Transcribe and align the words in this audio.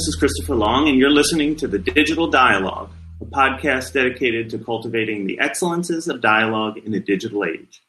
This 0.00 0.08
is 0.08 0.16
Christopher 0.16 0.54
Long, 0.54 0.88
and 0.88 0.98
you're 0.98 1.10
listening 1.10 1.56
to 1.56 1.68
The 1.68 1.78
Digital 1.78 2.26
Dialogue, 2.26 2.90
a 3.20 3.26
podcast 3.26 3.92
dedicated 3.92 4.48
to 4.48 4.58
cultivating 4.58 5.26
the 5.26 5.38
excellences 5.38 6.08
of 6.08 6.22
dialogue 6.22 6.78
in 6.78 6.92
the 6.92 7.00
digital 7.00 7.44
age. 7.44 7.82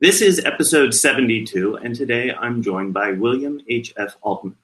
This 0.00 0.20
is 0.20 0.44
episode 0.44 0.94
72, 0.94 1.76
and 1.76 1.94
today 1.94 2.32
I'm 2.32 2.60
joined 2.60 2.92
by 2.92 3.12
William 3.12 3.60
H.F. 3.68 4.16
Altman. 4.20 4.56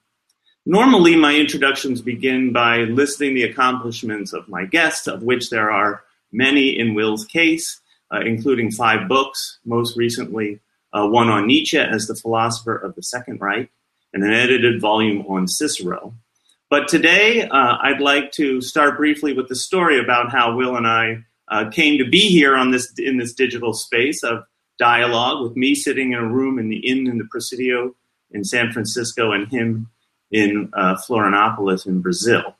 Normally, 0.66 1.14
my 1.14 1.36
introductions 1.36 2.00
begin 2.00 2.52
by 2.52 2.78
listing 2.78 3.36
the 3.36 3.44
accomplishments 3.44 4.32
of 4.32 4.48
my 4.48 4.64
guests, 4.64 5.06
of 5.06 5.22
which 5.22 5.50
there 5.50 5.70
are 5.70 6.02
many 6.32 6.76
in 6.76 6.92
Will's 6.92 7.24
case, 7.24 7.80
uh, 8.12 8.22
including 8.22 8.72
five 8.72 9.06
books, 9.06 9.60
most 9.64 9.96
recently 9.96 10.58
uh, 10.92 11.06
one 11.06 11.28
on 11.28 11.46
Nietzsche 11.46 11.78
as 11.78 12.08
the 12.08 12.16
philosopher 12.16 12.74
of 12.74 12.96
the 12.96 13.02
Second 13.04 13.40
Reich, 13.40 13.70
and 14.12 14.24
an 14.24 14.32
edited 14.32 14.80
volume 14.80 15.24
on 15.28 15.46
Cicero. 15.46 16.14
But 16.70 16.86
today, 16.88 17.48
uh, 17.48 17.78
I'd 17.80 18.00
like 18.00 18.30
to 18.32 18.60
start 18.60 18.98
briefly 18.98 19.32
with 19.32 19.48
the 19.48 19.56
story 19.56 19.98
about 19.98 20.30
how 20.30 20.54
Will 20.54 20.76
and 20.76 20.86
I 20.86 21.24
uh, 21.50 21.70
came 21.70 21.96
to 21.98 22.08
be 22.08 22.28
here 22.28 22.56
on 22.56 22.72
this 22.72 22.92
in 22.98 23.16
this 23.16 23.32
digital 23.32 23.72
space 23.72 24.22
of 24.22 24.44
dialogue, 24.78 25.42
with 25.42 25.56
me 25.56 25.74
sitting 25.74 26.12
in 26.12 26.18
a 26.18 26.28
room 26.28 26.58
in 26.58 26.68
the 26.68 26.76
inn 26.76 27.06
in 27.06 27.18
the 27.18 27.26
Presidio 27.30 27.94
in 28.30 28.44
San 28.44 28.70
Francisco, 28.70 29.32
and 29.32 29.48
him 29.48 29.88
in 30.30 30.70
uh, 30.74 30.96
Florianopolis 30.96 31.86
in 31.86 32.02
Brazil. 32.02 32.54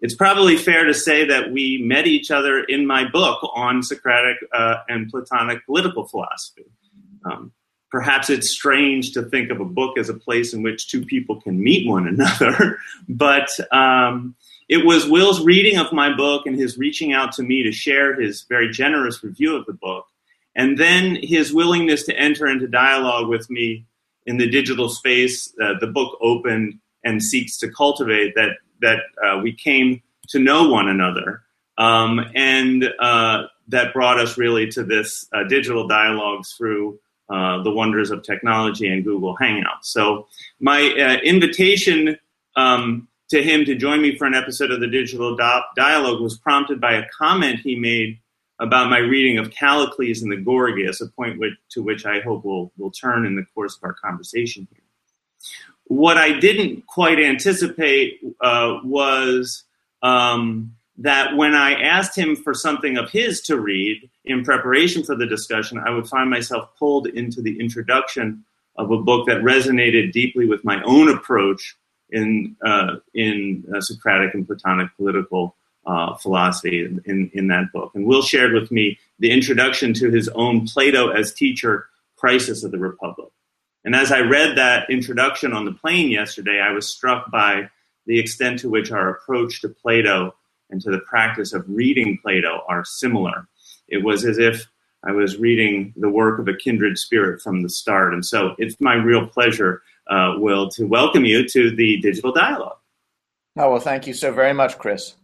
It's 0.00 0.14
probably 0.14 0.56
fair 0.56 0.84
to 0.84 0.94
say 0.94 1.24
that 1.26 1.52
we 1.52 1.82
met 1.84 2.06
each 2.06 2.30
other 2.30 2.64
in 2.64 2.86
my 2.86 3.08
book 3.08 3.38
on 3.54 3.82
Socratic 3.82 4.38
uh, 4.52 4.76
and 4.88 5.10
Platonic 5.10 5.64
political 5.66 6.08
philosophy. 6.08 6.64
Um, 7.24 7.52
perhaps 7.92 8.30
it's 8.30 8.50
strange 8.50 9.12
to 9.12 9.22
think 9.22 9.50
of 9.50 9.60
a 9.60 9.64
book 9.64 9.98
as 9.98 10.08
a 10.08 10.14
place 10.14 10.54
in 10.54 10.62
which 10.62 10.88
two 10.88 11.04
people 11.04 11.40
can 11.40 11.62
meet 11.62 11.86
one 11.86 12.08
another, 12.08 12.78
but 13.08 13.48
um, 13.70 14.34
it 14.68 14.86
was 14.86 15.06
Will's 15.06 15.44
reading 15.44 15.78
of 15.78 15.92
my 15.92 16.12
book 16.16 16.46
and 16.46 16.58
his 16.58 16.78
reaching 16.78 17.12
out 17.12 17.32
to 17.32 17.42
me 17.42 17.62
to 17.62 17.70
share 17.70 18.18
his 18.18 18.42
very 18.48 18.70
generous 18.70 19.22
review 19.22 19.54
of 19.54 19.66
the 19.66 19.74
book, 19.74 20.06
and 20.56 20.78
then 20.78 21.18
his 21.22 21.52
willingness 21.52 22.04
to 22.04 22.18
enter 22.18 22.46
into 22.46 22.66
dialogue 22.66 23.28
with 23.28 23.48
me 23.50 23.84
in 24.24 24.38
the 24.38 24.48
digital 24.48 24.88
space 24.88 25.52
uh, 25.62 25.74
the 25.80 25.86
book 25.86 26.16
opened 26.22 26.78
and 27.04 27.22
seeks 27.22 27.58
to 27.58 27.70
cultivate 27.70 28.34
that 28.34 28.56
that 28.80 29.00
uh, 29.22 29.38
we 29.42 29.52
came 29.52 30.02
to 30.28 30.38
know 30.38 30.68
one 30.68 30.88
another. 30.88 31.42
Um, 31.78 32.20
and 32.34 32.84
uh, 32.98 33.44
that 33.68 33.92
brought 33.92 34.18
us 34.18 34.36
really 34.36 34.68
to 34.68 34.84
this 34.84 35.26
uh, 35.32 35.44
digital 35.44 35.86
dialogue 35.88 36.44
through 36.56 36.98
uh, 37.28 37.62
the 37.62 37.70
wonders 37.70 38.10
of 38.10 38.22
technology 38.22 38.88
and 38.88 39.04
Google 39.04 39.36
Hangouts. 39.36 39.84
So 39.84 40.26
my 40.60 40.80
uh, 40.80 41.20
invitation 41.22 42.18
um, 42.56 43.08
to 43.30 43.42
him 43.42 43.64
to 43.64 43.74
join 43.74 44.02
me 44.02 44.16
for 44.16 44.26
an 44.26 44.34
episode 44.34 44.70
of 44.70 44.80
the 44.80 44.88
Digital 44.88 45.36
Dialogue 45.74 46.20
was 46.20 46.36
prompted 46.36 46.80
by 46.80 46.94
a 46.94 47.08
comment 47.08 47.60
he 47.60 47.76
made 47.76 48.18
about 48.60 48.90
my 48.90 48.98
reading 48.98 49.38
of 49.38 49.50
Callicles 49.50 50.22
and 50.22 50.30
the 50.30 50.36
Gorgias, 50.36 51.00
a 51.00 51.08
point 51.08 51.38
which, 51.38 51.54
to 51.70 51.82
which 51.82 52.04
I 52.04 52.20
hope 52.20 52.44
we'll, 52.44 52.70
we'll 52.76 52.90
turn 52.90 53.24
in 53.26 53.34
the 53.34 53.46
course 53.54 53.76
of 53.76 53.82
our 53.84 53.94
conversation 53.94 54.68
here. 54.70 54.82
What 55.84 56.16
I 56.16 56.38
didn't 56.38 56.86
quite 56.86 57.18
anticipate 57.18 58.20
uh, 58.40 58.78
was 58.84 59.64
um, 60.02 60.76
that 61.02 61.36
when 61.36 61.54
I 61.54 61.74
asked 61.74 62.16
him 62.16 62.36
for 62.36 62.54
something 62.54 62.96
of 62.96 63.10
his 63.10 63.40
to 63.42 63.58
read 63.58 64.08
in 64.24 64.44
preparation 64.44 65.02
for 65.02 65.16
the 65.16 65.26
discussion, 65.26 65.78
I 65.84 65.90
would 65.90 66.08
find 66.08 66.30
myself 66.30 66.70
pulled 66.78 67.08
into 67.08 67.42
the 67.42 67.58
introduction 67.58 68.44
of 68.76 68.90
a 68.90 69.02
book 69.02 69.26
that 69.26 69.42
resonated 69.42 70.12
deeply 70.12 70.46
with 70.46 70.64
my 70.64 70.80
own 70.84 71.08
approach 71.08 71.76
in 72.10 72.56
uh, 72.64 72.96
in 73.14 73.64
uh, 73.74 73.80
Socratic 73.80 74.34
and 74.34 74.46
Platonic 74.46 74.94
political 74.96 75.56
uh, 75.84 76.14
philosophy 76.14 76.84
in, 77.04 77.30
in 77.34 77.48
that 77.48 77.72
book. 77.72 77.92
And 77.94 78.06
Will 78.06 78.22
shared 78.22 78.52
with 78.52 78.70
me 78.70 78.98
the 79.18 79.32
introduction 79.32 79.94
to 79.94 80.10
his 80.10 80.28
own 80.28 80.66
Plato 80.66 81.10
as 81.10 81.34
teacher, 81.34 81.88
Crisis 82.16 82.62
of 82.62 82.70
the 82.70 82.78
Republic. 82.78 83.30
And 83.84 83.96
as 83.96 84.12
I 84.12 84.20
read 84.20 84.56
that 84.56 84.88
introduction 84.88 85.52
on 85.52 85.64
the 85.64 85.72
plane 85.72 86.10
yesterday, 86.10 86.60
I 86.60 86.70
was 86.70 86.88
struck 86.88 87.32
by 87.32 87.70
the 88.06 88.20
extent 88.20 88.60
to 88.60 88.70
which 88.70 88.92
our 88.92 89.08
approach 89.08 89.60
to 89.62 89.68
Plato 89.68 90.34
and 90.72 90.80
to 90.80 90.90
the 90.90 90.98
practice 91.00 91.52
of 91.52 91.64
reading 91.68 92.18
Plato 92.20 92.62
are 92.66 92.84
similar. 92.84 93.46
It 93.88 94.02
was 94.02 94.24
as 94.24 94.38
if 94.38 94.66
I 95.04 95.12
was 95.12 95.36
reading 95.36 95.92
the 95.96 96.08
work 96.08 96.38
of 96.40 96.48
a 96.48 96.56
kindred 96.56 96.98
spirit 96.98 97.42
from 97.42 97.62
the 97.62 97.68
start. 97.68 98.14
And 98.14 98.24
so 98.24 98.54
it's 98.58 98.80
my 98.80 98.94
real 98.94 99.26
pleasure, 99.26 99.82
uh, 100.08 100.34
Will, 100.38 100.70
to 100.70 100.86
welcome 100.86 101.24
you 101.24 101.46
to 101.48 101.74
the 101.76 101.98
Digital 101.98 102.32
Dialogue. 102.32 102.78
Oh, 103.56 103.70
well, 103.70 103.80
thank 103.80 104.06
you 104.06 104.14
so 104.14 104.32
very 104.32 104.54
much, 104.54 104.78
Chris. 104.78 105.14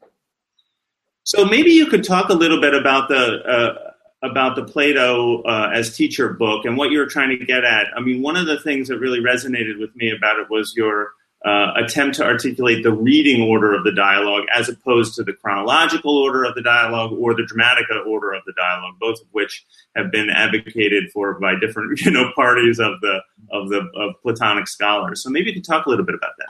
So 1.25 1.45
maybe 1.45 1.71
you 1.71 1.87
could 1.87 2.05
talk 2.05 2.29
a 2.29 2.35
little 2.35 2.61
bit 2.61 2.75
about 2.75 3.09
the 3.09 3.43
uh, 3.43 3.93
about 4.23 4.57
the 4.57 4.65
Plato 4.65 5.43
uh, 5.43 5.71
as 5.73 5.97
teacher 5.97 6.33
book 6.33 6.65
and 6.65 6.77
what 6.77 6.91
you 6.91 6.99
were 6.99 7.07
trying 7.07 7.39
to 7.39 7.45
get 7.45 7.65
at. 7.65 7.87
I 7.97 8.01
mean, 8.01 8.21
one 8.21 8.37
of 8.37 8.47
the 8.47 8.59
things 8.61 8.89
that 8.89 8.99
really 8.99 9.21
resonated 9.21 9.79
with 9.79 9.95
me 9.95 10.11
about 10.11 10.41
it 10.41 10.51
was 10.51 10.75
your 10.77 11.13
uh, 11.45 11.73
attempt 11.77 12.17
to 12.17 12.25
articulate 12.25 12.83
the 12.83 12.93
reading 12.93 13.43
order 13.43 13.73
of 13.73 13.85
the 13.85 13.93
dialogue 13.93 14.45
as 14.55 14.69
opposed 14.69 15.15
to 15.15 15.23
the 15.23 15.33
chronological 15.33 16.19
order 16.19 16.45
of 16.45 16.55
the 16.57 16.63
dialogue 16.63 17.13
or 17.13 17.35
the 17.35 17.43
dramatica 17.43 18.05
order 18.07 18.33
of 18.33 18.43
the 18.45 18.53
dialogue, 18.57 18.95
both 18.99 19.21
of 19.21 19.27
which 19.31 19.65
have 19.95 20.11
been 20.11 20.31
advocated 20.31 21.11
for 21.13 21.39
by 21.39 21.55
different 21.61 22.01
you 22.05 22.11
know 22.11 22.33
parties 22.35 22.81
of 22.81 23.01
the 23.01 23.21
of 23.53 23.69
the 23.69 23.89
of 23.97 24.15
Platonic 24.23 24.67
scholars. 24.67 25.23
So 25.23 25.31
maybe 25.31 25.51
you 25.51 25.55
could 25.55 25.65
talk 25.65 25.87
a 25.87 25.91
little 25.91 26.05
bit 26.05 26.17
about 26.17 26.33
that. 26.39 26.49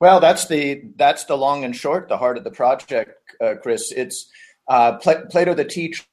Well, 0.00 0.20
that's 0.20 0.46
the 0.46 0.82
that's 0.96 1.24
the 1.24 1.36
long 1.36 1.64
and 1.64 1.74
short, 1.74 2.08
the 2.08 2.18
heart 2.18 2.36
of 2.36 2.44
the 2.44 2.50
project, 2.50 3.12
uh, 3.40 3.54
Chris. 3.60 3.92
It's 3.92 4.30
uh, 4.68 4.98
Pl- 4.98 5.26
Plato 5.30 5.54
the 5.54 5.64
teacher. 5.64 6.04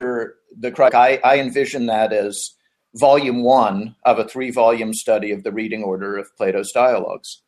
The 0.00 0.90
I, 0.94 1.18
I 1.24 1.38
envision 1.38 1.86
that 1.86 2.12
as 2.12 2.50
volume 2.94 3.42
one 3.42 3.96
of 4.04 4.18
a 4.18 4.28
three 4.28 4.50
volume 4.50 4.94
study 4.94 5.32
of 5.32 5.44
the 5.44 5.52
reading 5.52 5.82
order 5.82 6.16
of 6.16 6.34
Plato's 6.36 6.72
dialogues. 6.72 7.42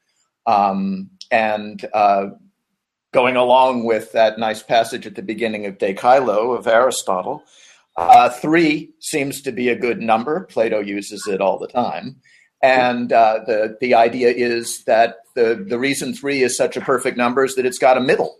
Um, 0.46 1.10
and 1.30 1.84
uh, 1.92 2.26
going 3.12 3.36
along 3.36 3.84
with 3.84 4.12
that 4.12 4.38
nice 4.38 4.62
passage 4.62 5.06
at 5.06 5.14
the 5.14 5.22
beginning 5.22 5.66
of 5.66 5.78
De 5.78 5.94
Caelo 5.94 6.56
of 6.56 6.66
Aristotle, 6.66 7.42
uh, 7.96 8.28
three 8.28 8.90
seems 9.00 9.40
to 9.42 9.52
be 9.52 9.68
a 9.68 9.76
good 9.76 10.00
number. 10.00 10.44
Plato 10.50 10.80
uses 10.80 11.26
it 11.26 11.40
all 11.40 11.58
the 11.58 11.68
time. 11.68 12.16
And 12.62 13.12
uh, 13.12 13.40
the, 13.46 13.76
the 13.80 13.94
idea 13.94 14.30
is 14.30 14.84
that 14.84 15.16
the, 15.34 15.64
the 15.68 15.78
reason 15.78 16.14
three 16.14 16.42
is 16.42 16.56
such 16.56 16.76
a 16.76 16.80
perfect 16.80 17.16
number 17.16 17.44
is 17.44 17.54
that 17.56 17.66
it's 17.66 17.78
got 17.78 17.98
a 17.98 18.00
middle. 18.00 18.36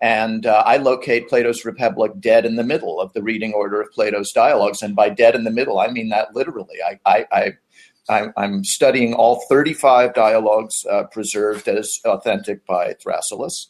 And 0.00 0.46
uh, 0.46 0.62
I 0.64 0.76
locate 0.76 1.28
Plato's 1.28 1.64
Republic 1.64 2.12
dead 2.20 2.46
in 2.46 2.56
the 2.56 2.64
middle 2.64 3.00
of 3.00 3.12
the 3.14 3.22
reading 3.22 3.52
order 3.52 3.80
of 3.80 3.90
Plato's 3.90 4.30
dialogues. 4.32 4.80
And 4.80 4.94
by 4.94 5.08
dead 5.08 5.34
in 5.34 5.44
the 5.44 5.50
middle, 5.50 5.80
I 5.80 5.88
mean 5.88 6.08
that 6.10 6.34
literally. 6.34 6.76
I, 7.04 7.24
I, 7.32 7.52
I, 8.08 8.28
am 8.36 8.64
studying 8.64 9.14
all 9.14 9.44
35 9.48 10.14
dialogues 10.14 10.84
uh, 10.88 11.04
preserved 11.04 11.66
as 11.68 11.98
authentic 12.04 12.64
by 12.64 12.94
Thrasyllus. 12.94 13.66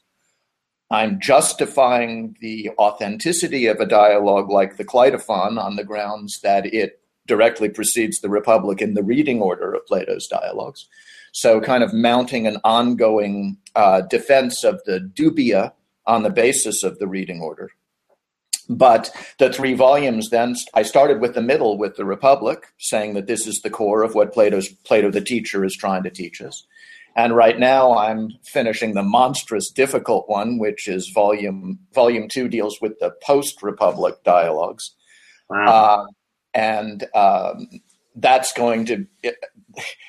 I'm 0.90 1.20
justifying 1.20 2.36
the 2.40 2.70
authenticity 2.78 3.66
of 3.66 3.80
a 3.80 3.86
dialogue 3.86 4.50
like 4.50 4.76
the 4.76 4.84
Cleitophon 4.84 5.62
on 5.62 5.76
the 5.76 5.84
grounds 5.84 6.40
that 6.40 6.66
it 6.72 7.00
directly 7.26 7.68
precedes 7.68 8.20
the 8.20 8.30
Republic 8.30 8.80
in 8.80 8.94
the 8.94 9.02
reading 9.02 9.40
order 9.42 9.74
of 9.74 9.86
Plato's 9.86 10.26
dialogues. 10.26 10.86
So, 11.32 11.60
kind 11.60 11.82
of 11.84 11.92
mounting 11.92 12.46
an 12.46 12.56
ongoing 12.64 13.58
uh, 13.76 14.00
defense 14.02 14.64
of 14.64 14.80
the 14.86 14.98
dubia 14.98 15.72
on 16.08 16.24
the 16.24 16.30
basis 16.30 16.82
of 16.82 16.98
the 16.98 17.06
reading 17.06 17.41
order. 17.41 17.70
But 18.69 19.10
the 19.38 19.52
three 19.52 19.74
volumes 19.74 20.28
then, 20.30 20.54
I 20.75 20.82
started 20.82 21.20
with 21.20 21.34
the 21.34 21.40
middle 21.40 21.78
with 21.78 21.96
the 21.96 22.05
Republic, 22.05 22.66
saying 22.78 23.14
that 23.14 23.26
this 23.26 23.46
is 23.46 23.60
the 23.60 23.70
core 23.70 24.02
of 24.02 24.14
what 24.14 24.34
Plato's 24.34 24.69
Plato 24.69 25.10
the 25.10 25.22
teacher 25.22 25.64
is 25.64 25.76
trying 25.76 26.02
to 26.02 26.10
teach 26.10 26.43
us. 26.43 26.66
And 27.16 27.34
right 27.34 27.58
now 27.58 27.96
I'm 27.96 28.32
finishing 28.44 28.94
the 28.94 29.02
monstrous 29.02 29.70
difficult 29.70 30.28
one, 30.28 30.58
which 30.58 30.87
is 30.87 31.10
volume 31.14 31.78
volume 31.94 32.28
two 32.28 32.49
deals 32.49 32.81
with 32.81 32.99
the 33.00 33.12
post 33.22 33.62
Republic 33.62 34.22
dialogues. 34.22 34.94
Wow. 35.49 35.66
Uh, 35.66 36.06
and 36.55 37.05
um, 37.14 37.69
that's 38.14 38.52
going 38.52 38.84
to 38.87 39.06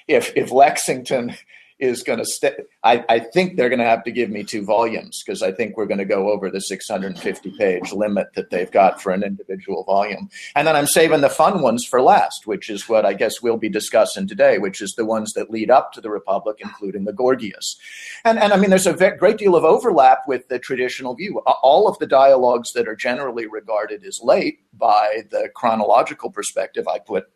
if 0.07 0.33
if 0.35 0.51
Lexington 0.51 1.35
is 1.79 2.03
going 2.03 2.19
to 2.19 2.25
stay. 2.25 2.53
I, 2.83 3.03
I 3.07 3.19
think 3.19 3.55
they're 3.55 3.69
going 3.69 3.79
to 3.79 3.85
have 3.85 4.03
to 4.03 4.11
give 4.11 4.29
me 4.29 4.43
two 4.43 4.65
volumes 4.65 5.23
because 5.25 5.41
I 5.41 5.51
think 5.51 5.77
we're 5.77 5.85
going 5.85 5.99
to 5.99 6.05
go 6.05 6.29
over 6.29 6.49
the 6.49 6.59
650 6.59 7.51
page 7.57 7.93
limit 7.93 8.33
that 8.35 8.49
they've 8.49 8.69
got 8.69 9.01
for 9.01 9.11
an 9.11 9.23
individual 9.23 9.83
volume. 9.85 10.29
And 10.55 10.67
then 10.67 10.75
I'm 10.75 10.87
saving 10.87 11.21
the 11.21 11.29
fun 11.29 11.61
ones 11.61 11.85
for 11.85 12.01
last, 12.01 12.45
which 12.45 12.69
is 12.69 12.89
what 12.89 13.05
I 13.05 13.13
guess 13.13 13.41
we'll 13.41 13.57
be 13.57 13.69
discussing 13.69 14.27
today, 14.27 14.57
which 14.57 14.81
is 14.81 14.93
the 14.93 15.05
ones 15.05 15.33
that 15.33 15.49
lead 15.49 15.71
up 15.71 15.93
to 15.93 16.01
the 16.01 16.09
Republic, 16.09 16.57
including 16.59 17.05
the 17.05 17.13
Gorgias. 17.13 17.77
And, 18.25 18.37
and 18.37 18.51
I 18.51 18.57
mean, 18.57 18.69
there's 18.69 18.87
a 18.87 19.15
great 19.17 19.37
deal 19.37 19.55
of 19.55 19.63
overlap 19.63 20.19
with 20.27 20.47
the 20.49 20.59
traditional 20.59 21.15
view. 21.15 21.39
All 21.39 21.87
of 21.87 21.97
the 21.99 22.07
dialogues 22.07 22.73
that 22.73 22.87
are 22.87 22.95
generally 22.95 23.47
regarded 23.47 24.03
as 24.03 24.19
late 24.21 24.59
by 24.73 25.23
the 25.31 25.49
chronological 25.55 26.29
perspective, 26.29 26.87
I 26.87 26.99
put 26.99 27.29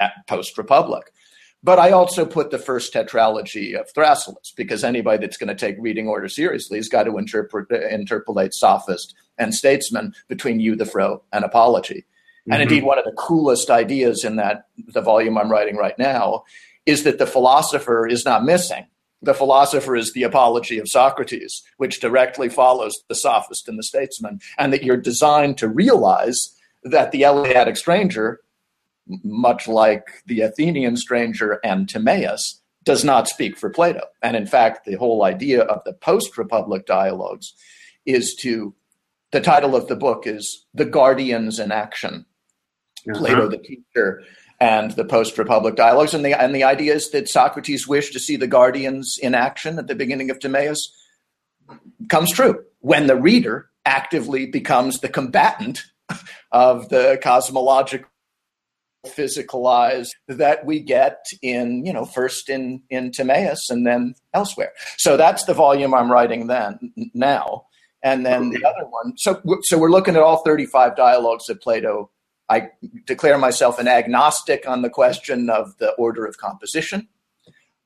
at 0.00 0.26
post 0.26 0.56
Republic 0.56 1.12
But 1.62 1.78
I 1.78 1.90
also 1.90 2.24
put 2.24 2.50
the 2.50 2.58
first 2.58 2.94
tetralogy 2.94 3.78
of 3.78 3.92
Thrasyllus 3.92 4.54
because 4.56 4.82
anybody 4.82 5.18
that's 5.18 5.36
going 5.36 5.48
to 5.48 5.54
take 5.54 5.76
reading 5.78 6.08
order 6.08 6.28
seriously 6.28 6.78
has 6.78 6.88
got 6.88 7.04
to 7.04 7.18
interpret, 7.18 7.70
interpolate 7.70 8.54
sophist 8.54 9.14
and 9.36 9.54
statesman 9.54 10.14
between 10.28 10.60
Euthyphro 10.60 11.22
and 11.32 11.44
Apology. 11.44 12.06
Mm-hmm. 12.40 12.52
And 12.52 12.62
indeed, 12.62 12.84
one 12.84 12.98
of 12.98 13.04
the 13.04 13.12
coolest 13.12 13.70
ideas 13.70 14.24
in 14.24 14.36
that 14.36 14.68
the 14.76 15.02
volume 15.02 15.36
I'm 15.36 15.50
writing 15.50 15.76
right 15.76 15.98
now 15.98 16.44
is 16.86 17.02
that 17.02 17.18
the 17.18 17.26
philosopher 17.26 18.06
is 18.06 18.24
not 18.24 18.44
missing. 18.44 18.86
The 19.22 19.34
philosopher 19.34 19.96
is 19.96 20.14
the 20.14 20.22
apology 20.22 20.78
of 20.78 20.88
Socrates, 20.88 21.62
which 21.76 22.00
directly 22.00 22.48
follows 22.48 23.04
the 23.08 23.14
sophist 23.14 23.68
and 23.68 23.78
the 23.78 23.82
statesman, 23.82 24.40
and 24.56 24.72
that 24.72 24.82
you're 24.82 24.96
designed 24.96 25.58
to 25.58 25.68
realize 25.68 26.56
that 26.84 27.12
the 27.12 27.22
Eleatic 27.22 27.76
stranger, 27.76 28.40
much 29.22 29.68
like 29.68 30.22
the 30.26 30.40
Athenian 30.40 30.96
stranger 30.96 31.60
and 31.64 31.88
Timaeus, 31.88 32.60
does 32.84 33.04
not 33.04 33.28
speak 33.28 33.58
for 33.58 33.70
Plato. 33.70 34.06
And 34.22 34.36
in 34.36 34.46
fact, 34.46 34.86
the 34.86 34.94
whole 34.94 35.24
idea 35.24 35.62
of 35.62 35.82
the 35.84 35.92
post 35.92 36.38
Republic 36.38 36.86
dialogues 36.86 37.52
is 38.06 38.34
to, 38.40 38.74
the 39.32 39.40
title 39.40 39.76
of 39.76 39.86
the 39.86 39.96
book 39.96 40.26
is 40.26 40.66
The 40.74 40.86
Guardians 40.86 41.58
in 41.58 41.72
Action. 41.72 42.24
Uh-huh. 43.08 43.18
Plato, 43.18 43.48
the 43.48 43.58
teacher, 43.58 44.22
and 44.60 44.90
the 44.92 45.04
post 45.04 45.38
Republic 45.38 45.76
dialogues. 45.76 46.14
And 46.14 46.24
the, 46.24 46.40
and 46.40 46.54
the 46.54 46.64
idea 46.64 46.94
is 46.94 47.10
that 47.10 47.28
Socrates 47.28 47.88
wished 47.88 48.12
to 48.12 48.20
see 48.20 48.36
the 48.36 48.46
guardians 48.46 49.18
in 49.20 49.34
action 49.34 49.78
at 49.78 49.86
the 49.86 49.94
beginning 49.94 50.30
of 50.30 50.38
Timaeus 50.38 50.92
comes 52.08 52.32
true 52.32 52.64
when 52.80 53.06
the 53.06 53.16
reader 53.16 53.70
actively 53.86 54.46
becomes 54.46 55.00
the 55.00 55.08
combatant 55.08 55.84
of 56.52 56.88
the 56.88 57.18
cosmological 57.22 58.09
physicalized 59.06 60.10
that 60.28 60.64
we 60.66 60.80
get 60.80 61.24
in 61.42 61.84
you 61.86 61.92
know 61.92 62.04
first 62.04 62.48
in 62.48 62.82
in 62.90 63.10
Timaeus 63.10 63.70
and 63.70 63.86
then 63.86 64.14
elsewhere 64.34 64.72
so 64.98 65.16
that's 65.16 65.44
the 65.44 65.54
volume 65.54 65.94
i'm 65.94 66.12
writing 66.12 66.48
then 66.48 66.92
now 67.14 67.64
and 68.02 68.26
then 68.26 68.50
the 68.50 68.62
other 68.62 68.86
one 68.86 69.16
so 69.16 69.40
so 69.62 69.78
we're 69.78 69.90
looking 69.90 70.16
at 70.16 70.22
all 70.22 70.42
35 70.44 70.96
dialogues 70.96 71.46
that 71.46 71.62
plato 71.62 72.10
I 72.50 72.70
declare 73.06 73.38
myself 73.38 73.78
an 73.78 73.86
agnostic 73.86 74.68
on 74.68 74.82
the 74.82 74.90
question 74.90 75.48
of 75.48 75.78
the 75.78 75.92
order 75.92 76.26
of 76.26 76.36
composition, 76.36 77.08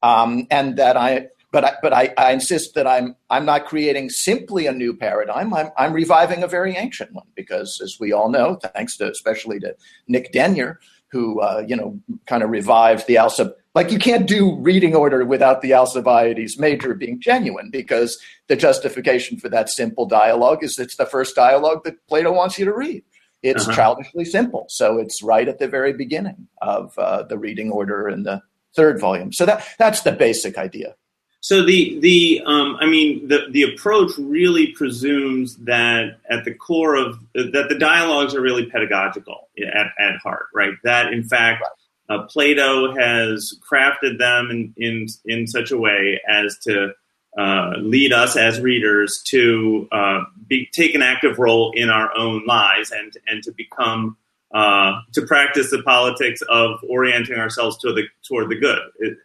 um, 0.02 0.46
and 0.50 0.78
that 0.78 0.96
I. 0.96 1.28
But 1.52 1.64
I, 1.64 1.75
but 1.82 1.93
I, 1.93 2.12
I, 2.19 2.32
insist 2.32 2.75
that 2.75 2.84
I'm 2.84 3.14
I'm 3.31 3.44
not 3.44 3.67
creating 3.67 4.10
simply 4.10 4.67
a 4.67 4.72
new 4.72 4.93
paradigm. 4.93 5.55
I'm 5.55 5.70
I'm 5.76 5.93
reviving 5.93 6.43
a 6.43 6.49
very 6.49 6.75
ancient 6.75 7.12
one 7.12 7.28
because, 7.37 7.81
as 7.81 7.96
we 8.00 8.10
all 8.10 8.28
know, 8.28 8.56
thanks 8.75 8.96
to 8.96 9.08
especially 9.08 9.60
to 9.60 9.76
Nick 10.08 10.32
Denyer, 10.32 10.81
who 11.14 11.40
uh, 11.40 11.64
you 11.66 11.76
know 11.76 11.99
kind 12.26 12.43
of 12.43 12.50
revived 12.50 13.06
the 13.06 13.14
Alcib. 13.14 13.52
Like 13.75 13.90
you 13.90 13.99
can't 13.99 14.26
do 14.26 14.56
reading 14.56 14.94
order 14.94 15.25
without 15.25 15.62
the 15.62 15.72
Alcibiades 15.72 16.58
major 16.58 16.93
being 16.94 17.20
genuine, 17.20 17.70
because 17.70 18.19
the 18.49 18.56
justification 18.56 19.38
for 19.38 19.49
that 19.49 19.70
simple 19.70 20.06
dialogue 20.06 20.64
is 20.64 20.78
it's 20.78 20.96
the 20.96 21.06
first 21.06 21.37
dialogue 21.37 21.84
that 21.84 22.05
Plato 22.08 22.32
wants 22.32 22.58
you 22.58 22.64
to 22.64 22.75
read. 22.75 23.05
It's 23.43 23.66
uh-huh. 23.66 23.76
childishly 23.76 24.25
simple. 24.25 24.66
So 24.69 24.99
it's 24.99 25.22
right 25.22 25.49
at 25.49 25.58
the 25.58 25.69
very 25.69 25.93
beginning 25.93 26.49
of 26.61 26.99
uh, 26.99 27.22
the 27.22 27.38
reading 27.38 27.70
order 27.70 28.08
in 28.08 28.25
the 28.25 28.43
third 28.75 29.00
volume. 29.00 29.32
So 29.32 29.46
that 29.46 29.64
that's 29.78 30.00
the 30.00 30.12
basic 30.12 30.58
idea. 30.58 30.96
So 31.44 31.62
the 31.62 31.99
the 32.00 32.41
um, 32.46 32.79
I 32.81 32.87
mean 32.87 33.29
the 33.29 33.49
the 33.50 33.64
approach 33.64 34.12
really 34.17 34.69
presumes 34.69 35.56
that 35.56 36.17
at 36.31 36.46
the 36.46 36.55
core 36.55 36.94
of 36.94 37.19
that 37.35 37.67
the 37.69 37.76
dialogues 37.79 38.35
are 38.35 38.41
really 38.41 38.64
pedagogical 38.64 39.50
at, 39.58 39.88
at 39.99 40.17
heart, 40.23 40.46
right? 40.55 40.73
That 40.85 41.12
in 41.12 41.23
fact 41.23 41.62
uh, 42.08 42.23
Plato 42.23 42.94
has 42.94 43.58
crafted 43.70 44.19
them 44.19 44.50
in, 44.50 44.75
in 44.79 45.06
in 45.26 45.46
such 45.46 45.70
a 45.70 45.76
way 45.76 46.19
as 46.26 46.56
to 46.62 46.94
uh, 47.37 47.73
lead 47.76 48.14
us 48.14 48.38
as 48.38 48.58
readers 48.58 49.20
to 49.26 49.87
uh, 49.93 50.20
be, 50.46 50.67
take 50.73 50.94
an 50.94 51.02
active 51.02 51.38
role 51.38 51.73
in 51.76 51.91
our 51.91 52.11
own 52.17 52.46
lives 52.46 52.91
and 52.91 53.19
and 53.26 53.43
to 53.43 53.52
become 53.52 54.17
uh, 54.54 55.00
to 55.12 55.22
practice 55.26 55.70
the 55.70 55.82
politics 55.82 56.40
of 56.48 56.78
orienting 56.88 57.36
ourselves 57.36 57.76
to 57.78 57.92
the 57.92 58.04
toward 58.26 58.48
the 58.48 58.56
good. 58.56 58.78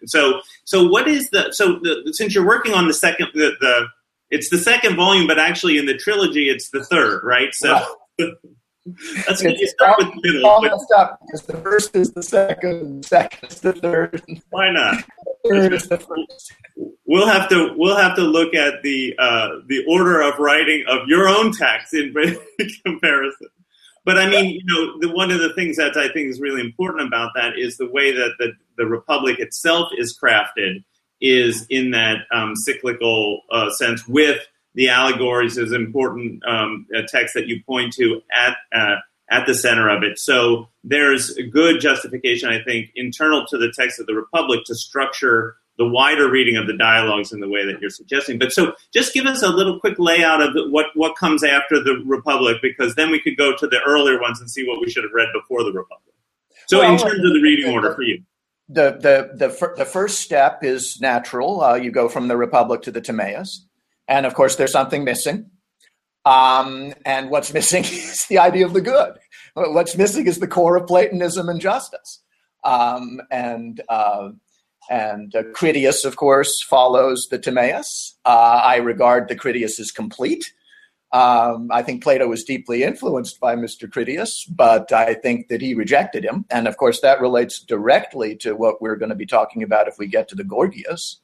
So 0.05 0.41
so 0.65 0.87
what 0.87 1.07
is 1.07 1.29
the 1.29 1.51
so 1.51 1.79
the, 1.83 2.11
since 2.13 2.33
you're 2.33 2.47
working 2.47 2.73
on 2.73 2.87
the 2.87 2.93
second 2.93 3.27
the, 3.35 3.51
the 3.61 3.87
it's 4.31 4.49
the 4.49 4.57
second 4.57 4.95
volume, 4.95 5.27
but 5.27 5.39
actually 5.39 5.77
in 5.77 5.85
the 5.85 5.95
trilogy 5.95 6.49
it's 6.49 6.69
the 6.71 6.83
third, 6.83 7.21
right? 7.23 7.53
So. 7.53 7.79
That's 9.27 9.43
when 9.43 9.55
you 9.55 9.67
start 9.67 9.97
with 9.99 10.07
the 10.07 10.21
middle. 10.23 10.49
Almost 10.49 10.91
up 10.97 11.19
because 11.25 11.45
the 11.45 11.57
first 11.57 11.95
is 11.95 12.11
the 12.11 12.23
second, 12.23 13.03
the 13.03 13.07
second 13.07 13.49
is 13.49 13.61
the 13.61 13.73
third. 13.73 14.23
Why 14.49 14.71
not? 14.71 15.03
third 15.47 15.73
is 15.73 15.87
the 15.87 15.97
first. 15.97 16.53
We'll 17.05 17.27
have 17.27 17.49
to 17.49 17.73
we'll 17.77 17.97
have 17.97 18.15
to 18.15 18.23
look 18.23 18.55
at 18.55 18.81
the 18.81 19.15
uh, 19.19 19.49
the 19.67 19.85
order 19.87 20.21
of 20.21 20.39
writing 20.39 20.85
of 20.87 21.07
your 21.07 21.27
own 21.27 21.51
text 21.51 21.93
in 21.93 22.13
comparison. 22.85 23.47
But 24.05 24.17
I 24.17 24.29
mean, 24.29 24.49
you 24.51 24.61
know, 24.65 24.99
the, 24.99 25.13
one 25.13 25.31
of 25.31 25.39
the 25.39 25.53
things 25.53 25.77
that 25.77 25.95
I 25.97 26.11
think 26.11 26.29
is 26.29 26.39
really 26.39 26.61
important 26.61 27.07
about 27.07 27.31
that 27.35 27.57
is 27.57 27.77
the 27.77 27.89
way 27.89 28.11
that 28.11 28.31
the, 28.39 28.53
the 28.77 28.85
Republic 28.85 29.39
itself 29.39 29.89
is 29.97 30.17
crafted 30.17 30.83
is 31.21 31.65
in 31.69 31.91
that 31.91 32.19
um, 32.33 32.55
cyclical 32.55 33.41
uh, 33.51 33.69
sense 33.71 34.07
with 34.07 34.39
the 34.75 34.89
allegories 34.89 35.57
as 35.57 35.71
important 35.71 36.45
um, 36.45 36.87
text 37.07 37.33
that 37.33 37.47
you 37.47 37.61
point 37.65 37.93
to 37.93 38.21
at 38.33 38.55
uh, 38.73 38.95
at 39.29 39.45
the 39.45 39.53
center 39.53 39.89
of 39.89 40.03
it. 40.03 40.17
So 40.17 40.69
there's 40.83 41.33
good 41.51 41.79
justification, 41.79 42.49
I 42.49 42.63
think, 42.63 42.91
internal 42.95 43.45
to 43.47 43.57
the 43.57 43.71
text 43.71 43.99
of 43.99 44.07
the 44.07 44.15
Republic 44.15 44.61
to 44.65 44.75
structure 44.75 45.57
the 45.79 45.87
wider 45.87 46.29
reading 46.29 46.57
of 46.57 46.67
the 46.67 46.77
dialogues 46.77 47.31
in 47.31 47.39
the 47.39 47.47
way 47.47 47.65
that 47.65 47.79
you're 47.79 47.89
suggesting. 47.89 48.37
But 48.37 48.51
so 48.51 48.73
just 48.93 49.13
give 49.13 49.25
us 49.25 49.41
a 49.41 49.47
little 49.47 49.79
quick 49.79 49.97
layout 49.97 50.41
of 50.41 50.49
what, 50.71 50.87
what 50.93 51.15
comes 51.15 51.41
after 51.41 51.81
the 51.81 52.03
Republic, 52.05 52.57
because 52.61 52.95
then 52.95 53.09
we 53.11 53.19
could 53.21 53.37
go 53.37 53.55
to 53.55 53.65
the 53.65 53.79
earlier 53.87 54.19
ones 54.19 54.41
and 54.41 54.51
see 54.51 54.67
what 54.67 54.81
we 54.81 54.91
should 54.91 55.03
have 55.03 55.13
read 55.13 55.29
before 55.33 55.63
the 55.63 55.71
Republic. 55.71 56.13
So 56.67 56.79
well, 56.79 56.91
in 56.91 56.99
terms 56.99 57.23
of 57.25 57.33
the 57.33 57.39
reading 57.41 57.73
order 57.73 57.95
for 57.95 58.01
you. 58.01 58.21
The, 58.67 58.91
the, 58.91 59.47
the, 59.47 59.73
the 59.77 59.85
first 59.85 60.19
step 60.19 60.65
is 60.65 60.99
natural. 60.99 61.61
Uh, 61.61 61.75
you 61.75 61.91
go 61.91 62.09
from 62.09 62.27
the 62.27 62.35
Republic 62.35 62.81
to 62.83 62.91
the 62.91 63.01
Timaeus. 63.01 63.65
And 64.09 64.25
of 64.25 64.33
course, 64.33 64.57
there's 64.57 64.73
something 64.73 65.05
missing. 65.05 65.49
Um, 66.25 66.93
and 67.05 67.29
what's 67.29 67.53
missing 67.59 67.85
is 67.85 68.25
the 68.27 68.39
idea 68.39 68.65
of 68.65 68.73
the 68.73 68.81
good. 68.81 69.17
What's 69.53 69.95
missing 69.95 70.27
is 70.27 70.39
the 70.39 70.47
core 70.47 70.75
of 70.75 70.87
Platonism 70.87 71.47
and 71.47 71.61
justice. 71.61 72.21
Um, 72.65 73.21
and 73.31 73.81
uh, 73.87 74.31
and 74.89 75.35
uh, 75.35 75.43
Critias, 75.53 76.05
of 76.05 76.15
course, 76.15 76.61
follows 76.61 77.27
the 77.29 77.37
Timaeus. 77.37 78.15
Uh, 78.25 78.61
I 78.63 78.77
regard 78.77 79.27
the 79.27 79.35
Critias 79.35 79.79
as 79.79 79.91
complete. 79.91 80.53
Um, 81.11 81.69
I 81.71 81.81
think 81.81 82.03
Plato 82.03 82.27
was 82.27 82.43
deeply 82.43 82.83
influenced 82.83 83.39
by 83.39 83.55
Mr. 83.55 83.91
Critias, 83.91 84.45
but 84.45 84.91
I 84.91 85.15
think 85.15 85.47
that 85.47 85.61
he 85.61 85.73
rejected 85.73 86.23
him. 86.23 86.45
And 86.51 86.67
of 86.67 86.77
course, 86.77 87.01
that 87.01 87.19
relates 87.19 87.59
directly 87.59 88.35
to 88.37 88.53
what 88.53 88.81
we're 88.81 88.95
going 88.95 89.09
to 89.09 89.15
be 89.15 89.25
talking 89.25 89.63
about 89.63 89.87
if 89.87 89.97
we 89.97 90.05
get 90.07 90.27
to 90.29 90.35
the 90.35 90.43
Gorgias 90.43 91.19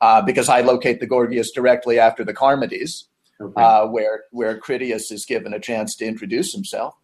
uh, 0.00 0.22
because 0.22 0.48
I 0.48 0.60
locate 0.60 1.00
the 1.00 1.06
Gorgias 1.06 1.50
directly 1.50 1.98
after 1.98 2.24
the 2.24 2.34
Charmides, 2.34 3.08
okay. 3.40 3.62
uh, 3.62 3.86
where 3.86 4.24
where 4.30 4.58
Critias 4.58 5.10
is 5.10 5.24
given 5.24 5.54
a 5.54 5.60
chance 5.60 5.96
to 5.96 6.04
introduce 6.04 6.52
himself. 6.52 6.94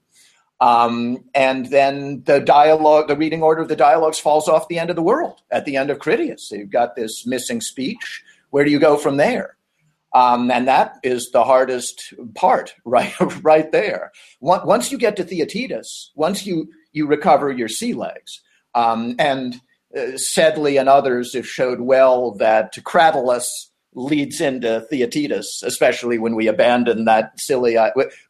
Um, 0.61 1.25
and 1.35 1.67
then 1.67 2.23
the 2.25 2.39
dialogue, 2.41 3.09
the 3.09 3.17
reading 3.17 3.43
order 3.43 3.63
of 3.63 3.69
the 3.69 3.77
dialogues 3.77 4.19
falls 4.19 4.49
off 4.49 4.69
the 4.69 4.79
end 4.79 4.91
of 4.91 4.97
the 4.97 5.03
world 5.03 5.41
at 5.51 5.65
the 5.65 5.77
end 5.77 5.91
of 5.91 5.99
Critias. 5.99 6.49
So 6.49 6.57
you've 6.57 6.71
got 6.71 6.97
this 6.97 7.27
missing 7.27 7.61
speech. 7.61 8.23
Where 8.51 8.65
do 8.65 8.71
you 8.71 8.79
go 8.79 8.97
from 8.97 9.17
there? 9.17 9.57
Um, 10.13 10.51
and 10.51 10.67
that 10.69 10.97
is 11.03 11.31
the 11.31 11.45
hardest 11.45 12.15
part, 12.35 12.75
right, 12.85 13.15
right 13.43 13.71
there. 13.73 14.13
Once 14.41 14.91
you 14.91 14.99
get 14.99 15.17
to 15.17 15.25
Theaetetus, 15.25 16.11
once 16.15 16.47
you 16.47 16.71
you 16.93 17.07
recover 17.07 17.53
your 17.53 17.69
sea 17.69 17.95
legs, 17.95 18.41
um, 18.75 19.15
and 19.21 19.61
uh, 19.97 20.17
Sedley 20.17 20.77
and 20.77 20.89
others 20.89 21.35
have 21.35 21.47
showed 21.47 21.81
well 21.81 22.33
that 22.33 22.75
Cratylus 22.83 23.70
leads 23.95 24.41
into 24.41 24.87
Theaetetus, 24.91 25.63
especially 25.65 26.19
when 26.19 26.37
we 26.37 26.47
abandon 26.47 27.05
that 27.07 27.39
silly. 27.39 27.77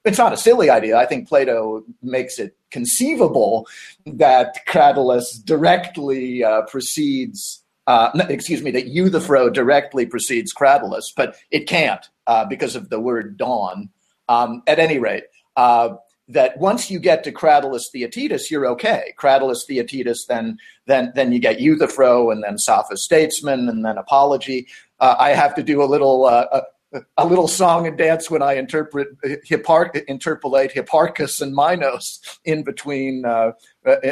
It's 0.05 0.19
not 0.19 0.33
a 0.33 0.37
silly 0.37 0.71
idea. 0.71 0.97
I 0.97 1.07
think 1.07 1.29
Plato 1.29 1.85
makes 2.03 2.39
it 2.39 2.57
conceivable 2.71 3.67
that 4.07 4.67
Cratylus 4.67 5.45
directly 5.45 6.43
uh, 6.43 6.63
precedes. 6.63 7.63
Uh, 7.87 8.11
excuse 8.29 8.63
me, 8.63 8.71
that 8.71 8.87
Euthyphro 8.87 9.51
directly 9.51 10.07
precedes 10.07 10.55
Cratylus, 10.55 11.13
but 11.15 11.37
it 11.51 11.67
can't 11.67 12.09
uh, 12.27 12.45
because 12.45 12.77
of 12.77 12.89
the 12.89 13.01
word 13.01 13.37
dawn. 13.37 13.91
Um, 14.29 14.63
at 14.69 14.79
any 14.79 15.01
rate, 15.01 15.25
uh, 15.57 15.97
that 16.29 16.57
once 16.59 16.89
you 16.89 17.01
get 17.01 17.25
to 17.25 17.33
Cratylus 17.33 17.91
Theaetetus, 17.93 18.51
you're 18.51 18.67
okay. 18.69 19.13
Cratylus 19.19 19.67
Theaetetus, 19.67 20.27
then 20.27 20.57
then 20.87 21.13
then 21.17 21.33
you 21.33 21.41
get 21.41 21.61
Euthyphro, 21.61 22.31
and 22.31 22.45
then 22.45 22.57
Sophist 22.57 23.03
Statesman, 23.03 23.69
and 23.69 23.85
then 23.85 23.99
Apology. 23.99 24.69
Uh, 25.01 25.17
I 25.19 25.31
have 25.31 25.55
to 25.55 25.63
do 25.63 25.83
a 25.83 25.87
little 25.87 26.27
uh, 26.27 26.63
a, 26.93 27.01
a, 27.17 27.27
little 27.27 27.49
song 27.49 27.87
and 27.87 27.97
dance 27.97 28.31
when 28.31 28.43
I 28.43 28.55
interpret 28.55 29.09
Hippar- 29.23 30.05
interpolate 30.07 30.73
Hipparchus 30.73 31.41
and 31.41 31.55
Minos 31.55 32.21
in 32.45 32.63
between 32.63 33.25
uh, 33.25 33.53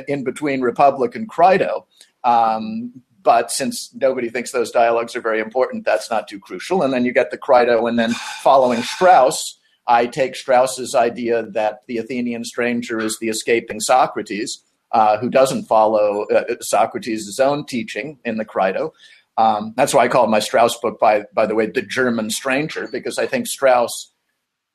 in 0.06 0.24
between 0.24 0.62
Republic 0.62 1.14
and 1.14 1.28
Crito. 1.28 1.86
Um, 2.24 3.02
but 3.22 3.50
since 3.50 3.90
nobody 3.94 4.30
thinks 4.30 4.52
those 4.52 4.70
dialogues 4.70 5.14
are 5.14 5.20
very 5.20 5.40
important, 5.40 5.84
that's 5.84 6.10
not 6.10 6.28
too 6.28 6.38
crucial. 6.38 6.82
And 6.82 6.92
then 6.92 7.04
you 7.04 7.12
get 7.12 7.30
the 7.30 7.36
Crito, 7.36 7.86
and 7.86 7.98
then 7.98 8.12
following 8.42 8.82
Strauss, 8.82 9.58
I 9.86 10.06
take 10.06 10.34
Strauss's 10.34 10.94
idea 10.94 11.42
that 11.42 11.80
the 11.86 11.98
Athenian 11.98 12.44
stranger 12.44 12.98
is 13.00 13.18
the 13.18 13.28
escaping 13.28 13.80
Socrates, 13.80 14.62
uh, 14.92 15.18
who 15.18 15.28
doesn't 15.28 15.64
follow 15.64 16.24
uh, 16.26 16.44
Socrates' 16.60 17.38
own 17.38 17.66
teaching 17.66 18.18
in 18.24 18.38
the 18.38 18.44
Crito. 18.44 18.92
Um, 19.38 19.72
that's 19.76 19.94
why 19.94 20.04
I 20.04 20.08
call 20.08 20.26
my 20.26 20.40
Strauss 20.40 20.76
book, 20.78 20.98
by 20.98 21.24
by 21.32 21.46
the 21.46 21.54
way, 21.54 21.66
the 21.66 21.80
German 21.80 22.28
stranger, 22.28 22.88
because 22.90 23.18
I 23.18 23.26
think 23.26 23.46
Strauss. 23.46 24.12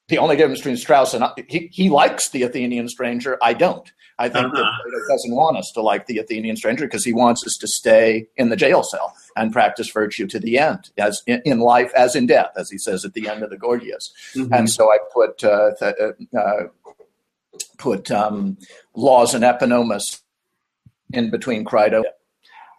The 0.09 0.17
only 0.17 0.35
difference 0.35 0.59
between 0.59 0.77
Strauss 0.77 1.13
and 1.13 1.23
I, 1.23 1.31
he, 1.47 1.69
he 1.71 1.89
likes 1.89 2.29
the 2.29 2.43
Athenian 2.43 2.89
stranger. 2.89 3.37
I 3.41 3.53
don't. 3.53 3.89
I 4.19 4.29
think 4.29 4.45
uh-huh. 4.45 4.55
that 4.55 4.81
Plato 4.83 4.97
doesn't 5.09 5.35
want 5.35 5.57
us 5.57 5.71
to 5.73 5.81
like 5.81 6.07
the 6.07 6.17
Athenian 6.17 6.55
stranger 6.55 6.85
because 6.85 7.05
he 7.05 7.13
wants 7.13 7.45
us 7.47 7.57
to 7.57 7.67
stay 7.67 8.27
in 8.35 8.49
the 8.49 8.55
jail 8.55 8.83
cell 8.83 9.15
and 9.35 9.51
practice 9.51 9.89
virtue 9.89 10.27
to 10.27 10.39
the 10.39 10.59
end, 10.59 10.91
as 10.97 11.23
in, 11.25 11.41
in 11.45 11.59
life 11.59 11.91
as 11.95 12.15
in 12.15 12.27
death, 12.27 12.51
as 12.57 12.69
he 12.69 12.77
says 12.77 13.05
at 13.05 13.13
the 13.13 13.29
end 13.29 13.43
of 13.43 13.49
the 13.49 13.57
Gorgias. 13.57 14.13
Mm-hmm. 14.35 14.53
And 14.53 14.69
so 14.69 14.91
I 14.91 14.97
put 15.13 15.43
uh, 15.43 15.71
th- 15.79 15.95
uh, 15.99 16.37
uh 16.37 16.63
put 17.77 18.11
um, 18.11 18.57
laws 18.95 19.33
and 19.33 19.43
epinomis 19.43 20.21
in 21.11 21.29
between 21.29 21.63
Crito. 21.65 22.03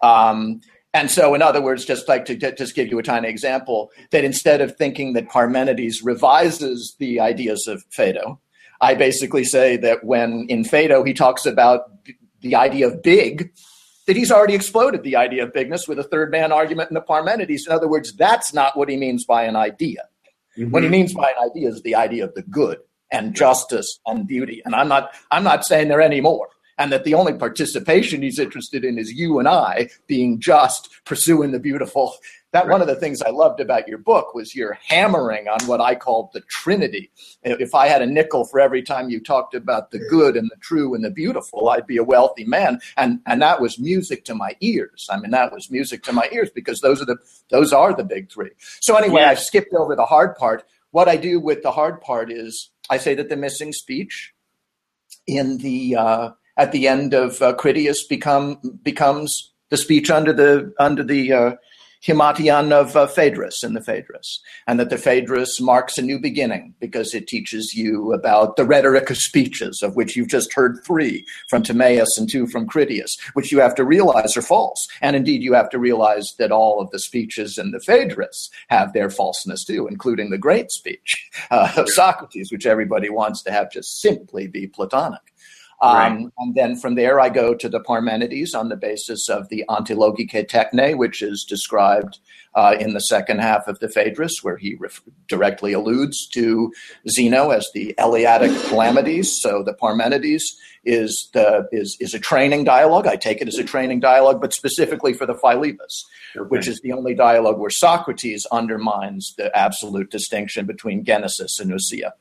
Um, 0.02 0.60
and 0.94 1.10
so, 1.10 1.34
in 1.34 1.42
other 1.42 1.60
words, 1.60 1.84
just 1.84 2.08
like 2.08 2.24
to, 2.26 2.38
to, 2.38 2.54
just 2.54 2.76
give 2.76 2.88
you 2.88 3.00
a 3.00 3.02
tiny 3.02 3.28
example, 3.28 3.90
that 4.12 4.24
instead 4.24 4.60
of 4.60 4.76
thinking 4.76 5.12
that 5.14 5.28
Parmenides 5.28 6.04
revises 6.04 6.94
the 7.00 7.18
ideas 7.18 7.66
of 7.66 7.84
Phaedo, 7.90 8.40
I 8.80 8.94
basically 8.94 9.42
say 9.42 9.76
that 9.78 10.04
when 10.04 10.46
in 10.48 10.62
Phaedo 10.62 11.02
he 11.02 11.12
talks 11.12 11.46
about 11.46 11.90
the 12.42 12.54
idea 12.54 12.86
of 12.86 13.02
big, 13.02 13.52
that 14.06 14.16
he's 14.16 14.30
already 14.30 14.54
exploded 14.54 15.02
the 15.02 15.16
idea 15.16 15.42
of 15.42 15.52
bigness 15.52 15.88
with 15.88 15.98
a 15.98 16.04
third 16.04 16.30
man 16.30 16.52
argument 16.52 16.90
in 16.90 16.94
the 16.94 17.00
Parmenides. 17.00 17.66
In 17.66 17.72
other 17.72 17.88
words, 17.88 18.12
that's 18.12 18.54
not 18.54 18.76
what 18.76 18.88
he 18.88 18.96
means 18.96 19.24
by 19.24 19.44
an 19.44 19.56
idea. 19.56 20.02
Mm-hmm. 20.56 20.70
What 20.70 20.84
he 20.84 20.88
means 20.88 21.12
by 21.12 21.32
an 21.36 21.50
idea 21.50 21.70
is 21.70 21.82
the 21.82 21.96
idea 21.96 22.24
of 22.24 22.34
the 22.34 22.42
good 22.42 22.78
and 23.10 23.34
justice 23.34 23.98
and 24.06 24.28
beauty. 24.28 24.62
And 24.64 24.76
I'm 24.76 24.88
not 24.88 25.12
I'm 25.32 25.42
not 25.42 25.64
saying 25.64 25.88
there 25.88 26.00
anymore. 26.00 26.48
And 26.78 26.92
that 26.92 27.04
the 27.04 27.14
only 27.14 27.34
participation 27.34 28.22
he's 28.22 28.38
interested 28.38 28.84
in 28.84 28.98
is 28.98 29.12
you 29.12 29.38
and 29.38 29.48
I 29.48 29.90
being 30.06 30.40
just, 30.40 30.90
pursuing 31.04 31.52
the 31.52 31.60
beautiful, 31.60 32.14
that 32.54 32.66
right. 32.66 32.70
one 32.70 32.80
of 32.80 32.86
the 32.86 32.94
things 32.94 33.20
I 33.20 33.30
loved 33.30 33.58
about 33.58 33.88
your 33.88 33.98
book 33.98 34.32
was 34.32 34.54
your 34.54 34.74
hammering 34.74 35.48
on 35.48 35.66
what 35.66 35.80
I 35.80 35.96
called 35.96 36.30
the 36.32 36.40
Trinity. 36.42 37.10
If 37.42 37.74
I 37.74 37.88
had 37.88 38.00
a 38.00 38.06
nickel 38.06 38.44
for 38.44 38.60
every 38.60 38.80
time 38.80 39.10
you 39.10 39.20
talked 39.20 39.54
about 39.56 39.90
the 39.90 39.98
good 40.08 40.36
and 40.36 40.48
the 40.48 40.56
true 40.60 40.94
and 40.94 41.04
the 41.04 41.10
beautiful, 41.10 41.68
I'd 41.68 41.86
be 41.88 41.96
a 41.96 42.04
wealthy 42.04 42.44
man. 42.44 42.80
And 42.96 43.18
and 43.26 43.42
that 43.42 43.60
was 43.60 43.80
music 43.80 44.24
to 44.26 44.36
my 44.36 44.54
ears. 44.60 45.08
I 45.10 45.18
mean, 45.18 45.32
that 45.32 45.52
was 45.52 45.68
music 45.68 46.04
to 46.04 46.12
my 46.12 46.28
ears 46.30 46.48
because 46.54 46.80
those 46.80 47.02
are 47.02 47.06
the 47.06 47.16
those 47.50 47.72
are 47.72 47.92
the 47.92 48.04
big 48.04 48.30
three. 48.30 48.52
So 48.80 48.94
anyway, 48.94 49.22
yeah. 49.22 49.30
I 49.30 49.34
skipped 49.34 49.74
over 49.74 49.96
the 49.96 50.06
hard 50.06 50.36
part. 50.36 50.64
What 50.92 51.08
I 51.08 51.16
do 51.16 51.40
with 51.40 51.64
the 51.64 51.72
hard 51.72 52.00
part 52.00 52.30
is 52.30 52.70
I 52.88 52.98
say 52.98 53.16
that 53.16 53.28
the 53.28 53.36
missing 53.36 53.72
speech 53.72 54.32
in 55.26 55.58
the 55.58 55.96
uh, 55.96 56.30
at 56.56 56.72
the 56.72 56.88
end 56.88 57.14
of 57.14 57.40
uh, 57.42 57.54
Critias 57.54 58.04
become 58.04 58.58
becomes 58.82 59.52
the 59.70 59.76
speech 59.76 60.10
under 60.10 60.32
the 60.32 60.72
under 60.78 61.02
the 61.02 61.32
uh, 61.32 61.52
Himation 62.06 62.70
of 62.70 62.96
uh, 62.96 63.06
Phaedrus 63.06 63.64
in 63.64 63.72
the 63.72 63.80
Phaedrus, 63.80 64.40
and 64.66 64.78
that 64.78 64.90
the 64.90 64.98
Phaedrus 64.98 65.58
marks 65.58 65.96
a 65.96 66.02
new 66.02 66.18
beginning 66.18 66.74
because 66.78 67.14
it 67.14 67.26
teaches 67.26 67.72
you 67.74 68.12
about 68.12 68.56
the 68.56 68.66
rhetoric 68.66 69.08
of 69.08 69.16
speeches, 69.16 69.80
of 69.82 69.96
which 69.96 70.14
you've 70.14 70.28
just 70.28 70.52
heard 70.52 70.78
three 70.84 71.24
from 71.48 71.62
Timaeus 71.62 72.18
and 72.18 72.28
two 72.28 72.46
from 72.46 72.66
Critias, 72.66 73.16
which 73.32 73.50
you 73.50 73.58
have 73.60 73.74
to 73.76 73.86
realize 73.86 74.36
are 74.36 74.42
false. 74.42 74.86
And 75.00 75.16
indeed, 75.16 75.42
you 75.42 75.54
have 75.54 75.70
to 75.70 75.78
realize 75.78 76.34
that 76.38 76.52
all 76.52 76.78
of 76.78 76.90
the 76.90 76.98
speeches 76.98 77.56
in 77.56 77.70
the 77.70 77.80
Phaedrus 77.80 78.50
have 78.68 78.92
their 78.92 79.08
falseness 79.08 79.64
too, 79.64 79.86
including 79.86 80.28
the 80.28 80.36
great 80.36 80.70
speech 80.70 81.30
uh, 81.50 81.72
of 81.74 81.88
Socrates, 81.88 82.52
which 82.52 82.66
everybody 82.66 83.08
wants 83.08 83.42
to 83.44 83.50
have 83.50 83.72
just 83.72 84.02
simply 84.02 84.46
be 84.46 84.66
Platonic. 84.66 85.22
Um, 85.80 85.94
right. 85.96 86.26
And 86.38 86.54
then 86.54 86.76
from 86.76 86.94
there, 86.94 87.20
I 87.20 87.28
go 87.28 87.54
to 87.54 87.68
the 87.68 87.80
Parmenides 87.80 88.54
on 88.54 88.68
the 88.68 88.76
basis 88.76 89.28
of 89.28 89.48
the 89.48 89.64
Antilogike 89.68 90.48
Techne, 90.48 90.96
which 90.96 91.22
is 91.22 91.44
described 91.48 92.20
uh, 92.54 92.76
in 92.78 92.94
the 92.94 93.00
second 93.00 93.40
half 93.40 93.66
of 93.66 93.80
the 93.80 93.88
Phaedrus, 93.88 94.42
where 94.42 94.56
he 94.56 94.74
ref- 94.76 95.02
directly 95.28 95.72
alludes 95.72 96.26
to 96.28 96.72
Zeno 97.08 97.50
as 97.50 97.68
the 97.74 97.94
Eleatic 97.98 98.50
Palamedes. 98.68 99.26
So 99.26 99.62
the 99.62 99.74
Parmenides 99.74 100.54
is 100.84 101.30
the 101.32 101.66
is 101.72 101.96
is 102.00 102.14
a 102.14 102.18
training 102.18 102.64
dialogue. 102.64 103.06
I 103.06 103.16
take 103.16 103.40
it 103.40 103.48
as 103.48 103.58
a 103.58 103.64
training 103.64 104.00
dialogue, 104.00 104.40
but 104.40 104.52
specifically 104.52 105.14
for 105.14 105.26
the 105.26 105.34
Philebus, 105.34 106.04
okay. 106.36 106.46
which 106.48 106.68
is 106.68 106.80
the 106.80 106.92
only 106.92 107.14
dialogue 107.14 107.58
where 107.58 107.70
Socrates 107.70 108.46
undermines 108.52 109.34
the 109.36 109.56
absolute 109.56 110.10
distinction 110.10 110.66
between 110.66 111.04
Genesis 111.04 111.58
and 111.58 111.72
Ousia. 111.72 112.12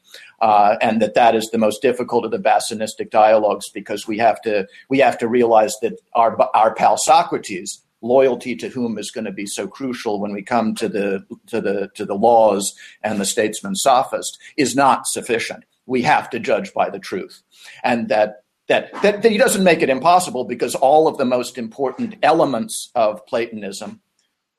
Uh, 0.43 0.75
and 0.81 1.01
that 1.01 1.13
that 1.13 1.35
is 1.35 1.49
the 1.51 1.57
most 1.57 1.81
difficult 1.81 2.25
of 2.25 2.31
the 2.31 2.37
basanistic 2.37 3.09
dialogues 3.09 3.69
because 3.69 4.05
we 4.05 4.17
have 4.17 4.41
to 4.41 4.67
we 4.89 4.99
have 4.99 5.17
to 5.17 5.25
realize 5.25 5.73
that 5.81 5.97
our 6.15 6.37
our 6.53 6.75
pal 6.75 6.97
Socrates 6.97 7.81
loyalty 8.01 8.53
to 8.53 8.67
whom 8.67 8.97
is 8.97 9.09
going 9.09 9.23
to 9.23 9.31
be 9.31 9.45
so 9.45 9.65
crucial 9.67 10.19
when 10.19 10.33
we 10.33 10.41
come 10.43 10.75
to 10.75 10.89
the 10.89 11.25
to 11.47 11.61
the 11.61 11.89
to 11.95 12.03
the 12.03 12.13
laws 12.13 12.75
and 13.01 13.21
the 13.21 13.25
statesman 13.25 13.73
sophist 13.73 14.37
is 14.57 14.75
not 14.75 15.07
sufficient. 15.07 15.63
We 15.85 16.01
have 16.01 16.29
to 16.31 16.41
judge 16.41 16.73
by 16.73 16.89
the 16.89 16.99
truth, 16.99 17.41
and 17.81 18.09
that 18.09 18.43
that, 18.67 18.91
that, 19.01 19.21
that 19.21 19.31
he 19.31 19.37
doesn't 19.37 19.63
make 19.63 19.81
it 19.81 19.89
impossible 19.89 20.43
because 20.43 20.75
all 20.75 21.07
of 21.07 21.17
the 21.17 21.25
most 21.25 21.57
important 21.57 22.15
elements 22.21 22.91
of 22.95 23.25
Platonism, 23.27 24.01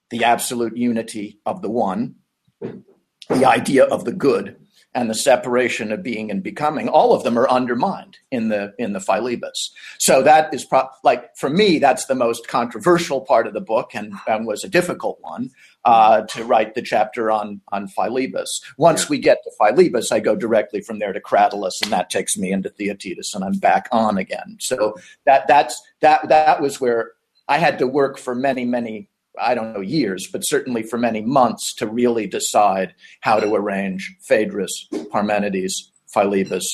the 0.09 0.25
absolute 0.25 0.79
unity 0.79 1.41
of 1.45 1.61
the 1.61 1.71
one, 1.71 2.15
the 2.61 3.45
idea 3.45 3.85
of 3.85 4.07
the 4.07 4.13
good, 4.13 4.64
and 4.95 5.11
the 5.11 5.15
separation 5.15 5.91
of 5.91 6.03
being 6.03 6.31
and 6.31 6.43
becoming, 6.43 6.89
all 6.89 7.13
of 7.13 7.25
them 7.25 7.39
are 7.39 7.51
undermined 7.51 8.19
in 8.31 8.49
the 8.49 8.73
in 8.79 8.93
the 8.93 9.01
Philebus. 9.01 9.71
So 9.99 10.23
that 10.23 10.55
is 10.55 10.65
pro- 10.65 10.89
like 11.03 11.37
for 11.37 11.51
me, 11.51 11.79
that's 11.79 12.07
the 12.07 12.15
most 12.15 12.47
controversial 12.47 13.21
part 13.21 13.47
of 13.47 13.55
the 13.55 13.61
book, 13.61 13.95
and, 13.95 14.15
and 14.27 14.47
was 14.47 14.63
a 14.63 14.69
difficult 14.69 15.19
one 15.21 15.51
uh, 15.85 16.23
to 16.23 16.45
write 16.45 16.75
the 16.75 16.83
chapter 16.83 17.31
on 17.31 17.61
on 17.73 17.89
Philebus. 17.89 18.63
Once 18.77 19.03
yeah. 19.03 19.09
we 19.11 19.19
get 19.19 19.39
to 19.45 19.51
Philebus, 19.61 20.13
I 20.13 20.21
go 20.21 20.37
directly 20.37 20.81
from 20.81 20.99
there 20.99 21.13
to 21.13 21.21
Cratylus, 21.21 21.83
and 21.83 21.93
that 21.93 22.11
takes 22.11 22.37
me 22.37 22.53
into 22.53 22.71
Theaetetus, 22.71 23.35
and 23.35 23.45
I'm 23.45 23.59
back 23.59 23.89
on 23.91 24.17
again. 24.17 24.57
So 24.61 24.95
that 25.25 25.49
that's 25.49 25.83
that 26.01 26.29
that 26.29 26.63
was 26.63 26.81
where 26.81 27.13
I 27.49 27.59
had 27.59 27.79
to 27.81 27.87
work 27.87 28.19
for 28.19 28.35
many 28.35 28.65
many 28.65 29.09
I 29.41 29.55
don't 29.55 29.73
know, 29.73 29.81
years, 29.81 30.29
but 30.31 30.41
certainly 30.41 30.83
for 30.83 30.99
many 30.99 31.21
months 31.21 31.75
to 31.77 31.87
really 31.87 32.27
decide 32.27 32.95
how 33.21 33.41
to 33.41 33.55
arrange 33.55 34.15
Phaedrus, 34.23 34.89
Parmenides, 35.11 35.91
Philebus, 36.15 36.65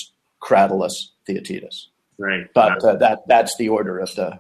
Cratylus, 0.43 0.93
Theaetetus. 1.27 1.89
Right. 2.19 2.53
But 2.53 2.85
uh, 2.85 2.97
that 2.97 3.21
that's 3.27 3.57
the 3.57 3.71
order 3.71 3.99
of 3.99 4.15
the 4.15 4.39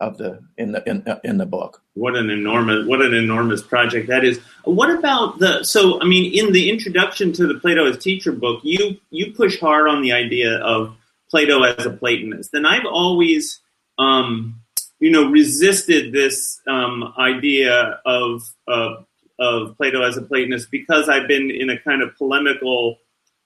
of 0.00 0.18
the 0.18 0.40
in 0.58 0.72
the 0.72 0.88
in, 0.88 1.04
in 1.24 1.38
the 1.38 1.46
book. 1.46 1.82
What 1.94 2.14
an 2.16 2.28
enormous 2.28 2.86
what 2.86 3.00
an 3.00 3.14
enormous 3.14 3.62
project 3.62 4.08
that 4.08 4.24
is. 4.24 4.38
What 4.64 4.90
about 4.90 5.38
the 5.38 5.64
so 5.64 6.00
I 6.02 6.04
mean 6.04 6.32
in 6.34 6.52
the 6.52 6.68
introduction 6.68 7.32
to 7.34 7.46
the 7.46 7.54
Plato 7.54 7.86
as 7.86 7.98
teacher 7.98 8.32
book, 8.32 8.60
you 8.62 8.98
you 9.10 9.32
push 9.32 9.58
hard 9.58 9.88
on 9.88 10.02
the 10.02 10.12
idea 10.12 10.58
of 10.58 10.94
Plato 11.30 11.62
as 11.62 11.86
a 11.86 11.90
Platonist. 11.90 12.52
And 12.52 12.66
I've 12.66 12.86
always 12.86 13.60
um, 13.98 14.60
you 15.00 15.10
know, 15.10 15.28
resisted 15.28 16.12
this 16.12 16.60
um, 16.66 17.12
idea 17.18 18.00
of, 18.04 18.42
of 18.66 19.06
of 19.38 19.76
Plato 19.76 20.02
as 20.02 20.16
a 20.16 20.22
Platonist 20.22 20.70
because 20.70 21.08
I've 21.08 21.28
been 21.28 21.50
in 21.50 21.70
a 21.70 21.78
kind 21.78 22.02
of 22.02 22.16
polemical, 22.16 22.98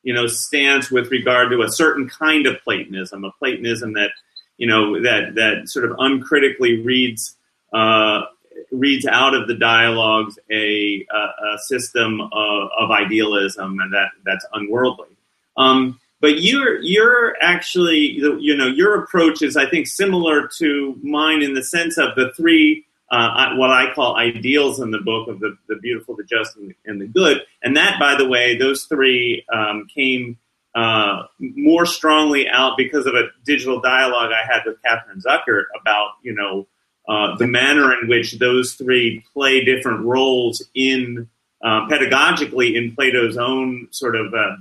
you 0.02 0.12
know, 0.12 0.26
stance 0.26 0.90
with 0.90 1.11
regard 1.11 1.50
to 1.50 1.62
a 1.62 1.71
certain 1.71 2.09
kind 2.09 2.47
of 2.47 2.61
Platonism, 2.62 3.25
a 3.25 3.33
Platonism 3.33 3.95
that, 3.95 4.11
you 4.57 4.67
know, 4.67 5.00
that 5.02 5.35
that 5.37 5.69
sort 5.69 5.90
of 5.90 5.97
uncritically 5.99 6.83
reads 6.83 7.37
uh, 7.73 8.23
reads 8.71 9.07
out 9.07 9.35
of 9.35 9.47
the 9.47 9.55
dialogues 9.55 10.38
a, 10.50 11.07
a, 11.11 11.17
a 11.17 11.59
system 11.59 12.21
of, 12.21 12.69
of, 12.78 12.90
idealism 12.90 13.78
and 13.78 13.93
that 13.93 14.11
that's 14.25 14.45
unworldly. 14.52 15.09
Um, 15.57 16.00
but 16.21 16.41
you're 16.41 16.81
you're 16.81 17.35
actually 17.41 17.99
you 17.99 18.57
know 18.57 18.67
your 18.67 19.03
approach 19.03 19.43
is 19.43 19.57
I 19.57 19.69
think 19.69 19.87
similar 19.87 20.49
to 20.59 20.99
mine 21.03 21.43
in 21.43 21.55
the 21.55 21.63
sense 21.63 21.99
of 21.99 22.15
the 22.17 22.33
three 22.37 22.85
uh, 23.11 23.55
what 23.55 23.71
I 23.71 23.93
call 23.95 24.17
ideals 24.17 24.81
in 24.81 24.91
the 24.91 24.99
book 24.99 25.29
of 25.29 25.41
the, 25.41 25.57
the 25.67 25.77
beautiful, 25.77 26.15
the 26.15 26.25
just, 26.25 26.57
and 26.57 26.69
the, 26.69 26.77
and 26.85 27.01
the 27.01 27.07
good. 27.07 27.41
And 27.63 27.75
that, 27.77 27.99
by 27.99 28.17
the 28.17 28.29
way, 28.29 28.59
those 28.59 28.85
three 28.85 29.47
um, 29.51 29.87
came 29.95 30.37
uh, 30.75 31.23
more 31.39 31.87
strongly 31.87 32.49
out 32.49 32.77
because 32.77 33.07
of 33.07 33.15
a 33.15 33.29
digital 33.45 33.81
dialogue 33.81 34.31
I 34.33 34.47
had 34.47 34.63
with 34.67 34.77
Catherine 34.83 35.21
Zuckert 35.21 35.65
about 35.81 36.13
you 36.23 36.35
know 36.35 36.67
uh, 37.09 37.37
the 37.37 37.47
manner 37.47 37.93
in 37.99 38.09
which 38.09 38.39
those 38.39 38.75
three 38.75 39.25
play 39.33 39.65
different 39.65 40.05
roles 40.05 40.65
in 40.75 41.29
uh, 41.65 41.89
pedagogically 41.89 42.75
in 42.75 42.95
Plato's 42.95 43.37
own 43.39 43.89
sort 43.91 44.15
of 44.15 44.35
uh, 44.35 44.57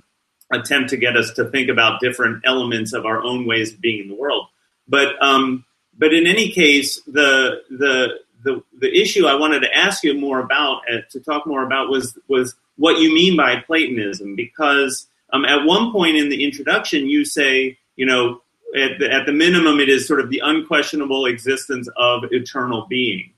attempt 0.52 0.90
to 0.92 0.98
get 0.98 1.18
us 1.18 1.34
to 1.34 1.46
think 1.46 1.70
about 1.70 2.00
different 2.00 2.44
elements 2.46 2.94
of 2.94 3.06
our 3.06 3.22
own 3.22 3.46
ways 3.46 3.74
of 3.74 3.82
being 3.82 4.02
in 4.02 4.08
the 4.08 4.16
world. 4.16 4.48
But 4.88 5.22
um, 5.22 5.66
but 5.98 6.14
in 6.14 6.28
any 6.28 6.52
case, 6.52 7.02
the 7.08 7.62
the 7.70 8.20
the 8.44 8.64
the 8.80 8.96
issue 8.96 9.26
I 9.26 9.36
wanted 9.36 9.62
to 9.62 9.76
ask 9.76 10.04
you 10.04 10.14
more 10.14 10.40
about 10.40 10.82
uh, 10.92 11.02
to 11.12 11.20
talk 11.20 11.46
more 11.46 11.64
about 11.64 11.90
was 11.90 12.18
was 12.28 12.56
what 12.78 13.00
you 13.00 13.14
mean 13.14 13.36
by 13.36 13.58
Platonism 13.58 14.36
because 14.36 15.08
um, 15.34 15.46
at 15.46 15.66
one 15.66 15.92
point 15.92 16.16
in 16.18 16.30
the 16.30 16.44
introduction 16.44 17.08
you 17.08 17.26
say 17.26 17.78
you 17.96 18.06
know 18.06 18.42
at 18.76 19.00
the, 19.00 19.12
at 19.12 19.26
the 19.26 19.32
minimum 19.32 19.80
it 19.80 19.90
is 19.90 20.08
sort 20.08 20.20
of 20.20 20.30
the 20.30 20.42
unquestionable 20.44 21.26
existence 21.26 21.90
of 21.98 22.24
eternal 22.32 22.86
being 22.88 23.32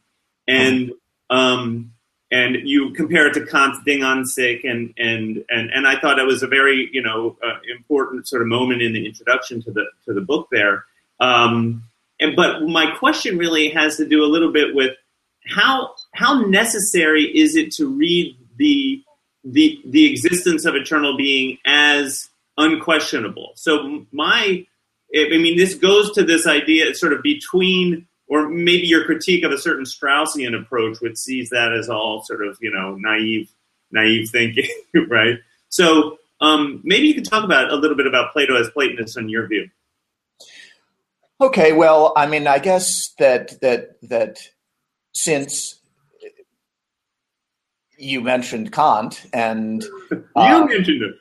and 0.47 0.91
um, 1.29 1.93
and 2.31 2.57
you 2.63 2.91
compare 2.91 3.27
it 3.27 3.33
to 3.33 3.45
Kant's 3.45 3.79
Ding 3.85 4.03
an 4.03 4.25
sich, 4.25 4.63
and 4.63 4.93
and 4.97 5.43
and 5.49 5.71
and 5.71 5.87
I 5.87 5.99
thought 5.99 6.19
it 6.19 6.25
was 6.25 6.43
a 6.43 6.47
very 6.47 6.89
you 6.91 7.01
know 7.01 7.37
uh, 7.43 7.59
important 7.75 8.27
sort 8.27 8.41
of 8.41 8.47
moment 8.47 8.81
in 8.81 8.93
the 8.93 9.05
introduction 9.05 9.61
to 9.63 9.71
the 9.71 9.85
to 10.05 10.13
the 10.13 10.21
book 10.21 10.47
there. 10.51 10.85
Um, 11.19 11.83
and 12.19 12.35
but 12.35 12.63
my 12.63 12.91
question 12.97 13.37
really 13.37 13.69
has 13.69 13.97
to 13.97 14.07
do 14.07 14.23
a 14.23 14.27
little 14.27 14.51
bit 14.51 14.75
with 14.75 14.95
how 15.47 15.95
how 16.13 16.41
necessary 16.41 17.23
is 17.23 17.55
it 17.55 17.71
to 17.73 17.87
read 17.87 18.37
the 18.57 19.03
the 19.43 19.81
the 19.85 20.11
existence 20.11 20.65
of 20.65 20.75
eternal 20.75 21.17
being 21.17 21.57
as 21.65 22.29
unquestionable. 22.57 23.53
So 23.55 24.05
my 24.11 24.65
I 25.15 25.29
mean 25.29 25.57
this 25.57 25.73
goes 25.73 26.11
to 26.13 26.23
this 26.23 26.45
idea 26.45 26.93
sort 26.93 27.13
of 27.13 27.23
between 27.23 28.07
or 28.29 28.47
maybe 28.47 28.87
your 28.87 29.05
critique 29.05 29.43
of 29.43 29.51
a 29.51 29.57
certain 29.57 29.83
Straussian 29.83 30.59
approach, 30.59 31.01
which 31.01 31.17
sees 31.17 31.49
that 31.49 31.73
as 31.73 31.89
all 31.89 32.23
sort 32.23 32.45
of 32.45 32.57
you 32.61 32.71
know 32.71 32.95
naive, 32.95 33.51
naive 33.91 34.29
thinking, 34.29 34.69
right? 35.09 35.35
So 35.69 36.17
um, 36.39 36.81
maybe 36.83 37.07
you 37.07 37.15
could 37.15 37.25
talk 37.25 37.43
about 37.43 37.71
a 37.71 37.75
little 37.75 37.97
bit 37.97 38.07
about 38.07 38.31
Plato 38.31 38.55
as 38.55 38.69
Platonist 38.69 39.17
in 39.17 39.27
your 39.29 39.47
view. 39.47 39.69
Okay, 41.41 41.73
well, 41.73 42.13
I 42.15 42.27
mean, 42.27 42.47
I 42.47 42.59
guess 42.59 43.13
that 43.19 43.59
that 43.61 43.97
that 44.09 44.39
since 45.13 45.79
you 47.97 48.21
mentioned 48.21 48.71
Kant 48.71 49.25
and 49.33 49.83
you 50.11 50.23
uh, 50.35 50.65
mentioned 50.65 51.01
it. 51.01 51.15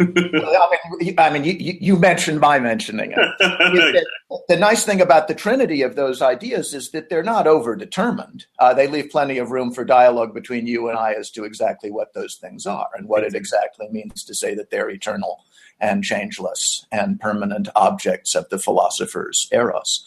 I 0.00 0.76
mean, 1.00 1.14
I 1.18 1.30
mean, 1.30 1.44
you, 1.44 1.76
you 1.80 1.96
mentioned 1.96 2.40
my 2.40 2.58
mentioning 2.58 3.12
it. 3.12 3.18
the, 3.38 4.04
the, 4.48 4.56
nice 4.56 4.84
thing 4.84 5.00
about 5.00 5.28
the 5.28 5.34
trinity 5.34 5.82
of 5.82 5.94
those 5.94 6.20
ideas 6.20 6.74
is 6.74 6.90
that 6.90 7.08
they're 7.08 7.22
not 7.22 7.46
overdetermined. 7.46 8.46
Uh, 8.58 8.74
they 8.74 8.88
leave 8.88 9.10
plenty 9.10 9.38
of 9.38 9.52
room 9.52 9.72
for 9.72 9.84
dialogue 9.84 10.34
between 10.34 10.66
you 10.66 10.88
and 10.88 10.98
I 10.98 11.12
as 11.12 11.30
to 11.32 11.44
exactly 11.44 11.92
what 11.92 12.12
those 12.12 12.34
things 12.36 12.66
are 12.66 12.88
and 12.96 13.08
what 13.08 13.22
it 13.22 13.34
exactly 13.34 13.88
means 13.90 14.24
to 14.24 14.34
say 14.34 14.54
that 14.56 14.70
they're 14.70 14.90
eternal 14.90 15.44
and 15.80 16.02
changeless 16.02 16.86
and 16.90 17.20
permanent 17.20 17.68
objects 17.76 18.34
of 18.34 18.48
the 18.48 18.58
philosopher's 18.58 19.48
eros. 19.52 20.06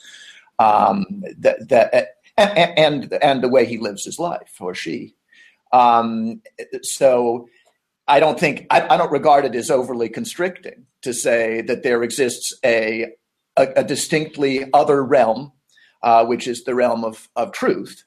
Um, 0.60 1.24
that, 1.38 1.70
that 1.70 2.17
and, 2.38 2.77
and 2.77 3.13
and 3.22 3.44
the 3.44 3.50
way 3.50 3.65
he 3.65 3.77
lives 3.77 4.03
his 4.03 4.20
life 4.20 4.56
or 4.60 4.75
she. 4.75 5.15
Um, 5.74 6.41
so 6.82 7.48
I 8.07 8.19
don't 8.19 8.39
think 8.39 8.65
I, 8.69 8.87
I, 8.93 8.97
don't 8.97 9.11
regard 9.11 9.45
it 9.45 9.55
as 9.55 9.69
overly 9.69 10.09
constricting 10.09 10.85
to 11.01 11.13
say 11.13 11.61
that 11.61 11.83
there 11.83 12.03
exists 12.03 12.53
a 12.63 13.13
a, 13.57 13.67
a 13.77 13.83
distinctly 13.83 14.65
other 14.73 15.03
realm, 15.03 15.51
uh, 16.03 16.25
which 16.25 16.47
is 16.47 16.63
the 16.63 16.75
realm 16.75 17.03
of 17.03 17.27
of 17.35 17.51
truth, 17.51 18.03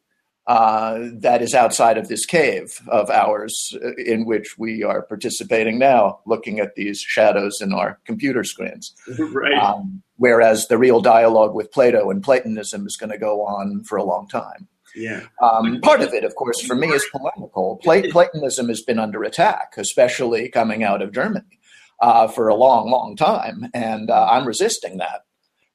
uh, 0.47 0.99
that 1.12 1.42
is 1.42 1.54
outside 1.54 1.97
of 1.97 2.09
this 2.09 2.26
cave 2.26 2.80
of 2.88 3.09
ours 3.11 3.76
uh, 3.85 3.95
in 3.97 4.25
which 4.25 4.59
we 4.59 4.83
are 4.83 5.02
participating 5.02 5.78
now, 5.78 6.19
looking 6.26 6.59
at 6.59 6.75
these 6.75 7.00
shadows 7.00 7.61
in 7.61 7.73
our 7.73 8.00
computer 8.04 8.42
screens. 8.42 8.95
Right. 9.33 9.54
Um, 9.54 10.02
whereas 10.16 10.66
the 10.66 10.76
real 10.76 11.00
dialogue 11.00 11.54
with 11.54 11.71
Plato 11.71 12.11
and 12.11 12.23
Platonism 12.23 12.85
is 12.87 12.97
going 12.97 13.11
to 13.11 13.19
go 13.19 13.42
on 13.42 13.85
for 13.85 13.97
a 13.97 14.02
long 14.02 14.26
time. 14.28 14.66
Yeah. 14.95 15.26
Um, 15.41 15.81
part 15.81 16.00
of 16.00 16.13
it, 16.13 16.25
of 16.25 16.35
course, 16.35 16.61
for 16.63 16.75
me 16.75 16.89
is 16.89 17.07
polemical. 17.13 17.81
Platonism 17.83 18.69
has 18.69 18.83
been 18.83 18.99
under 18.99 19.23
attack, 19.23 19.75
especially 19.76 20.49
coming 20.49 20.83
out 20.83 21.03
of 21.03 21.13
Germany, 21.13 21.59
uh, 22.00 22.29
for 22.29 22.49
a 22.49 22.55
long, 22.55 22.91
long 22.91 23.17
time, 23.17 23.69
and 23.75 24.11
uh, 24.11 24.29
I'm 24.31 24.47
resisting 24.47 24.99
that. 24.99 25.25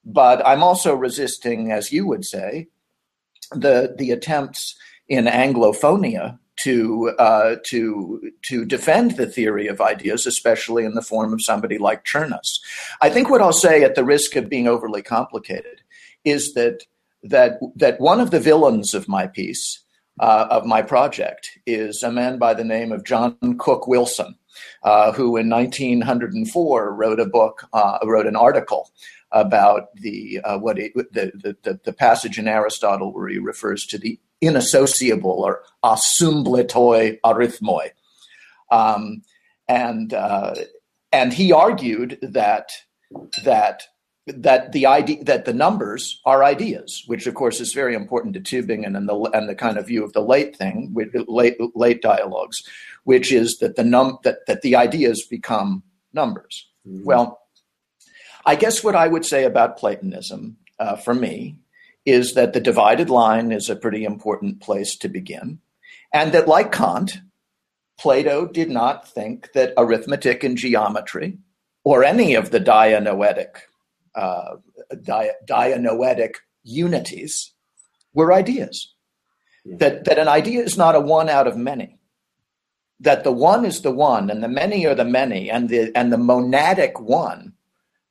But 0.04 0.46
I'm 0.46 0.64
also 0.64 0.94
resisting, 0.94 1.72
as 1.72 1.92
you 1.92 2.06
would 2.06 2.26
say, 2.26 2.68
the 3.52 3.96
the 3.98 4.12
attempts 4.12 4.76
in 5.08 5.26
Anglophonia 5.26 6.40
to 6.58 7.10
uh, 7.20 7.56
to 7.66 8.32
to 8.44 8.66
defend 8.66 9.12
the 9.12 9.28
theory 9.28 9.68
of 9.68 9.82
ideas, 9.82 10.26
especially 10.26 10.86
in 10.86 10.94
the 10.94 11.02
form 11.02 11.34
of 11.34 11.42
somebody 11.42 11.78
like 11.78 12.06
Cherniss. 12.06 12.60
I 13.02 13.10
think 13.10 13.30
what 13.30 13.42
I'll 13.42 13.54
say, 13.54 13.84
at 13.84 13.96
the 13.96 14.06
risk 14.06 14.36
of 14.36 14.50
being 14.50 14.68
overly 14.68 15.02
complicated, 15.02 15.82
is 16.24 16.54
that 16.54 16.84
that 17.30 17.60
that 17.76 18.00
one 18.00 18.20
of 18.20 18.32
the 18.32 18.40
villains 18.40 18.94
of 18.94 19.08
my 19.08 19.28
piece 19.28 19.80
uh, 20.20 20.48
of 20.50 20.66
my 20.66 20.82
project 20.82 21.50
is 21.66 22.04
a 22.04 22.12
man 22.12 22.38
by 22.38 22.54
the 22.54 22.64
name 22.64 22.92
of 22.92 23.04
John 23.04 23.36
Cook 23.58 23.88
Wilson, 23.88 24.36
uh, 24.84 25.12
who 25.12 25.36
in 25.38 25.50
1904 25.50 26.94
wrote 26.94 27.20
a 27.20 27.26
book, 27.26 27.68
uh, 27.74 28.00
wrote 28.04 28.28
an 28.28 28.36
article 28.36 28.92
about 29.32 29.94
the 29.96 30.40
uh, 30.44 30.58
what 30.58 30.78
the, 30.78 30.92
the, 31.12 31.58
the 31.64 31.80
the 31.84 31.94
passage 31.94 32.38
in 32.38 32.48
Aristotle 32.48 33.12
where 33.12 33.28
he 33.28 33.40
refers 33.40 33.86
to 33.88 33.98
the 33.98 34.20
inassociable 34.42 35.44
or 35.44 35.64
asymbletoi 35.84 37.20
arithmoi, 37.26 37.90
um, 38.72 39.24
and 39.68 40.14
uh, 40.14 40.56
and 41.12 41.34
he 41.34 41.52
argued 41.52 42.20
that 42.22 42.70
that 43.44 43.84
that 44.28 44.72
the 44.72 44.86
idea 44.86 45.24
that 45.24 45.46
the 45.46 45.54
numbers 45.54 46.20
are 46.26 46.44
ideas, 46.44 47.04
which 47.06 47.28
of 47.28 47.36
course 47.36 47.60
is 47.60 47.74
very 47.74 47.94
important 47.94 48.34
to 48.34 48.40
Tübingen 48.40 48.98
and 48.98 49.08
the 49.08 49.16
and 49.34 49.48
the 49.48 49.56
kind 49.56 49.78
of 49.78 49.88
view 49.88 50.04
of 50.04 50.14
the 50.14 50.22
late 50.22 50.56
thing 50.56 50.94
with 50.94 51.14
late 51.28 51.58
late 51.76 52.02
dialogues, 52.02 52.64
which 53.04 53.32
is 53.32 53.58
that 53.60 53.76
the 53.76 53.84
num 53.84 54.18
that 54.24 54.46
that 54.48 54.62
the 54.62 54.76
ideas 54.76 55.26
become 55.26 55.84
numbers. 56.12 56.68
Mm-hmm. 56.88 57.06
Well, 57.06 57.40
I 58.46 58.56
guess 58.56 58.84
what 58.84 58.96
I 58.96 59.08
would 59.08 59.26
say 59.26 59.44
about 59.44 59.78
Platonism 59.78 60.58
uh, 60.80 60.96
for 60.96 61.14
me 61.14 61.60
is 62.06 62.34
that 62.34 62.54
the 62.54 62.60
divided 62.60 63.10
line 63.10 63.52
is 63.52 63.70
a 63.70 63.76
pretty 63.76 64.06
important 64.06 64.60
place 64.60 64.96
to 64.98 65.08
begin, 65.08 65.60
and 66.12 66.32
that 66.32 66.48
like 66.48 66.72
Kant, 66.72 67.20
Plato 68.00 68.48
did 68.48 68.72
not 68.72 69.08
think 69.08 69.54
that 69.54 69.74
arithmetic 69.78 70.44
and 70.44 70.58
geometry 70.58 71.38
or 71.84 72.04
any 72.04 72.34
of 72.34 72.50
the 72.50 72.60
dianoetic 72.60 73.62
uh, 74.16 74.56
di- 75.02 75.32
dianoetic 75.48 76.36
unities 76.64 77.54
were 78.14 78.34
ideas. 78.34 78.94
Yeah. 79.66 79.78
That, 79.78 80.06
that 80.06 80.20
an 80.20 80.28
idea 80.28 80.64
is 80.64 80.78
not 80.78 80.96
a 80.96 81.00
one 81.00 81.30
out 81.30 81.48
of 81.48 81.58
many. 81.58 82.00
That 83.00 83.24
the 83.24 83.32
one 83.32 83.66
is 83.66 83.82
the 83.82 83.92
one, 83.92 84.30
and 84.30 84.42
the 84.42 84.48
many 84.48 84.86
are 84.88 84.96
the 84.96 85.04
many, 85.04 85.52
and 85.52 85.68
the 85.68 85.92
and 85.96 86.14
the 86.14 86.18
monadic 86.18 87.02
one, 87.02 87.52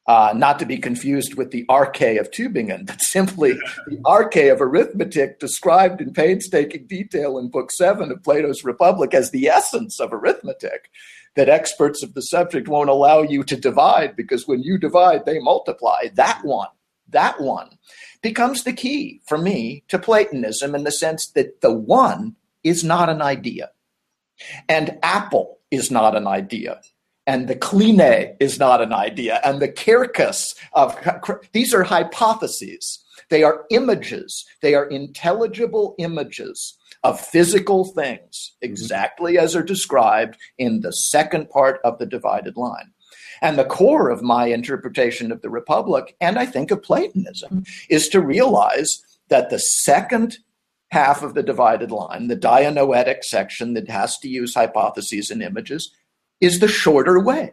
uh, 0.07 0.35
not 0.37 0.59
to 0.59 0.67
be 0.67 0.77
confused 0.77 1.37
with 1.37 1.53
the 1.53 1.65
arche 1.71 2.21
of 2.21 2.31
Tübingen, 2.31 2.87
but 2.87 3.01
simply 3.01 3.53
the 3.87 3.97
arche 4.05 4.53
of 4.53 4.61
arithmetic 4.61 5.41
described 5.41 6.03
in 6.03 6.13
painstaking 6.13 6.87
detail 6.87 7.39
in 7.39 7.49
Book 7.49 7.73
Seven 7.73 8.13
of 8.13 8.23
Plato's 8.23 8.63
Republic 8.63 9.15
as 9.15 9.31
the 9.31 9.49
essence 9.49 9.99
of 10.01 10.13
arithmetic 10.13 10.91
that 11.37 11.49
experts 11.49 12.03
of 12.03 12.15
the 12.15 12.23
subject 12.23 12.69
won't 12.69 12.91
allow 12.91 13.23
you 13.23 13.43
to 13.45 13.57
divide 13.57 14.17
because 14.17 14.47
when 14.47 14.63
you 14.63 14.79
divide, 14.79 15.25
they 15.25 15.39
multiply. 15.39 16.09
That 16.15 16.41
one, 16.45 16.69
that 17.09 17.41
one 17.41 17.79
becomes 18.23 18.65
the 18.65 18.73
key 18.73 19.21
for 19.27 19.39
me 19.39 19.85
to 19.89 19.99
Platonism 19.99 20.75
in 20.75 20.85
the 20.85 20.93
sense 20.93 21.27
that 21.29 21.61
the 21.61 21.73
one 21.73 22.37
is 22.63 22.85
not 22.85 23.09
an 23.09 23.21
idea. 23.21 23.71
And 24.69 24.99
apple 25.03 25.59
is 25.71 25.91
not 25.91 26.17
an 26.17 26.27
idea. 26.27 26.81
And 27.27 27.49
the 27.49 27.57
kline 27.57 28.37
is 28.39 28.59
not 28.59 28.81
an 28.81 28.93
idea. 28.93 29.41
And 29.45 29.61
the 29.61 29.69
kirkus 29.69 30.55
of 30.73 30.97
these 31.53 31.73
are 31.73 31.85
hypotheses. 31.85 33.03
They 33.31 33.43
are 33.43 33.65
images. 33.71 34.45
They 34.61 34.75
are 34.75 34.87
intelligible 34.87 35.95
images 35.99 36.77
of 37.05 37.21
physical 37.21 37.85
things, 37.85 38.53
mm-hmm. 38.57 38.73
exactly 38.73 39.39
as 39.39 39.55
are 39.55 39.63
described 39.63 40.37
in 40.59 40.81
the 40.81 40.93
second 40.93 41.49
part 41.51 41.81
of 41.85 41.99
the 41.99 42.07
divided 42.07 42.57
line. 42.57 42.91
And 43.43 43.59
the 43.59 43.65
core 43.65 44.11
of 44.11 44.23
my 44.23 44.47
interpretation 44.47 45.31
of 45.31 45.43
the 45.43 45.51
Republic, 45.51 46.17
and 46.21 46.39
I 46.39 46.47
think 46.47 46.71
of 46.71 46.83
Platonism, 46.83 47.65
is 47.91 48.09
to 48.09 48.21
realize 48.21 49.03
that 49.29 49.51
the 49.51 49.59
second 49.59 50.39
half 50.91 51.23
of 51.23 51.35
the 51.35 51.43
divided 51.43 51.91
line, 51.91 52.29
the 52.29 52.37
dianoetic 52.37 53.25
section 53.25 53.75
that 53.75 53.91
has 53.91 54.19
to 54.19 54.29
use 54.29 54.55
hypotheses 54.55 55.31
and 55.31 55.43
images, 55.43 55.93
is 56.41 56.61
the 56.61 56.69
shorter 56.69 57.21
way. 57.21 57.53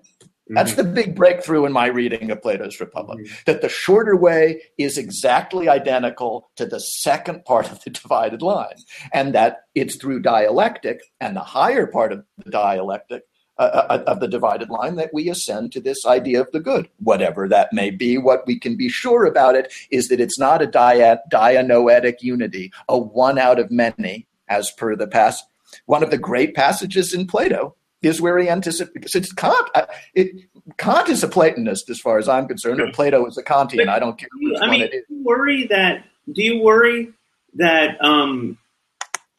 That's 0.55 0.75
the 0.75 0.83
big 0.83 1.15
breakthrough 1.15 1.65
in 1.65 1.71
my 1.71 1.87
reading 1.87 2.31
of 2.31 2.41
Plato's 2.41 2.79
Republic. 2.79 3.19
Mm-hmm. 3.19 3.33
That 3.45 3.61
the 3.61 3.69
shorter 3.69 4.15
way 4.15 4.61
is 4.77 4.97
exactly 4.97 5.69
identical 5.69 6.49
to 6.55 6.65
the 6.65 6.79
second 6.79 7.45
part 7.45 7.71
of 7.71 7.83
the 7.83 7.89
divided 7.89 8.41
line, 8.41 8.75
and 9.13 9.33
that 9.33 9.61
it's 9.75 9.95
through 9.95 10.21
dialectic, 10.21 11.01
and 11.19 11.35
the 11.35 11.41
higher 11.41 11.87
part 11.87 12.11
of 12.11 12.23
the 12.37 12.51
dialectic 12.51 13.23
uh, 13.57 13.85
uh, 13.89 14.03
of 14.07 14.19
the 14.19 14.27
divided 14.27 14.69
line 14.69 14.95
that 14.95 15.13
we 15.13 15.29
ascend 15.29 15.71
to 15.71 15.79
this 15.79 16.05
idea 16.05 16.41
of 16.41 16.51
the 16.51 16.59
good, 16.59 16.89
whatever 16.97 17.47
that 17.47 17.71
may 17.71 17.91
be. 17.91 18.17
What 18.17 18.47
we 18.47 18.57
can 18.57 18.75
be 18.75 18.89
sure 18.89 19.25
about 19.25 19.55
it 19.55 19.71
is 19.91 20.07
that 20.07 20.19
it's 20.19 20.39
not 20.39 20.61
a 20.63 20.67
dia- 20.67 21.21
dianoetic 21.31 22.21
unity, 22.21 22.71
a 22.89 22.97
one 22.97 23.37
out 23.37 23.59
of 23.59 23.69
many, 23.69 24.25
as 24.47 24.71
per 24.71 24.95
the 24.95 25.05
past. 25.05 25.45
One 25.85 26.01
of 26.01 26.09
the 26.11 26.17
great 26.17 26.55
passages 26.55 27.13
in 27.13 27.27
Plato 27.27 27.75
is 28.01 28.21
where 28.21 28.37
he 28.39 28.49
anticipates. 28.49 29.15
It's 29.15 29.31
Kant. 29.33 29.69
It, 30.15 30.49
Kant 30.77 31.09
is 31.09 31.23
a 31.23 31.27
Platonist, 31.27 31.89
as 31.89 31.99
far 31.99 32.17
as 32.17 32.27
I'm 32.27 32.47
concerned, 32.47 32.81
or 32.81 32.91
Plato 32.91 33.25
is 33.25 33.37
a 33.37 33.43
Kantian. 33.43 33.87
I 33.87 33.99
don't 33.99 34.17
care 34.17 34.29
which 34.39 34.57
I 34.57 34.61
one 34.61 34.69
mean, 34.71 34.81
it 34.81 34.93
is. 34.93 35.03
Do 35.07 35.15
you 35.15 35.23
worry 35.23 35.67
that? 35.67 36.05
Do 36.31 36.43
you 36.43 36.61
worry 36.61 37.13
that? 37.55 38.03
Um, 38.03 38.57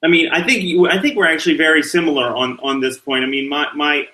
I 0.03 0.09
mean, 0.09 0.29
I 0.33 0.43
think 0.45 0.63
you, 0.63 0.89
I 0.89 1.01
think 1.01 1.17
we're 1.17 1.31
actually 1.31 1.57
very 1.57 1.83
similar 1.83 2.35
on 2.35 2.59
on 2.61 2.81
this 2.81 2.99
point. 2.99 3.25
I 3.25 3.29
mean, 3.29 3.49
my 3.49 3.67
my 3.75 4.09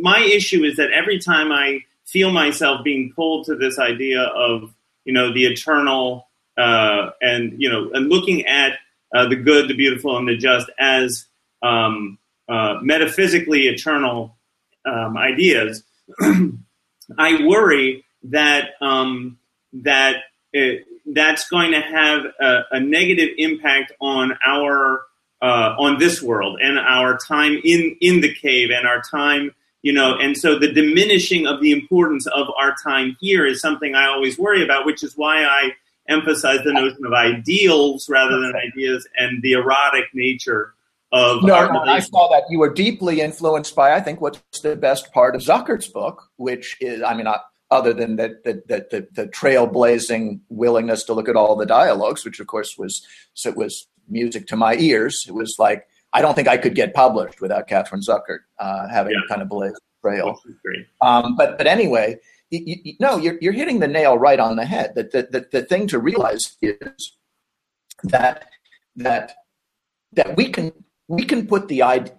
my 0.00 0.20
issue 0.20 0.64
is 0.64 0.76
that 0.76 0.90
every 0.90 1.18
time 1.18 1.52
I 1.52 1.80
feel 2.04 2.30
myself 2.30 2.84
being 2.84 3.12
pulled 3.14 3.46
to 3.46 3.56
this 3.56 3.78
idea 3.78 4.22
of 4.22 4.74
you 5.04 5.12
know 5.12 5.32
the 5.32 5.44
eternal 5.44 6.28
uh, 6.56 7.10
and 7.20 7.54
you 7.60 7.70
know 7.70 7.90
and 7.92 8.08
looking 8.08 8.46
at 8.46 8.78
uh, 9.14 9.26
the 9.26 9.36
good, 9.36 9.68
the 9.68 9.74
beautiful, 9.74 10.16
and 10.16 10.28
the 10.28 10.36
just 10.36 10.70
as 10.78 11.26
um, 11.62 12.18
uh, 12.52 12.78
metaphysically 12.82 13.62
eternal 13.62 14.36
um, 14.84 15.16
ideas, 15.16 15.82
I 17.18 17.46
worry 17.46 18.04
that 18.24 18.72
um, 18.82 19.38
that 19.72 20.16
it, 20.52 20.84
that's 21.06 21.48
going 21.48 21.72
to 21.72 21.80
have 21.80 22.26
a, 22.38 22.60
a 22.72 22.80
negative 22.80 23.30
impact 23.38 23.92
on 24.02 24.36
our 24.46 25.02
uh, 25.40 25.74
on 25.78 25.98
this 25.98 26.20
world 26.20 26.58
and 26.62 26.78
our 26.78 27.16
time 27.26 27.58
in 27.64 27.96
in 28.02 28.20
the 28.20 28.34
cave 28.34 28.68
and 28.70 28.86
our 28.86 29.00
time 29.10 29.54
you 29.80 29.92
know 29.92 30.16
and 30.18 30.36
so 30.36 30.58
the 30.58 30.70
diminishing 30.70 31.46
of 31.46 31.60
the 31.60 31.72
importance 31.72 32.26
of 32.26 32.46
our 32.56 32.76
time 32.84 33.16
here 33.20 33.44
is 33.44 33.60
something 33.60 33.96
i 33.96 34.06
always 34.06 34.38
worry 34.38 34.62
about 34.62 34.86
which 34.86 35.02
is 35.02 35.14
why 35.16 35.42
i 35.42 35.72
emphasize 36.08 36.60
the 36.64 36.72
notion 36.72 37.04
of 37.04 37.12
ideals 37.12 38.08
rather 38.08 38.38
than 38.40 38.52
ideas 38.54 39.08
and 39.18 39.42
the 39.42 39.52
erotic 39.54 40.04
nature 40.14 40.74
of 41.12 41.42
No, 41.44 41.66
no, 41.70 41.80
I 41.80 42.00
saw 42.00 42.28
that 42.30 42.44
you 42.48 42.58
were 42.58 42.72
deeply 42.72 43.20
influenced 43.20 43.74
by, 43.74 43.94
I 43.94 44.00
think, 44.00 44.20
what's 44.20 44.40
the 44.62 44.76
best 44.76 45.12
part 45.12 45.34
of 45.34 45.42
Zuckert's 45.42 45.88
book, 45.88 46.30
which 46.36 46.76
is, 46.80 47.02
I 47.02 47.14
mean, 47.14 47.26
uh, 47.26 47.38
other 47.70 47.92
than 47.92 48.16
the, 48.16 48.38
the, 48.44 48.62
the, 48.66 49.08
the, 49.12 49.26
trailblazing 49.28 50.40
willingness 50.50 51.04
to 51.04 51.14
look 51.14 51.28
at 51.28 51.36
all 51.36 51.56
the 51.56 51.64
dialogues, 51.66 52.24
which 52.24 52.38
of 52.38 52.46
course 52.46 52.76
was, 52.76 53.06
so 53.32 53.48
it 53.48 53.56
was 53.56 53.86
music 54.08 54.46
to 54.48 54.56
my 54.56 54.74
ears. 54.76 55.24
It 55.26 55.32
was 55.32 55.56
like, 55.58 55.86
I 56.12 56.20
don't 56.20 56.34
think 56.34 56.48
I 56.48 56.58
could 56.58 56.74
get 56.74 56.92
published 56.92 57.40
without 57.40 57.68
Catherine 57.68 58.02
Zuckert 58.02 58.40
uh, 58.58 58.88
having 58.88 59.12
Yeah. 59.14 59.20
kind 59.28 59.40
of 59.42 59.48
blazed 59.48 59.76
the 59.76 60.08
trail. 60.08 60.38
Which 60.44 60.54
is 60.54 60.60
great. 60.62 60.86
Um, 61.00 61.36
but 61.36 61.56
but 61.56 61.66
anyway, 61.66 62.18
you, 62.50 62.76
you, 62.84 62.94
no, 63.00 63.16
you're 63.16 63.38
you're 63.40 63.54
hitting 63.54 63.80
the 63.80 63.88
nail 63.88 64.18
right 64.18 64.38
on 64.38 64.56
the 64.56 64.66
head. 64.66 64.94
That 64.94 65.12
the, 65.12 65.22
the 65.30 65.46
the 65.50 65.62
thing 65.64 65.86
to 65.88 65.98
realize 65.98 66.56
is 66.60 67.16
that 68.04 68.46
that 68.96 69.36
that 70.12 70.36
we 70.36 70.50
can 70.50 70.72
we 71.08 71.24
can 71.24 71.46
put 71.46 71.68
the 71.68 71.82
idea. 71.82 72.12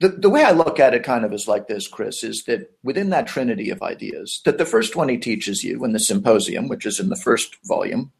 The, 0.00 0.08
the 0.08 0.28
way 0.28 0.44
I 0.44 0.50
look 0.50 0.78
at 0.78 0.92
it 0.92 1.02
kind 1.02 1.24
of 1.24 1.32
is 1.32 1.48
like 1.48 1.66
this, 1.66 1.88
Chris, 1.88 2.22
is 2.22 2.44
that 2.44 2.70
within 2.82 3.08
that 3.10 3.26
trinity 3.26 3.70
of 3.70 3.80
ideas, 3.82 4.42
that 4.44 4.58
the 4.58 4.66
first 4.66 4.96
one 4.96 5.08
he 5.08 5.16
teaches 5.16 5.64
you 5.64 5.82
in 5.84 5.92
the 5.92 6.00
symposium, 6.00 6.68
which 6.68 6.84
is 6.84 7.00
in 7.00 7.08
the 7.08 7.16
first 7.16 7.56
volume, 7.64 8.12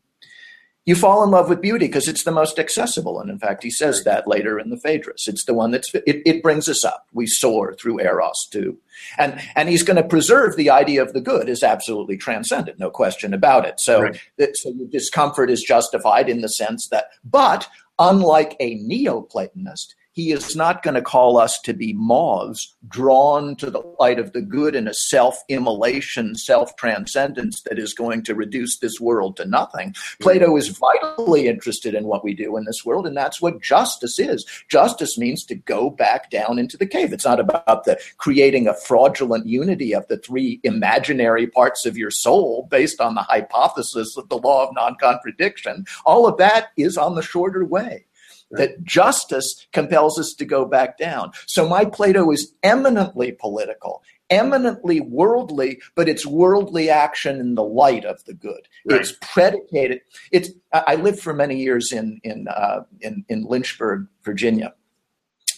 you 0.86 0.94
fall 0.94 1.22
in 1.22 1.30
love 1.30 1.50
with 1.50 1.60
beauty 1.60 1.86
because 1.86 2.08
it's 2.08 2.22
the 2.22 2.30
most 2.30 2.58
accessible. 2.58 3.20
And 3.20 3.28
in 3.28 3.38
fact, 3.38 3.62
he 3.62 3.70
says 3.70 4.04
that 4.04 4.26
later 4.26 4.58
in 4.58 4.70
the 4.70 4.78
Phaedrus. 4.78 5.28
It's 5.28 5.44
the 5.44 5.52
one 5.52 5.70
that's, 5.70 5.94
it, 5.94 6.22
it 6.24 6.42
brings 6.42 6.66
us 6.66 6.82
up. 6.82 7.06
We 7.12 7.26
soar 7.26 7.74
through 7.74 8.00
Eros 8.00 8.48
too. 8.50 8.78
And, 9.18 9.38
and 9.54 9.68
he's 9.68 9.82
going 9.82 9.98
to 9.98 10.08
preserve 10.08 10.56
the 10.56 10.70
idea 10.70 11.02
of 11.02 11.12
the 11.12 11.20
good 11.20 11.50
is 11.50 11.62
absolutely 11.62 12.16
transcendent, 12.16 12.78
no 12.78 12.88
question 12.88 13.34
about 13.34 13.66
it. 13.66 13.78
So, 13.80 14.04
Right. 14.04 14.20
that, 14.38 14.56
so 14.56 14.70
your 14.70 14.88
discomfort 14.88 15.50
is 15.50 15.62
justified 15.62 16.30
in 16.30 16.40
the 16.40 16.48
sense 16.48 16.88
that, 16.88 17.10
but 17.22 17.68
unlike 17.98 18.56
a 18.60 18.78
Neoplatonist, 18.78 19.94
he 20.18 20.32
is 20.32 20.56
not 20.56 20.82
going 20.82 20.96
to 20.96 21.00
call 21.00 21.38
us 21.38 21.60
to 21.60 21.72
be 21.72 21.92
moths 21.92 22.74
drawn 22.88 23.54
to 23.54 23.70
the 23.70 23.78
light 24.00 24.18
of 24.18 24.32
the 24.32 24.42
good 24.42 24.74
in 24.74 24.88
a 24.88 24.92
self 24.92 25.44
immolation, 25.48 26.34
self 26.34 26.74
transcendence 26.74 27.62
that 27.62 27.78
is 27.78 27.94
going 27.94 28.24
to 28.24 28.34
reduce 28.34 28.78
this 28.78 28.98
world 28.98 29.36
to 29.36 29.44
nothing. 29.44 29.94
Plato 30.20 30.56
is 30.56 30.76
vitally 30.76 31.46
interested 31.46 31.94
in 31.94 32.06
what 32.06 32.24
we 32.24 32.34
do 32.34 32.56
in 32.56 32.64
this 32.64 32.84
world, 32.84 33.06
and 33.06 33.16
that's 33.16 33.40
what 33.40 33.62
justice 33.62 34.18
is. 34.18 34.44
Justice 34.68 35.16
means 35.16 35.44
to 35.44 35.54
go 35.54 35.88
back 35.88 36.32
down 36.32 36.58
into 36.58 36.76
the 36.76 36.84
cave. 36.84 37.12
It's 37.12 37.24
not 37.24 37.38
about 37.38 37.84
the 37.84 37.96
creating 38.16 38.66
a 38.66 38.74
fraudulent 38.74 39.46
unity 39.46 39.94
of 39.94 40.08
the 40.08 40.18
three 40.18 40.58
imaginary 40.64 41.46
parts 41.46 41.86
of 41.86 41.96
your 41.96 42.10
soul 42.10 42.66
based 42.72 43.00
on 43.00 43.14
the 43.14 43.22
hypothesis 43.22 44.16
of 44.16 44.28
the 44.30 44.38
law 44.38 44.66
of 44.66 44.74
non 44.74 44.96
contradiction. 44.96 45.86
All 46.04 46.26
of 46.26 46.38
that 46.38 46.70
is 46.76 46.98
on 46.98 47.14
the 47.14 47.22
shorter 47.22 47.64
way 47.64 48.06
that 48.50 48.82
justice 48.82 49.66
compels 49.72 50.18
us 50.18 50.34
to 50.34 50.44
go 50.44 50.64
back 50.64 50.98
down. 50.98 51.32
So 51.46 51.68
my 51.68 51.84
Plato 51.84 52.30
is 52.30 52.52
eminently 52.62 53.32
political, 53.32 54.02
eminently 54.30 55.00
worldly, 55.00 55.80
but 55.94 56.08
it's 56.08 56.26
worldly 56.26 56.90
action 56.90 57.40
in 57.40 57.54
the 57.54 57.64
light 57.64 58.04
of 58.04 58.24
the 58.24 58.34
good. 58.34 58.68
Right. 58.86 59.00
It's 59.00 59.12
predicated. 59.20 60.00
It's. 60.32 60.50
I 60.72 60.94
lived 60.96 61.20
for 61.20 61.34
many 61.34 61.56
years 61.56 61.92
in 61.92 62.20
in 62.24 62.48
uh, 62.48 62.84
in, 63.00 63.24
in 63.28 63.44
Lynchburg, 63.44 64.06
Virginia, 64.24 64.74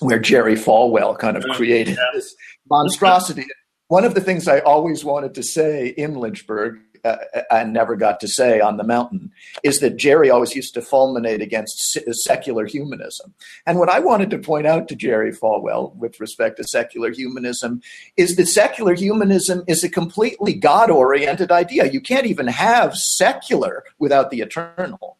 where 0.00 0.18
Jerry 0.18 0.56
Falwell 0.56 1.18
kind 1.18 1.36
of 1.36 1.44
created 1.56 1.96
yeah. 1.96 2.10
this 2.14 2.34
monstrosity. 2.68 3.46
One 3.88 4.04
of 4.04 4.14
the 4.14 4.20
things 4.20 4.46
I 4.46 4.60
always 4.60 5.04
wanted 5.04 5.34
to 5.34 5.42
say 5.42 5.88
in 5.88 6.14
Lynchburg. 6.14 6.78
Uh, 7.04 7.64
never 7.64 7.96
got 7.96 8.20
to 8.20 8.28
say 8.28 8.60
on 8.60 8.76
the 8.76 8.84
mountain 8.84 9.30
is 9.62 9.80
that 9.80 9.96
Jerry 9.96 10.30
always 10.30 10.54
used 10.54 10.74
to 10.74 10.80
fulminate 10.80 11.42
against 11.42 11.92
se- 11.92 12.04
secular 12.10 12.66
humanism. 12.66 13.34
And 13.66 13.78
what 13.78 13.88
I 13.88 14.00
wanted 14.00 14.30
to 14.30 14.38
point 14.38 14.66
out 14.66 14.88
to 14.88 14.96
Jerry 14.96 15.32
Falwell 15.32 15.94
with 15.96 16.20
respect 16.20 16.56
to 16.56 16.64
secular 16.64 17.10
humanism 17.10 17.80
is 18.16 18.36
that 18.36 18.46
secular 18.46 18.94
humanism 18.94 19.64
is 19.66 19.84
a 19.84 19.88
completely 19.88 20.54
God 20.54 20.90
oriented 20.90 21.52
idea. 21.52 21.90
You 21.90 22.00
can't 22.00 22.26
even 22.26 22.46
have 22.48 22.96
secular 22.96 23.84
without 23.98 24.30
the 24.30 24.40
eternal. 24.40 25.16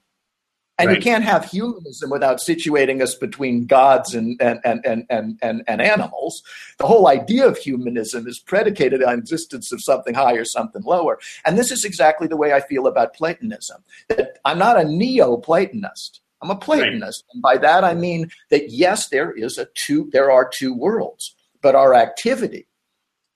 And 0.81 0.89
Right. 0.89 0.97
you 0.97 1.03
can't 1.03 1.25
have 1.25 1.45
humanism 1.45 2.11
without 2.11 2.39
situating 2.39 3.03
us 3.03 3.15
between 3.15 3.67
gods 3.67 4.15
and, 4.15 4.41
and, 4.41 4.59
and, 4.65 4.85
and, 4.87 5.05
and, 5.11 5.39
and, 5.43 5.63
and 5.69 5.81
animals. 5.81 6.43
The 6.79 6.87
whole 6.87 7.07
idea 7.07 7.47
of 7.47 7.59
humanism 7.59 8.27
is 8.27 8.39
predicated 8.39 9.03
on 9.03 9.19
existence 9.19 9.71
of 9.73 9.83
something 9.83 10.15
higher, 10.15 10.45
something 10.45 10.83
lower. 10.83 11.19
And 11.45 11.59
this 11.59 11.71
is 11.71 11.85
exactly 11.85 12.27
the 12.27 12.37
way 12.37 12.53
I 12.53 12.61
feel 12.61 12.87
about 12.87 13.15
Platonism. 13.15 13.85
That 14.09 14.39
I'm 14.45 14.59
not 14.59 14.81
a 14.81 14.85
Neo-Platonist. 14.85 16.21
I'm 16.43 16.51
a 16.51 16.57
Platonist. 16.57 17.25
And 17.33 17.43
by 17.43 17.59
that 17.59 17.85
I 17.85 17.95
mean 17.95 18.31
that 18.51 18.71
yes, 18.71 19.09
there 19.09 19.31
is 19.33 19.59
a 19.59 19.67
two, 19.75 20.09
there 20.13 20.31
are 20.31 20.49
two 20.49 20.75
worlds, 20.75 21.35
but 21.61 21.75
our 21.75 21.95
activity 21.95 22.67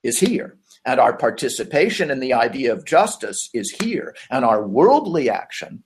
is 0.02 0.18
here. 0.18 0.56
And 0.86 1.00
our 1.00 1.16
participation 1.16 2.10
in 2.10 2.20
the 2.20 2.34
idea 2.34 2.72
of 2.72 2.84
justice 2.84 3.48
is 3.54 3.70
here. 3.70 4.14
And 4.30 4.44
our 4.44 4.66
worldly 4.66 5.30
action, 5.30 5.82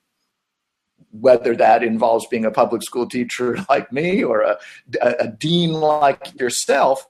whether 1.10 1.56
that 1.56 1.82
involves 1.82 2.26
being 2.26 2.44
a 2.44 2.50
public 2.50 2.82
school 2.82 3.08
teacher 3.08 3.58
like 3.68 3.92
me 3.92 4.22
or 4.22 4.42
a, 4.42 4.58
a, 5.00 5.14
a 5.20 5.28
dean 5.28 5.72
like 5.72 6.38
yourself, 6.40 7.06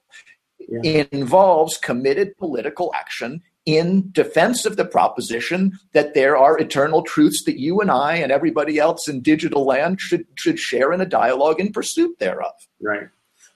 Yeah. 0.69 1.05
involves 1.13 1.79
committed 1.79 2.37
political 2.37 2.93
action 2.95 3.43
in 3.65 4.11
defense 4.13 4.65
of 4.67 4.77
the 4.77 4.85
proposition 4.85 5.79
that 5.93 6.15
there 6.15 6.37
are 6.37 6.59
eternal 6.59 7.03
truths 7.03 7.45
that 7.45 7.59
you 7.59 7.81
and 7.81 7.91
I 7.91 8.17
and 8.17 8.33
everybody 8.33 8.79
else 8.79 9.09
in 9.09 9.21
digital 9.21 9.65
land 9.67 10.01
should 10.01 10.25
should 10.37 10.59
share 10.59 10.93
in 10.93 11.01
a 11.01 11.07
dialogue 11.07 11.61
in 11.61 11.73
pursuit 11.73 12.19
thereof 12.19 12.55
Right. 12.81 13.09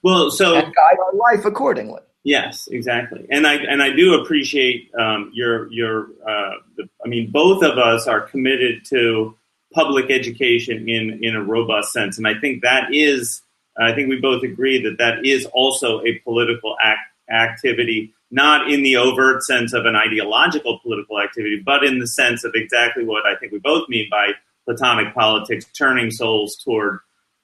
Well, 0.03 0.29
so 0.31 0.55
and 0.55 0.73
guide 0.75 0.97
our 1.05 1.13
life 1.15 1.45
accordingly. 1.45 2.01
Yes, 2.23 2.67
exactly, 2.71 3.25
and 3.29 3.45
I 3.45 3.55
and 3.55 3.81
I 3.83 3.89
do 3.95 4.13
appreciate 4.21 4.89
um, 4.97 5.31
your 5.33 5.71
your. 5.71 6.07
Uh, 6.27 6.51
the, 6.77 6.89
I 7.03 7.07
mean, 7.09 7.31
both 7.31 7.63
of 7.63 7.77
us 7.77 8.07
are 8.07 8.21
committed 8.21 8.85
to 8.89 9.35
public 9.73 10.09
education 10.09 10.87
in 10.87 11.19
in 11.23 11.35
a 11.35 11.43
robust 11.43 11.91
sense, 11.91 12.17
and 12.17 12.27
I 12.27 12.35
think 12.39 12.61
that 12.63 12.93
is. 12.93 13.41
I 13.75 13.91
think 13.95 14.07
we 14.07 14.19
both 14.21 14.43
agree 14.43 14.83
that 14.83 14.99
that 14.99 15.25
is 15.25 15.47
also 15.47 15.99
a 16.03 16.19
political 16.19 16.75
act, 16.79 16.99
activity, 17.31 18.13
not 18.29 18.69
in 18.71 18.83
the 18.83 18.97
overt 18.97 19.41
sense 19.41 19.73
of 19.73 19.87
an 19.87 19.95
ideological 19.95 20.79
political 20.83 21.19
activity, 21.19 21.59
but 21.65 21.83
in 21.83 21.97
the 21.97 22.05
sense 22.05 22.43
of 22.43 22.51
exactly 22.53 23.03
what 23.03 23.25
I 23.25 23.35
think 23.35 23.51
we 23.51 23.57
both 23.57 23.89
mean 23.89 24.07
by 24.11 24.33
Platonic 24.65 25.13
politics, 25.13 25.65
turning 25.77 26.11
souls 26.11 26.55
toward 26.63 26.99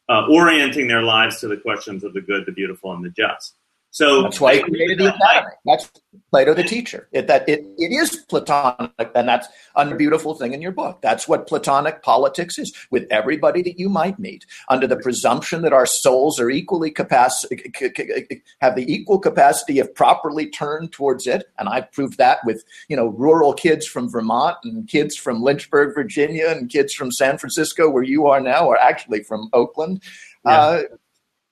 uh, 0.10 0.26
orienting 0.30 0.88
their 0.88 1.04
lives 1.04 1.40
to 1.40 1.48
the 1.48 1.58
questions 1.58 2.04
of 2.04 2.14
the 2.14 2.22
good, 2.22 2.46
the 2.46 2.52
beautiful, 2.52 2.92
and 2.94 3.04
the 3.04 3.10
just. 3.10 3.56
So 3.92 4.22
that's 4.24 4.40
why 4.40 4.58
he 4.58 4.62
created 4.62 5.00
the 5.00 5.16
academy. 5.16 5.54
That's 5.66 5.92
Plato 6.30 6.54
the 6.54 6.64
teacher. 6.64 7.08
It, 7.12 7.26
that 7.28 7.50
it, 7.50 7.66
it 7.78 7.92
is 7.92 8.18
Platonic, 8.30 8.92
and 9.16 9.28
that's 9.28 9.48
a 9.76 9.96
beautiful 9.96 10.36
thing 10.36 10.54
in 10.54 10.62
your 10.62 10.72
book. 10.72 11.02
That's 11.02 11.28
what 11.28 11.48
Platonic 11.48 12.04
politics 12.04 12.60
is, 12.60 12.72
with 12.92 13.08
everybody 13.10 13.64
that 13.64 13.80
you 13.80 13.90
might 13.90 14.20
meet, 14.20 14.46
under 14.70 14.86
the 14.86 14.98
presumption 14.98 15.64
that 15.64 15.74
our 15.74 15.88
souls 15.88 16.40
are 16.40 16.52
equally 16.52 16.92
capacity 16.92 17.74
have 18.62 18.76
the 18.76 18.92
equal 18.92 19.18
capacity 19.18 19.80
if 19.80 19.94
properly 19.96 20.50
turned 20.50 20.92
towards 20.92 21.26
it. 21.26 21.46
And 21.58 21.68
I've 21.68 21.92
proved 21.92 22.20
that 22.20 22.46
with 22.46 22.64
you 22.90 22.96
know 22.96 23.08
rural 23.08 23.54
kids 23.54 23.88
from 23.88 24.10
Vermont 24.10 24.58
and 24.64 24.88
kids 24.88 25.16
from 25.16 25.42
Lynchburg, 25.42 25.96
Virginia, 25.96 26.50
and 26.50 26.70
kids 26.70 26.94
from 26.94 27.12
San 27.12 27.40
Francisco, 27.40 27.90
where 27.90 28.04
you 28.04 28.28
are 28.28 28.40
now, 28.40 28.70
are 28.70 28.78
actually 28.80 29.24
from 29.24 29.50
Oakland. 29.52 30.04
Yeah. 30.46 30.52
Uh, 30.52 30.82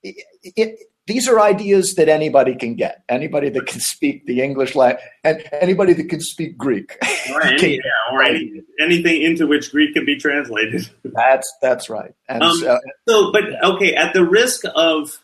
it, 0.03 0.15
it, 0.43 0.79
these 1.07 1.27
are 1.29 1.39
ideas 1.39 1.95
that 1.95 2.09
anybody 2.09 2.53
can 2.53 2.75
get. 2.75 3.03
Anybody 3.07 3.49
that 3.49 3.65
can 3.65 3.79
speak 3.79 4.25
the 4.25 4.41
English 4.41 4.75
language, 4.75 5.03
and 5.23 5.41
anybody 5.53 5.93
that 5.93 6.09
can 6.09 6.19
speak 6.19 6.57
Greek, 6.57 6.97
or, 7.33 7.43
any, 7.45 7.75
yeah, 7.75 7.81
or 8.11 8.21
any, 8.21 8.61
anything 8.79 9.21
into 9.21 9.47
which 9.47 9.71
Greek 9.71 9.93
can 9.93 10.05
be 10.05 10.17
translated. 10.17 10.89
That's 11.03 11.51
that's 11.61 11.89
right. 11.89 12.13
And 12.29 12.43
um, 12.43 12.57
so, 12.57 12.79
so, 13.07 13.31
but 13.31 13.43
okay, 13.63 13.95
at 13.95 14.13
the 14.13 14.23
risk 14.23 14.63
of 14.75 15.17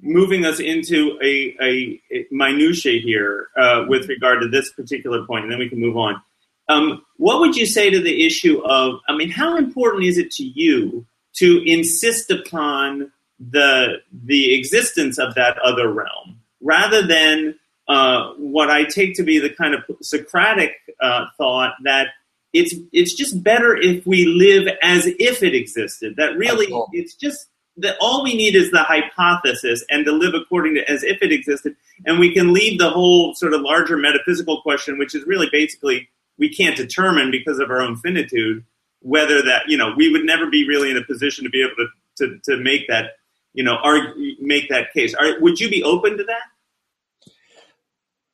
moving 0.00 0.44
us 0.44 0.60
into 0.60 1.18
a, 1.22 1.56
a, 1.60 2.00
a 2.12 2.26
minutiae 2.30 3.00
here 3.00 3.48
uh, 3.56 3.84
with 3.88 4.08
regard 4.08 4.42
to 4.42 4.48
this 4.48 4.72
particular 4.72 5.24
point, 5.26 5.44
and 5.44 5.52
then 5.52 5.58
we 5.58 5.68
can 5.68 5.80
move 5.80 5.96
on. 5.96 6.20
Um, 6.68 7.02
what 7.16 7.40
would 7.40 7.56
you 7.56 7.64
say 7.64 7.88
to 7.88 8.00
the 8.00 8.26
issue 8.26 8.60
of? 8.64 9.00
I 9.08 9.14
mean, 9.14 9.30
how 9.30 9.56
important 9.56 10.04
is 10.04 10.18
it 10.18 10.30
to 10.32 10.44
you 10.44 11.06
to 11.36 11.62
insist 11.64 12.30
upon 12.30 13.12
the 13.38 13.98
the 14.24 14.54
existence 14.54 15.18
of 15.18 15.34
that 15.34 15.58
other 15.58 15.92
realm 15.92 16.40
rather 16.60 17.06
than 17.06 17.54
uh, 17.88 18.32
what 18.34 18.70
I 18.70 18.84
take 18.84 19.14
to 19.14 19.22
be 19.22 19.38
the 19.38 19.50
kind 19.50 19.74
of 19.74 19.82
Socratic 20.02 20.72
uh, 21.00 21.26
thought 21.36 21.74
that 21.84 22.08
it's 22.52 22.74
it's 22.92 23.14
just 23.14 23.42
better 23.42 23.76
if 23.76 24.06
we 24.06 24.26
live 24.26 24.68
as 24.82 25.06
if 25.06 25.42
it 25.42 25.54
existed. 25.54 26.16
That 26.16 26.36
really 26.36 26.66
it's 26.92 27.14
just 27.14 27.46
that 27.76 27.96
all 28.00 28.24
we 28.24 28.34
need 28.34 28.56
is 28.56 28.70
the 28.70 28.82
hypothesis 28.82 29.84
and 29.88 30.04
to 30.04 30.12
live 30.12 30.34
according 30.34 30.74
to 30.74 30.90
as 30.90 31.04
if 31.04 31.22
it 31.22 31.32
existed, 31.32 31.76
and 32.06 32.18
we 32.18 32.34
can 32.34 32.52
leave 32.52 32.78
the 32.78 32.90
whole 32.90 33.34
sort 33.34 33.54
of 33.54 33.60
larger 33.60 33.96
metaphysical 33.96 34.60
question, 34.62 34.98
which 34.98 35.14
is 35.14 35.24
really 35.26 35.48
basically 35.52 36.08
we 36.38 36.52
can't 36.52 36.76
determine 36.76 37.30
because 37.30 37.58
of 37.58 37.70
our 37.70 37.80
own 37.80 37.96
finitude 37.96 38.64
whether 39.00 39.42
that 39.42 39.68
you 39.68 39.76
know 39.76 39.94
we 39.96 40.10
would 40.10 40.24
never 40.24 40.50
be 40.50 40.66
really 40.66 40.90
in 40.90 40.96
a 40.96 41.04
position 41.04 41.44
to 41.44 41.50
be 41.50 41.62
able 41.62 41.76
to 41.76 41.86
to, 42.16 42.38
to 42.44 42.62
make 42.62 42.88
that 42.88 43.12
you 43.54 43.64
know, 43.64 43.76
argue, 43.82 44.36
make 44.40 44.68
that 44.68 44.92
case. 44.92 45.14
Are, 45.14 45.40
would 45.40 45.60
you 45.60 45.68
be 45.68 45.82
open 45.82 46.16
to 46.16 46.24
that? 46.24 47.32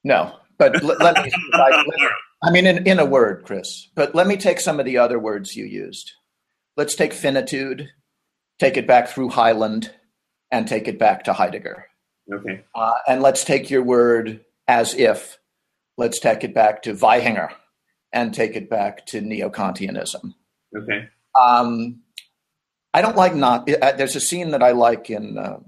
No, 0.02 0.36
but 0.58 0.82
let, 0.82 1.00
let 1.00 1.24
me. 1.24 1.32
I, 1.54 1.84
I 2.42 2.50
mean, 2.50 2.66
in, 2.66 2.86
in 2.86 2.98
a 2.98 3.06
word, 3.06 3.44
Chris. 3.44 3.88
But 3.94 4.14
let 4.14 4.26
me 4.26 4.36
take 4.36 4.60
some 4.60 4.78
of 4.78 4.86
the 4.86 4.98
other 4.98 5.18
words 5.18 5.56
you 5.56 5.64
used. 5.64 6.12
Let's 6.76 6.94
take 6.94 7.12
finitude, 7.12 7.88
take 8.58 8.76
it 8.76 8.86
back 8.86 9.08
through 9.08 9.30
Highland, 9.30 9.92
and 10.50 10.68
take 10.68 10.88
it 10.88 10.98
back 10.98 11.24
to 11.24 11.32
Heidegger. 11.32 11.86
Okay. 12.32 12.64
Uh, 12.74 12.94
and 13.08 13.22
let's 13.22 13.44
take 13.44 13.70
your 13.70 13.82
word 13.82 14.44
as 14.68 14.94
if. 14.94 15.38
Let's 15.96 16.18
take 16.18 16.42
it 16.42 16.54
back 16.54 16.82
to 16.82 16.94
Vaihinger, 16.94 17.50
and 18.12 18.34
take 18.34 18.56
it 18.56 18.68
back 18.68 19.06
to 19.06 19.20
neo-Kantianism. 19.20 20.34
Okay. 20.76 21.08
Um, 21.40 22.00
I 22.94 23.02
don't 23.02 23.16
like 23.16 23.34
not. 23.34 23.68
Uh, 23.68 23.92
there's 23.92 24.14
a 24.14 24.20
scene 24.20 24.52
that 24.52 24.62
I 24.62 24.70
like 24.70 25.10
in 25.10 25.36
uh, 25.36 25.58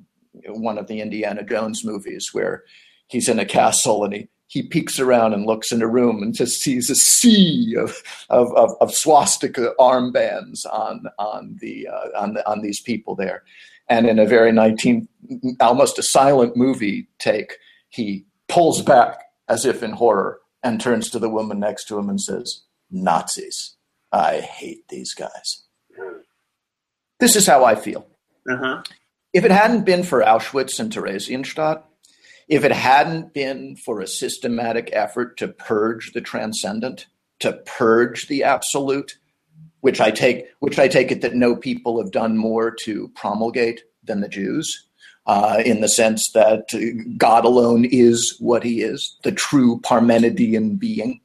one 0.47 0.79
of 0.79 0.87
the 0.87 1.01
Indiana 1.01 1.43
Jones 1.43 1.85
movies 1.85 2.29
where 2.33 2.63
he's 3.09 3.29
in 3.29 3.41
a 3.41 3.45
castle 3.45 4.05
and 4.05 4.15
he 4.15 4.29
he 4.49 4.63
peeks 4.63 5.01
around 5.01 5.35
and 5.35 5.45
looks 5.45 5.73
in 5.73 5.83
a 5.83 5.89
room 5.89 6.23
and 6.23 6.33
just 6.33 6.63
sees 6.63 6.89
a 6.89 6.95
sea 6.95 7.75
of 7.77 8.01
of, 8.31 8.55
of, 8.55 8.71
of 8.81 8.95
swastika 8.95 9.75
armbands 9.79 10.65
on 10.73 11.07
on 11.19 11.57
the 11.61 11.89
uh, 11.89 12.17
on 12.17 12.35
the, 12.35 12.49
on 12.49 12.63
these 12.63 12.81
people 12.81 13.17
there, 13.17 13.43
and 13.89 14.07
in 14.07 14.21
a 14.21 14.27
very 14.27 14.53
nineteen 14.53 15.09
almost 15.61 15.99
a 15.99 16.05
silent 16.05 16.57
movie 16.57 17.09
take, 17.19 17.59
he 17.89 18.25
pulls 18.49 18.83
back 18.83 19.21
as 19.49 19.65
if 19.65 19.83
in 19.83 19.91
horror 19.91 20.39
and 20.63 20.81
turns 20.81 21.11
to 21.11 21.19
the 21.19 21.31
woman 21.31 21.59
next 21.59 21.89
to 21.89 21.99
him 21.99 22.09
and 22.09 22.21
says, 22.21 22.63
"Nazis, 22.89 23.75
I 24.13 24.39
hate 24.39 24.87
these 24.89 25.13
guys." 25.13 25.66
This 27.19 27.37
is 27.37 27.47
how 27.47 27.65
I 27.65 27.75
feel. 27.75 28.07
Uh-huh. 28.49 28.83
If 29.33 29.45
it 29.45 29.51
hadn't 29.51 29.85
been 29.85 30.03
for 30.03 30.23
Auschwitz 30.23 30.79
and 30.81 30.93
Theresienstadt, 30.93 31.83
if 32.49 32.65
it 32.65 32.73
hadn't 32.73 33.35
been 33.35 33.77
for 33.77 34.01
a 34.01 34.07
systematic 34.07 34.91
effort 34.93 35.37
to 35.39 35.49
purge 35.49 36.13
the 36.13 36.21
transcendent, 36.21 37.07
to 37.41 37.53
purge 37.53 38.29
the 38.29 38.45
absolute, 38.45 39.19
which 39.81 40.01
I 40.01 40.11
take, 40.11 40.47
which 40.61 40.79
I 40.79 40.89
take 40.89 41.11
it 41.11 41.23
that 41.23 41.35
no 41.35 41.57
people 41.57 42.01
have 42.01 42.13
done 42.13 42.37
more 42.37 42.71
to 42.83 43.09
promulgate 43.15 43.83
than 44.05 44.21
the 44.21 44.29
Jews, 44.29 44.87
uh, 45.27 45.61
in 45.65 45.81
the 45.81 45.89
sense 45.89 46.31
that 46.33 46.69
God 47.19 47.45
alone 47.45 47.85
is 47.85 48.37
what 48.39 48.63
He 48.63 48.83
is, 48.83 49.17
the 49.25 49.33
true 49.33 49.81
Parmenidean 49.81 50.79
being. 50.79 51.21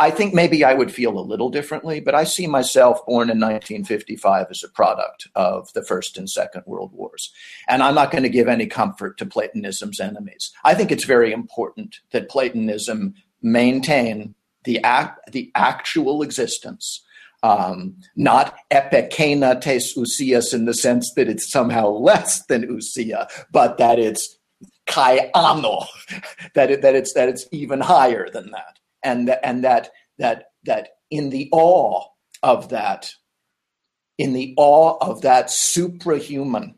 I 0.00 0.10
think 0.12 0.32
maybe 0.32 0.62
I 0.62 0.74
would 0.74 0.92
feel 0.92 1.18
a 1.18 1.20
little 1.20 1.50
differently, 1.50 1.98
but 1.98 2.14
I 2.14 2.22
see 2.22 2.46
myself 2.46 3.04
born 3.04 3.30
in 3.30 3.38
1955 3.40 4.46
as 4.50 4.62
a 4.62 4.68
product 4.68 5.26
of 5.34 5.72
the 5.72 5.82
First 5.82 6.16
and 6.16 6.30
Second 6.30 6.62
World 6.66 6.92
Wars. 6.92 7.32
And 7.66 7.82
I'm 7.82 7.96
not 7.96 8.12
going 8.12 8.22
to 8.22 8.28
give 8.28 8.46
any 8.46 8.66
comfort 8.66 9.18
to 9.18 9.26
Platonism's 9.26 9.98
enemies. 9.98 10.52
I 10.62 10.74
think 10.74 10.92
it's 10.92 11.04
very 11.04 11.32
important 11.32 11.96
that 12.12 12.28
Platonism 12.28 13.14
maintain 13.42 14.36
the, 14.62 14.80
act, 14.84 15.32
the 15.32 15.50
actual 15.56 16.22
existence, 16.22 17.04
um, 17.42 17.96
not 18.14 18.56
epekeina 18.70 19.60
tes 19.60 19.96
ousias 19.96 20.54
in 20.54 20.64
the 20.66 20.74
sense 20.74 21.12
that 21.16 21.28
it's 21.28 21.50
somehow 21.50 21.88
less 21.88 22.46
than 22.46 22.68
ousia, 22.68 23.28
but 23.50 23.78
that 23.78 23.98
it's 23.98 24.38
kai 24.86 25.30
ano, 25.34 25.86
that, 26.54 26.70
it, 26.70 26.82
that, 26.82 26.94
it's, 26.94 27.14
that 27.14 27.28
it's 27.28 27.46
even 27.50 27.80
higher 27.80 28.28
than 28.30 28.52
that 28.52 28.78
and 29.02 29.28
that 29.28 29.40
and 29.44 29.64
that 29.64 29.90
that 30.18 30.46
that 30.64 30.90
in 31.10 31.30
the 31.30 31.48
awe 31.52 32.04
of 32.42 32.68
that 32.70 33.10
in 34.16 34.32
the 34.32 34.54
awe 34.56 34.96
of 35.00 35.22
that 35.22 35.46
suprahuman 35.46 36.74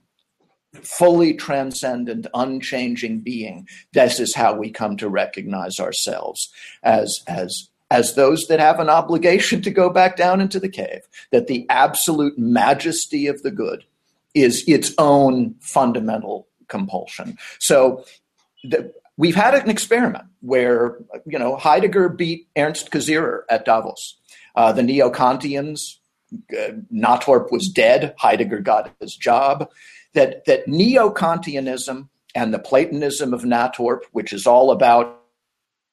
fully 0.82 1.34
transcendent 1.34 2.26
unchanging 2.34 3.20
being 3.20 3.66
this 3.92 4.20
is 4.20 4.34
how 4.34 4.54
we 4.54 4.70
come 4.70 4.96
to 4.96 5.08
recognize 5.08 5.80
ourselves 5.80 6.52
as 6.82 7.20
as 7.26 7.68
as 7.90 8.14
those 8.14 8.46
that 8.46 8.60
have 8.60 8.78
an 8.78 8.88
obligation 8.88 9.60
to 9.62 9.70
go 9.70 9.90
back 9.90 10.16
down 10.16 10.40
into 10.40 10.60
the 10.60 10.68
cave 10.68 11.02
that 11.32 11.48
the 11.48 11.66
absolute 11.68 12.38
majesty 12.38 13.26
of 13.26 13.42
the 13.42 13.50
good 13.50 13.84
is 14.34 14.64
its 14.68 14.92
own 14.98 15.54
fundamental 15.60 16.46
compulsion. 16.68 17.36
So 17.58 18.04
the, 18.62 18.92
We've 19.20 19.36
had 19.36 19.54
an 19.54 19.68
experiment 19.68 20.24
where, 20.40 20.96
you 21.26 21.38
know, 21.38 21.54
Heidegger 21.56 22.08
beat 22.08 22.48
Ernst 22.56 22.90
Cassirer 22.90 23.42
at 23.50 23.66
Davos. 23.66 24.16
Uh, 24.54 24.72
the 24.72 24.82
neo-Kantians, 24.82 25.98
uh, 26.32 26.72
Natorp 26.90 27.52
was 27.52 27.68
dead. 27.68 28.14
Heidegger 28.18 28.60
got 28.60 28.90
his 28.98 29.14
job. 29.14 29.68
That 30.14 30.46
that 30.46 30.66
neo-Kantianism 30.66 32.08
and 32.34 32.54
the 32.54 32.58
Platonism 32.58 33.34
of 33.34 33.42
Natorp, 33.42 34.04
which 34.12 34.32
is 34.32 34.46
all 34.46 34.70
about 34.70 35.20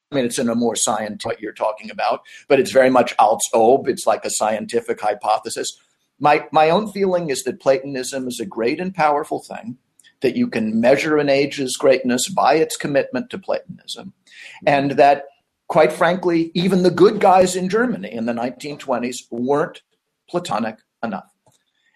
I 0.10 0.16
mean, 0.16 0.24
it's 0.24 0.40
in 0.40 0.48
a 0.48 0.56
more 0.56 0.78
scientific 0.78 1.26
what 1.26 1.42
you're 1.42 1.52
talking 1.52 1.92
about, 1.92 2.22
but 2.48 2.62
it's 2.62 2.72
very 2.72 2.90
much 2.90 3.14
als 3.20 3.44
ob. 3.54 3.90
It's 3.90 4.08
like 4.08 4.24
a 4.24 4.30
scientific 4.30 5.02
hypothesis. 5.02 5.78
My 6.18 6.48
my 6.54 6.70
own 6.70 6.90
feeling 6.94 7.30
is 7.30 7.44
that 7.44 7.60
Platonism 7.60 8.26
is 8.30 8.40
a 8.40 8.46
great 8.46 8.80
and 8.80 8.96
powerful 8.96 9.44
thing 9.44 9.80
that 10.22 10.36
you 10.36 10.48
can 10.48 10.82
measure 10.82 11.18
an 11.18 11.30
age's 11.30 11.78
greatness 11.78 12.28
by 12.28 12.56
its 12.56 12.76
commitment 12.76 13.30
to 13.30 13.38
Platonism, 13.38 14.14
and 14.66 14.92
that, 14.92 15.26
quite 15.68 15.94
frankly, 15.94 16.52
even 16.54 16.84
the 16.84 16.92
good 16.92 17.20
guys 17.20 17.56
in 17.56 17.70
Germany 17.70 18.12
in 18.12 18.26
the 18.26 18.34
1920s 18.34 19.24
weren't 19.30 19.82
Platonic 20.30 20.78
enough, 21.04 21.32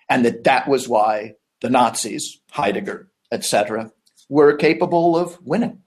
and 0.09 0.23
that 0.25 0.43
that 0.43 0.67
was 0.67 0.87
why 0.87 1.35
the 1.61 1.69
Nazis, 1.69 2.39
Heidegger, 2.51 3.09
etc., 3.31 3.91
were 4.29 4.55
capable 4.55 5.17
of 5.17 5.39
winning, 5.41 5.81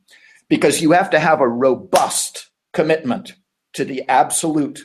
because 0.49 0.83
you 0.83 0.93
have 0.93 1.11
to 1.11 1.19
have 1.19 1.41
a 1.41 1.49
robust 1.49 2.51
commitment 2.73 3.35
to 3.73 3.85
the 3.85 4.03
absolute 4.09 4.85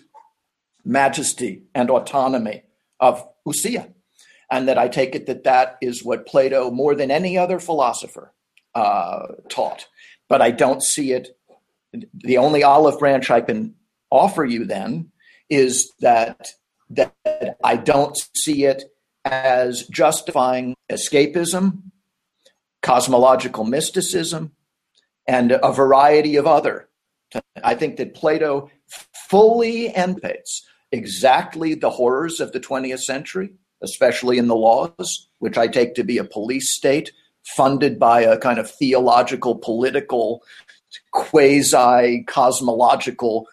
majesty 0.85 1.63
and 1.75 1.89
autonomy 1.89 2.63
of 2.99 3.27
ousia 3.45 3.93
and 4.51 4.67
that 4.67 4.77
I 4.77 4.87
take 4.87 5.15
it 5.15 5.27
that 5.27 5.43
that 5.43 5.77
is 5.81 6.03
what 6.03 6.25
Plato, 6.25 6.71
more 6.71 6.95
than 6.95 7.11
any 7.11 7.37
other 7.37 7.59
philosopher, 7.59 8.33
uh, 8.75 9.27
taught. 9.49 9.87
But 10.27 10.41
I 10.41 10.51
don't 10.51 10.83
see 10.83 11.11
it. 11.11 11.29
The 12.13 12.37
only 12.37 12.63
olive 12.63 12.99
branch 12.99 13.29
I 13.31 13.41
can 13.41 13.75
offer 14.11 14.45
you 14.45 14.65
then 14.65 15.11
is 15.49 15.91
that 15.99 16.53
that 16.91 17.13
I 17.63 17.75
don't 17.75 18.17
see 18.35 18.65
it 18.65 18.83
as 19.23 19.85
justifying 19.87 20.75
escapism, 20.91 21.81
cosmological 22.81 23.63
mysticism, 23.63 24.53
and 25.27 25.51
a 25.51 25.71
variety 25.71 26.35
of 26.35 26.47
other. 26.47 26.89
I 27.63 27.75
think 27.75 27.97
that 27.97 28.15
Plato 28.15 28.71
fully 29.29 29.95
anticipates 29.95 30.65
exactly 30.91 31.75
the 31.75 31.91
horrors 31.91 32.39
of 32.39 32.51
the 32.51 32.59
20th 32.59 33.01
century, 33.01 33.53
especially 33.81 34.37
in 34.37 34.47
the 34.47 34.55
laws, 34.55 35.27
which 35.39 35.57
I 35.57 35.67
take 35.67 35.95
to 35.95 36.03
be 36.03 36.17
a 36.17 36.23
police 36.23 36.71
state 36.71 37.11
funded 37.55 37.99
by 37.99 38.21
a 38.21 38.37
kind 38.37 38.59
of 38.59 38.69
theological, 38.69 39.55
political, 39.55 40.43
quasi 41.11 42.23
cosmological. 42.27 43.47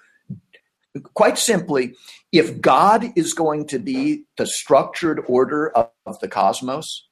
Quite 1.15 1.39
simply, 1.39 1.95
if 2.33 2.61
God 2.61 3.07
is 3.17 3.33
going 3.35 3.67
to 3.69 3.79
be 3.79 4.25
the 4.37 4.47
structured 4.47 5.23
order 5.27 5.71
of, 5.71 5.91
of 6.07 6.19
the 6.21 6.29
cosmos, 6.29 7.07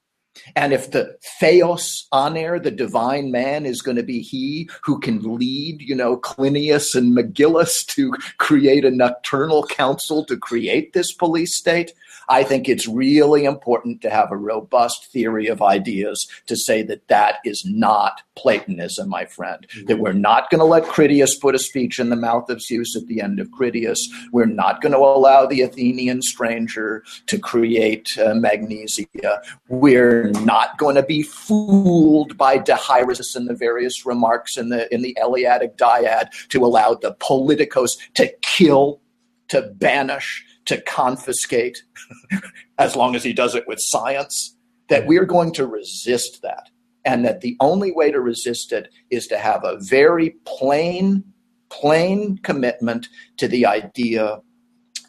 and 0.57 0.72
if 0.72 0.90
the 0.90 1.16
theos 1.38 2.07
aner, 2.12 2.59
the 2.59 2.70
divine 2.70 3.31
man, 3.31 3.64
is 3.66 3.83
going 3.83 3.96
to 3.96 4.03
be 4.03 4.20
he 4.20 4.68
who 4.83 4.98
can 4.98 5.37
lead, 5.37 5.81
you 5.81 5.94
know, 5.94 6.16
Clinias 6.16 6.94
and 6.94 7.16
Megillus 7.16 7.87
to 7.88 8.12
create 8.38 8.85
a 8.85 8.90
nocturnal 8.90 9.64
council 9.66 10.24
to 10.24 10.37
create 10.37 10.92
this 10.92 11.12
police 11.12 11.55
state, 11.55 11.92
I 12.29 12.43
think 12.45 12.69
it's 12.69 12.89
really 12.89 13.45
important 13.45 14.03
to 14.03 14.11
have 14.11 14.31
a 14.31 14.37
robust 14.37 15.07
theory 15.13 15.47
of 15.47 15.63
ideas 15.63 16.27
to 16.47 16.57
say 16.57 16.83
that 16.83 17.09
that 17.09 17.37
is 17.45 17.65
not 17.65 18.23
Platonism, 18.37 19.09
my 19.09 19.25
friend. 19.27 19.67
Mm-hmm. 19.69 19.87
That 19.87 19.99
we're 19.99 20.13
not 20.13 20.51
going 20.51 20.59
to 20.59 20.65
let 20.65 20.85
Critias 20.85 21.37
put 21.37 21.55
a 21.55 21.59
speech 21.59 21.99
in 21.99 22.11
the 22.11 22.17
mouth 22.17 22.51
of 22.51 22.61
Zeus 22.61 22.97
at 22.97 23.07
the 23.07 23.21
end 23.21 23.39
of 23.39 23.51
Critias. 23.53 24.09
We're 24.33 24.47
not 24.47 24.83
going 24.83 24.93
to 24.93 24.99
allow 24.99 25.47
the 25.47 25.63
Athenian 25.63 26.21
stranger 26.23 27.05
to 27.27 27.39
create 27.39 28.19
uh, 28.19 28.35
Magnesia. 28.35 29.41
We're 29.69 30.31
not 30.45 30.79
going 30.79 30.97
to 30.97 31.03
be 31.03 31.23
fooled 31.23 32.37
by 32.37 32.59
Dehiris 32.59 33.37
and 33.37 33.49
the 33.49 33.55
various 33.55 34.05
remarks 34.05 34.57
in 34.57 34.69
the 34.69 34.93
in 34.93 35.03
the 35.03 35.17
Eleatic 35.21 35.77
dyad 35.77 36.31
to 36.49 36.65
allow 36.65 36.95
the 36.95 37.15
politicos 37.15 37.93
to 38.15 38.33
kill, 38.43 39.01
to 39.49 39.63
banish, 39.63 40.45
to 40.66 40.81
confiscate, 40.83 41.83
as 42.79 42.96
long 42.96 43.14
as 43.14 43.22
he 43.22 43.33
does 43.33 43.55
it 43.55 43.66
with 43.68 43.79
science, 43.81 44.57
that 44.88 45.07
we're 45.07 45.24
going 45.24 45.53
to 45.53 45.66
resist 45.66 46.42
that. 46.42 46.68
And 47.05 47.24
that 47.24 47.42
the 47.42 47.57
only 47.61 47.92
way 47.92 48.11
to 48.11 48.20
resist 48.20 48.72
it 48.72 48.88
is 49.11 49.27
to 49.27 49.37
have 49.37 49.62
a 49.64 49.79
very 49.79 50.37
plain, 50.46 51.22
plain 51.68 52.38
commitment 52.38 53.09
to 53.37 53.46
the 53.46 53.66
idea 53.66 54.40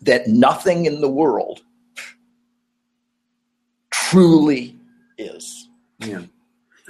that 0.02 0.28
nothing 0.28 0.86
in 0.86 1.00
the 1.00 1.10
world 1.10 1.62
truly 3.92 4.76
is. 5.18 5.70
Yeah. 6.00 6.24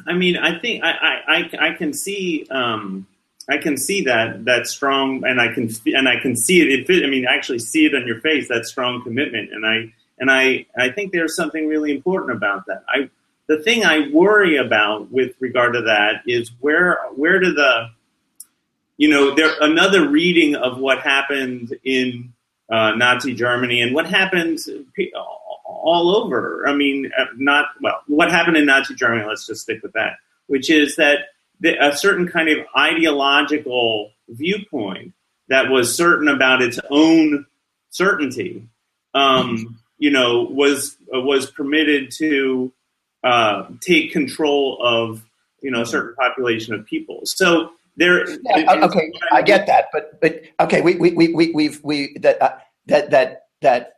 I 0.08 0.14
mean, 0.14 0.38
I 0.38 0.60
think 0.60 0.84
I, 0.84 1.22
I, 1.28 1.68
I, 1.70 1.74
can 1.74 1.94
see 1.94 2.46
um, 2.52 3.08
I 3.50 3.58
can 3.58 3.78
see 3.78 4.02
that 4.04 4.46
that 4.46 4.68
strong, 4.68 5.24
and 5.26 5.40
I 5.40 5.54
can 5.54 5.70
and 5.88 6.10
I 6.10 6.20
can 6.20 6.36
see 6.36 6.62
it. 6.62 7.04
I 7.04 7.08
mean, 7.08 7.26
actually 7.26 7.60
see 7.60 7.86
it 7.86 7.94
on 7.94 8.08
your 8.08 8.20
face 8.22 8.48
that 8.50 8.66
strong 8.66 9.04
commitment, 9.04 9.54
and 9.54 9.66
I 9.66 9.94
and 10.18 10.32
I 10.32 10.66
I 10.78 10.90
think 10.90 11.12
there's 11.12 11.36
something 11.36 11.68
really 11.68 11.92
important 11.92 12.36
about 12.36 12.66
that. 12.68 12.84
I 12.90 13.10
the 13.48 13.62
thing 13.62 13.86
I 13.86 14.10
worry 14.12 14.58
about 14.58 15.12
with 15.12 15.36
regard 15.40 15.74
to 15.74 15.84
that 15.84 16.24
is 16.26 16.52
where 16.60 17.00
where 17.16 17.40
do 17.40 17.54
the 17.54 17.90
you 18.98 19.10
know 19.10 19.36
there 19.36 19.52
another 19.62 20.10
reading 20.10 20.56
of 20.56 20.80
what 20.80 21.00
happened 21.02 21.76
in 21.84 22.34
uh, 22.72 22.92
Nazi 22.92 23.36
Germany 23.36 23.82
and 23.82 23.94
what 23.94 24.08
happened 24.08 24.58
all 25.66 26.16
over. 26.16 26.68
I 26.68 26.74
mean, 26.74 27.12
uh, 27.18 27.26
not 27.38 27.68
well. 27.82 28.02
What 28.08 28.32
happened 28.32 28.58
in 28.58 28.66
Nazi 28.66 28.96
Germany? 28.96 29.24
Let's 29.28 29.46
just 29.46 29.62
stick 29.62 29.84
with 29.84 29.94
that. 29.94 30.18
Which 30.48 30.70
is 30.70 30.96
that 30.96 31.20
a 31.64 31.96
certain 31.96 32.28
kind 32.28 32.50
of 32.50 32.66
ideological 32.78 34.12
viewpoint 34.30 35.14
that 35.48 35.70
was 35.70 35.96
certain 35.96 36.28
about 36.28 36.62
its 36.62 36.80
own 36.90 37.46
certainty, 37.90 38.68
um, 39.14 39.80
you 39.98 40.12
know, 40.12 40.44
was 40.44 40.98
was 41.12 41.50
permitted 41.52 42.12
to 42.18 42.72
uh, 43.24 43.68
take 43.82 44.12
control 44.12 44.78
of 44.82 45.24
you 45.62 45.72
know 45.72 45.82
a 45.82 45.86
certain 45.86 46.16
population 46.16 46.74
of 46.74 46.86
people. 46.86 47.22
So 47.24 47.72
there. 47.98 48.30
Yeah, 48.30 48.86
okay, 48.86 49.12
I 49.32 49.42
get 49.42 49.68
that, 49.68 49.86
but 49.92 50.20
but 50.22 50.42
okay, 50.60 50.82
we 50.82 50.96
we 50.96 51.12
we 51.14 51.34
we 51.34 51.52
we've 51.54 51.84
we 51.84 52.18
that 52.20 52.42
uh, 52.42 52.58
that 52.88 53.12
that 53.12 53.46
that. 53.62 53.92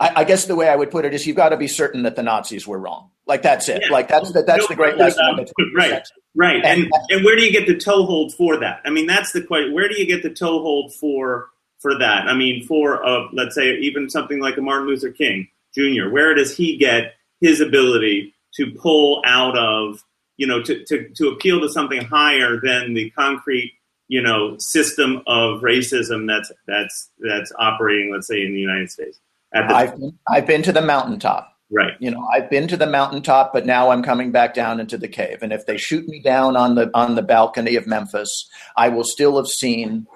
I, 0.00 0.12
I 0.16 0.24
guess 0.24 0.46
the 0.46 0.56
way 0.56 0.68
I 0.68 0.76
would 0.76 0.90
put 0.90 1.04
it 1.04 1.14
is 1.14 1.26
you've 1.26 1.36
got 1.36 1.50
to 1.50 1.56
be 1.56 1.68
certain 1.68 2.02
that 2.02 2.16
the 2.16 2.22
Nazis 2.22 2.66
were 2.66 2.78
wrong. 2.78 3.10
Like 3.26 3.42
that's 3.42 3.68
it. 3.68 3.82
Yeah. 3.84 3.92
Like 3.92 4.08
that's 4.08 4.32
the, 4.32 4.42
that's 4.42 4.62
no, 4.62 4.66
the 4.68 4.74
great 4.74 4.96
lesson. 4.96 5.46
right. 5.74 6.02
Right. 6.34 6.64
And, 6.64 6.90
and 7.10 7.24
where 7.24 7.36
do 7.36 7.44
you 7.44 7.52
get 7.52 7.66
the 7.66 7.76
toehold 7.76 8.34
for 8.34 8.58
that? 8.58 8.80
I 8.84 8.90
mean, 8.90 9.06
that's 9.06 9.32
the 9.32 9.42
question. 9.42 9.72
Where 9.72 9.88
do 9.88 9.98
you 9.98 10.06
get 10.06 10.22
the 10.22 10.30
toehold 10.30 10.92
for 10.94 11.48
for 11.78 11.96
that? 11.98 12.26
I 12.26 12.34
mean, 12.34 12.66
for 12.66 13.04
uh, 13.06 13.28
let's 13.32 13.54
say 13.54 13.76
even 13.76 14.10
something 14.10 14.40
like 14.40 14.56
a 14.56 14.60
Martin 14.60 14.88
Luther 14.88 15.10
King 15.10 15.48
Jr. 15.74 16.08
Where 16.10 16.34
does 16.34 16.56
he 16.56 16.76
get 16.76 17.14
his 17.40 17.60
ability 17.60 18.34
to 18.54 18.72
pull 18.72 19.22
out 19.24 19.56
of 19.56 20.02
you 20.36 20.46
know 20.46 20.62
to 20.62 20.84
to, 20.86 21.08
to 21.10 21.28
appeal 21.28 21.60
to 21.60 21.68
something 21.68 22.02
higher 22.04 22.60
than 22.60 22.94
the 22.94 23.10
concrete 23.10 23.74
you 24.08 24.22
know 24.22 24.56
system 24.58 25.22
of 25.26 25.62
racism 25.62 26.26
that's 26.26 26.50
that's 26.66 27.10
that's 27.20 27.52
operating 27.58 28.12
let's 28.12 28.26
say 28.26 28.44
in 28.44 28.52
the 28.52 28.60
United 28.60 28.90
States. 28.90 29.20
I've 29.54 29.96
been, 29.98 30.18
I've 30.28 30.46
been 30.46 30.62
to 30.62 30.72
the 30.72 30.82
mountaintop. 30.82 31.50
Right. 31.70 31.94
You 31.98 32.10
know, 32.10 32.28
I've 32.32 32.50
been 32.50 32.68
to 32.68 32.76
the 32.76 32.86
mountaintop, 32.86 33.52
but 33.52 33.66
now 33.66 33.90
I'm 33.90 34.02
coming 34.02 34.30
back 34.30 34.54
down 34.54 34.80
into 34.80 34.98
the 34.98 35.08
cave. 35.08 35.38
And 35.42 35.52
if 35.52 35.66
they 35.66 35.76
shoot 35.76 36.06
me 36.06 36.20
down 36.20 36.56
on 36.56 36.74
the 36.74 36.90
on 36.94 37.14
the 37.14 37.22
balcony 37.22 37.76
of 37.76 37.86
Memphis, 37.86 38.48
I 38.76 38.90
will 38.90 39.04
still 39.04 39.36
have 39.38 39.48
seen 39.48 40.06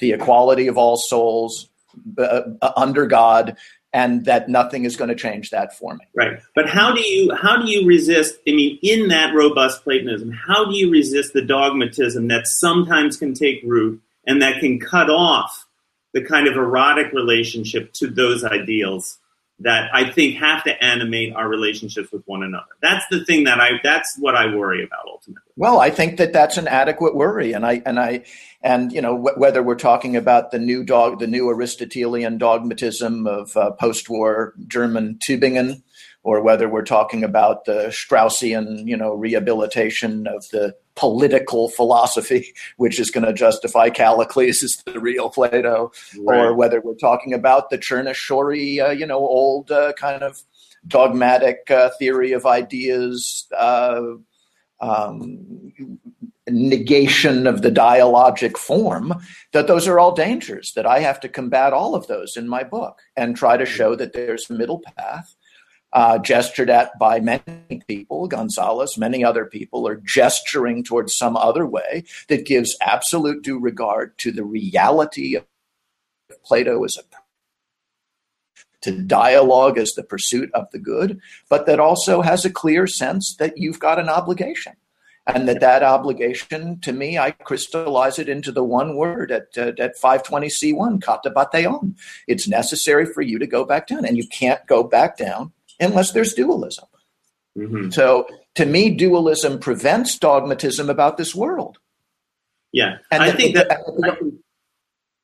the 0.00 0.12
equality 0.12 0.66
of 0.66 0.76
all 0.76 0.96
souls 0.96 1.68
uh, 2.18 2.42
uh, 2.60 2.72
under 2.76 3.06
God, 3.06 3.56
and 3.92 4.24
that 4.24 4.48
nothing 4.48 4.84
is 4.84 4.96
going 4.96 5.08
to 5.08 5.14
change 5.14 5.50
that 5.50 5.76
for 5.78 5.94
me. 5.94 6.04
Right. 6.14 6.40
But 6.54 6.68
how 6.68 6.94
do 6.94 7.00
you 7.00 7.34
how 7.34 7.62
do 7.62 7.70
you 7.70 7.86
resist? 7.86 8.38
I 8.46 8.50
mean, 8.50 8.78
in 8.82 9.08
that 9.08 9.34
robust 9.34 9.84
Platonism, 9.84 10.32
how 10.32 10.64
do 10.64 10.76
you 10.76 10.90
resist 10.90 11.32
the 11.32 11.42
dogmatism 11.42 12.28
that 12.28 12.48
sometimes 12.48 13.16
can 13.16 13.34
take 13.34 13.62
root 13.64 14.02
and 14.26 14.42
that 14.42 14.60
can 14.60 14.80
cut 14.80 15.08
off 15.08 15.67
the 16.12 16.24
kind 16.24 16.48
of 16.48 16.56
erotic 16.56 17.12
relationship 17.12 17.92
to 17.94 18.08
those 18.08 18.44
ideals? 18.44 19.18
that 19.60 19.90
I 19.92 20.10
think 20.10 20.36
have 20.36 20.62
to 20.64 20.84
animate 20.84 21.34
our 21.34 21.48
relationships 21.48 22.12
with 22.12 22.22
one 22.26 22.42
another. 22.42 22.66
That's 22.80 23.04
the 23.10 23.24
thing 23.24 23.44
that 23.44 23.60
I 23.60 23.80
that's 23.82 24.16
what 24.18 24.36
I 24.36 24.54
worry 24.54 24.84
about 24.84 25.06
ultimately. 25.06 25.42
Well, 25.56 25.80
I 25.80 25.90
think 25.90 26.18
that 26.18 26.32
that's 26.32 26.58
an 26.58 26.68
adequate 26.68 27.16
worry 27.16 27.52
and 27.52 27.66
I 27.66 27.82
and 27.84 27.98
I 27.98 28.24
and 28.62 28.92
you 28.92 29.02
know 29.02 29.16
wh- 29.16 29.36
whether 29.36 29.62
we're 29.62 29.74
talking 29.74 30.14
about 30.16 30.52
the 30.52 30.60
new 30.60 30.84
dog 30.84 31.18
the 31.18 31.26
new 31.26 31.50
Aristotelian 31.50 32.38
dogmatism 32.38 33.26
of 33.26 33.56
uh, 33.56 33.72
post-war 33.72 34.54
German 34.68 35.18
Tübingen 35.18 35.82
or 36.22 36.42
whether 36.42 36.68
we're 36.68 36.82
talking 36.82 37.24
about 37.24 37.64
the 37.64 37.86
Straussian, 37.86 38.86
you 38.86 38.96
know, 38.96 39.14
rehabilitation 39.14 40.26
of 40.26 40.48
the 40.50 40.74
political 40.98 41.68
philosophy, 41.68 42.52
which 42.76 42.98
is 42.98 43.10
going 43.10 43.24
to 43.24 43.32
justify 43.32 43.88
Callicles 43.88 44.64
as 44.64 44.82
the 44.84 44.98
real 44.98 45.30
Plato, 45.30 45.92
right. 46.18 46.40
or 46.40 46.54
whether 46.54 46.80
we're 46.80 46.94
talking 46.94 47.32
about 47.32 47.70
the 47.70 47.78
Chernyshevsky, 47.78 48.84
uh, 48.84 48.90
you 48.90 49.06
know, 49.06 49.18
old 49.18 49.70
uh, 49.70 49.92
kind 49.92 50.22
of 50.24 50.42
dogmatic 50.88 51.70
uh, 51.70 51.90
theory 52.00 52.32
of 52.32 52.46
ideas, 52.46 53.46
uh, 53.56 54.02
um, 54.80 55.72
negation 56.48 57.46
of 57.46 57.62
the 57.62 57.70
dialogic 57.70 58.56
form, 58.56 59.14
that 59.52 59.68
those 59.68 59.86
are 59.86 60.00
all 60.00 60.14
dangers, 60.14 60.72
that 60.74 60.86
I 60.86 60.98
have 60.98 61.20
to 61.20 61.28
combat 61.28 61.72
all 61.72 61.94
of 61.94 62.08
those 62.08 62.36
in 62.36 62.48
my 62.48 62.64
book 62.64 63.00
and 63.16 63.36
try 63.36 63.56
to 63.56 63.66
show 63.66 63.94
that 63.94 64.14
there's 64.14 64.50
a 64.50 64.54
middle 64.54 64.80
path 64.80 65.36
uh, 65.92 66.18
gestured 66.18 66.70
at 66.70 66.98
by 66.98 67.20
many 67.20 67.82
people, 67.86 68.28
Gonzalez, 68.28 68.98
many 68.98 69.24
other 69.24 69.46
people, 69.46 69.86
are 69.88 69.96
gesturing 69.96 70.84
towards 70.84 71.16
some 71.16 71.36
other 71.36 71.66
way 71.66 72.04
that 72.28 72.46
gives 72.46 72.76
absolute 72.80 73.42
due 73.42 73.58
regard 73.58 74.18
to 74.18 74.32
the 74.32 74.44
reality 74.44 75.34
of 75.34 75.44
Plato 76.44 76.84
as 76.84 76.96
a 76.96 77.02
to 78.80 78.92
dialogue 78.92 79.76
as 79.76 79.92
the 79.94 80.04
pursuit 80.04 80.50
of 80.54 80.70
the 80.70 80.78
good, 80.78 81.20
but 81.48 81.66
that 81.66 81.80
also 81.80 82.22
has 82.22 82.44
a 82.44 82.50
clear 82.50 82.86
sense 82.86 83.34
that 83.36 83.58
you've 83.58 83.80
got 83.80 83.98
an 83.98 84.08
obligation. 84.08 84.74
And 85.26 85.46
that 85.46 85.60
that 85.60 85.82
obligation, 85.82 86.80
to 86.80 86.92
me, 86.92 87.18
I 87.18 87.32
crystallize 87.32 88.18
it 88.18 88.30
into 88.30 88.50
the 88.50 88.64
one 88.64 88.96
word 88.96 89.30
at, 89.30 89.48
uh, 89.58 89.72
at 89.78 90.00
520c1, 90.00 91.02
kata 91.02 91.30
katabateon. 91.30 91.96
It's 92.26 92.48
necessary 92.48 93.04
for 93.04 93.20
you 93.20 93.38
to 93.38 93.46
go 93.46 93.66
back 93.66 93.88
down, 93.88 94.06
and 94.06 94.16
you 94.16 94.26
can't 94.28 94.64
go 94.66 94.82
back 94.82 95.18
down 95.18 95.52
unless 95.80 96.12
there's 96.12 96.34
dualism. 96.34 96.86
Mm-hmm. 97.56 97.90
So 97.90 98.26
to 98.54 98.66
me, 98.66 98.90
dualism 98.90 99.58
prevents 99.58 100.18
dogmatism 100.18 100.90
about 100.90 101.16
this 101.16 101.34
world. 101.34 101.78
Yeah, 102.72 102.98
and 103.10 103.22
I 103.22 103.30
the, 103.30 103.36
think 103.36 103.54
that. 103.56 103.70
I 103.70 104.16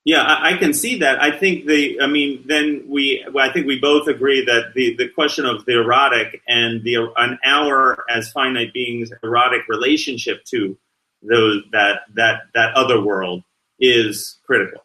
yeah, 0.05 0.23
I, 0.23 0.53
I, 0.53 0.57
can 0.59 0.75
see 0.75 0.99
that. 0.99 1.23
I 1.23 1.31
think 1.31 1.67
the. 1.67 2.01
I 2.01 2.07
mean, 2.07 2.45
then 2.47 2.85
we. 2.89 3.25
Well, 3.33 3.49
I 3.49 3.53
think 3.53 3.67
we 3.67 3.79
both 3.81 4.07
agree 4.07 4.45
that 4.45 4.75
the 4.75 4.95
the 4.97 5.09
question 5.09 5.47
of 5.47 5.65
the 5.65 5.81
erotic 5.81 6.43
and 6.47 6.83
the 6.83 7.11
an 7.17 7.39
our 7.45 8.05
as 8.11 8.31
finite 8.31 8.73
beings 8.73 9.11
erotic 9.23 9.67
relationship 9.69 10.45
to 10.47 10.77
those 11.23 11.63
that 11.73 12.01
that 12.15 12.43
that 12.55 12.75
other 12.75 13.01
world 13.01 13.43
is 13.81 14.39
critical. 14.47 14.84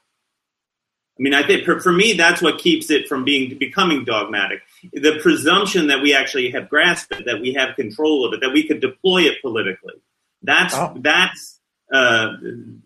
I 1.19 1.21
mean, 1.21 1.33
I 1.33 1.45
think 1.45 1.65
for, 1.65 1.81
for 1.81 1.91
me, 1.91 2.13
that's 2.13 2.41
what 2.41 2.59
keeps 2.59 2.89
it 2.89 3.07
from 3.07 3.25
being 3.25 3.57
becoming 3.57 4.05
dogmatic. 4.05 4.61
The 4.93 5.19
presumption 5.21 5.87
that 5.87 6.01
we 6.01 6.13
actually 6.15 6.49
have 6.51 6.69
grasped 6.69 7.11
it, 7.13 7.25
that 7.25 7.41
we 7.41 7.53
have 7.53 7.75
control 7.75 8.25
of 8.25 8.33
it, 8.33 8.39
that 8.39 8.53
we 8.53 8.65
could 8.65 8.79
deploy 8.79 9.23
it 9.23 9.41
politically. 9.41 9.95
That's 10.41 10.73
oh. 10.73 10.93
that's 10.97 11.59
uh, 11.93 12.29
and 12.41 12.81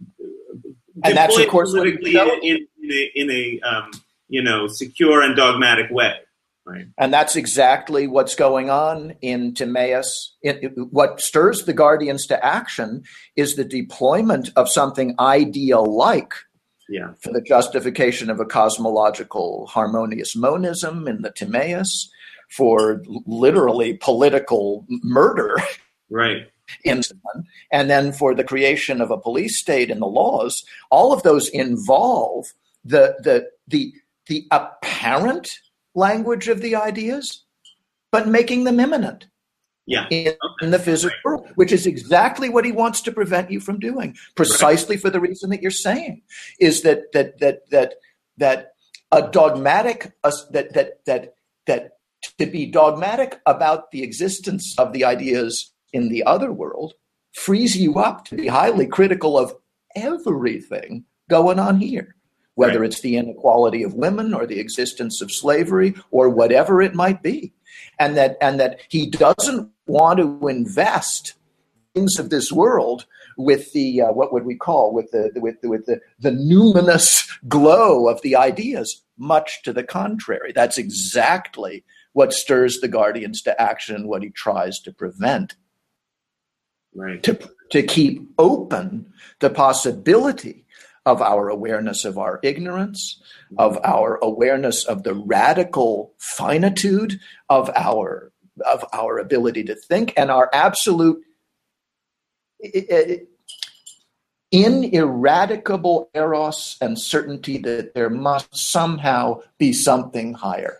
that's 1.17 1.37
of 1.37 1.47
course 1.47 1.71
politically 1.71 2.15
in, 2.15 2.29
in, 2.41 2.67
in, 2.81 2.91
a, 2.91 3.11
in 3.15 3.31
a 3.31 3.59
um, 3.61 3.91
you 4.29 4.41
know 4.41 4.67
secure 4.67 5.21
and 5.21 5.35
dogmatic 5.35 5.91
way. 5.91 6.15
Right. 6.65 6.87
And 6.97 7.13
that's 7.13 7.35
exactly 7.35 8.07
what's 8.07 8.35
going 8.35 8.69
on 8.69 9.15
in 9.21 9.53
Timaeus. 9.53 10.33
It, 10.41 10.63
it, 10.63 10.71
what 10.77 11.19
stirs 11.19 11.65
the 11.65 11.73
guardians 11.73 12.25
to 12.27 12.43
action 12.43 13.03
is 13.35 13.55
the 13.55 13.65
deployment 13.65 14.49
of 14.55 14.69
something 14.69 15.13
ideal 15.19 15.85
like 15.85 16.33
yeah. 16.89 17.13
for 17.19 17.31
the 17.31 17.41
justification 17.41 18.29
of 18.29 18.39
a 18.39 18.45
cosmological 18.45 19.67
harmonious 19.67 20.35
monism 20.35 21.07
in 21.07 21.21
the 21.21 21.31
Timaeus, 21.31 22.09
for 22.49 23.01
literally 23.25 23.95
political 23.95 24.85
murder. 24.89 25.57
Right. 26.09 26.49
In 26.85 27.01
and 27.71 27.89
then 27.89 28.13
for 28.13 28.33
the 28.33 28.43
creation 28.43 29.01
of 29.01 29.11
a 29.11 29.17
police 29.17 29.59
state 29.59 29.91
and 29.91 30.01
the 30.01 30.07
laws, 30.07 30.63
all 30.89 31.11
of 31.11 31.21
those 31.23 31.49
involve 31.49 32.53
the 32.85 33.15
the 33.19 33.49
the 33.67 33.93
the 34.27 34.47
apparent 34.49 35.59
language 35.93 36.47
of 36.47 36.61
the 36.61 36.75
ideas, 36.75 37.43
but 38.11 38.29
making 38.29 38.63
them 38.63 38.79
immanent. 38.79 39.27
Yeah. 39.85 40.07
In, 40.09 40.33
okay. 40.61 40.69
the 40.69 40.79
physical 40.79 41.15
right. 41.25 41.39
world, 41.39 41.51
which 41.55 41.71
is 41.71 41.85
exactly 41.85 42.49
what 42.49 42.65
he 42.65 42.71
wants 42.71 43.01
to 43.01 43.11
prevent 43.11 43.51
you 43.51 43.59
from 43.59 43.79
doing, 43.79 44.15
precisely 44.35 44.95
right. 44.95 45.01
for 45.01 45.09
the 45.09 45.19
reason 45.19 45.49
that 45.49 45.61
you're 45.61 45.71
saying, 45.71 46.21
is 46.59 46.83
that 46.83 47.11
that 47.11 47.39
that 47.39 47.69
that 47.71 47.95
that 48.37 48.73
a 49.11 49.29
dogmatic 49.29 50.13
uh, 50.23 50.31
that 50.51 50.73
that 50.73 51.05
that 51.05 51.35
that 51.67 51.97
to 52.37 52.45
be 52.45 52.65
dogmatic 52.65 53.41
about 53.45 53.91
the 53.91 54.03
existence 54.03 54.73
of 54.77 54.93
the 54.93 55.03
ideas 55.03 55.73
in 55.91 56.09
the 56.09 56.23
other 56.23 56.51
world 56.51 56.93
frees 57.33 57.75
you 57.75 57.99
up 57.99 58.25
to 58.25 58.35
be 58.35 58.47
highly 58.47 58.87
critical 58.87 59.37
of 59.37 59.53
everything 59.95 61.03
going 61.29 61.59
on 61.59 61.77
here 61.77 62.15
whether 62.55 62.81
right. 62.81 62.87
it's 62.87 63.01
the 63.01 63.17
inequality 63.17 63.83
of 63.83 63.93
women 63.93 64.33
or 64.33 64.45
the 64.45 64.59
existence 64.59 65.21
of 65.21 65.31
slavery 65.31 65.95
or 66.11 66.29
whatever 66.29 66.81
it 66.81 66.93
might 66.93 67.21
be 67.21 67.53
and 67.99 68.15
that 68.17 68.37
and 68.41 68.59
that 68.59 68.79
he 68.89 69.09
doesn't 69.09 69.69
want 69.85 70.19
to 70.19 70.47
invest 70.47 71.33
things 71.93 72.17
of 72.19 72.29
this 72.29 72.51
world 72.51 73.05
with 73.37 73.71
the 73.73 74.01
uh, 74.01 74.11
what 74.11 74.33
would 74.33 74.45
we 74.45 74.55
call 74.55 74.93
with 74.93 75.11
the 75.11 75.31
with 75.35 75.61
the, 75.61 75.69
with 75.69 75.85
the 75.85 75.99
the 76.19 76.31
numinous 76.31 77.27
glow 77.47 78.07
of 78.07 78.21
the 78.21 78.35
ideas 78.35 79.03
much 79.17 79.61
to 79.63 79.73
the 79.73 79.83
contrary. 79.83 80.51
That's 80.53 80.77
exactly 80.77 81.83
what 82.13 82.33
stirs 82.33 82.79
the 82.79 82.87
guardians 82.87 83.41
to 83.43 83.61
action 83.61 84.07
what 84.07 84.23
he 84.23 84.29
tries 84.29 84.79
to 84.81 84.91
prevent. 84.91 85.55
Right. 86.95 87.21
To 87.23 87.49
to 87.71 87.83
keep 87.83 88.29
open 88.37 89.11
the 89.39 89.49
possibility 89.49 90.65
of 91.05 91.21
our 91.21 91.49
awareness 91.49 92.05
of 92.05 92.17
our 92.17 92.39
ignorance, 92.43 93.21
of 93.57 93.77
our 93.83 94.19
awareness 94.21 94.85
of 94.85 95.03
the 95.03 95.13
radical 95.13 96.13
finitude 96.17 97.19
of 97.49 97.69
our 97.75 98.32
of 98.65 98.85
our 98.93 99.17
ability 99.17 99.63
to 99.63 99.75
think 99.75 100.13
and 100.15 100.29
our 100.29 100.49
absolute 100.53 101.23
ineradicable 104.51 106.09
eros 106.13 106.77
and 106.79 106.99
certainty 106.99 107.57
that 107.57 107.93
there 107.93 108.09
must 108.09 108.55
somehow 108.55 109.39
be 109.57 109.73
something 109.73 110.33
higher 110.33 110.77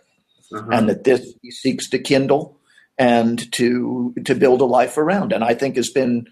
uh-huh. 0.54 0.68
and 0.70 0.88
that 0.88 1.04
this 1.04 1.34
he 1.42 1.50
seeks 1.50 1.90
to 1.90 1.98
kindle 1.98 2.58
and 2.96 3.50
to 3.52 4.14
to 4.24 4.34
build 4.34 4.60
a 4.60 4.64
life 4.64 4.96
around 4.96 5.32
and 5.32 5.42
i 5.42 5.52
think 5.52 5.74
has 5.76 5.90
been 5.90 6.26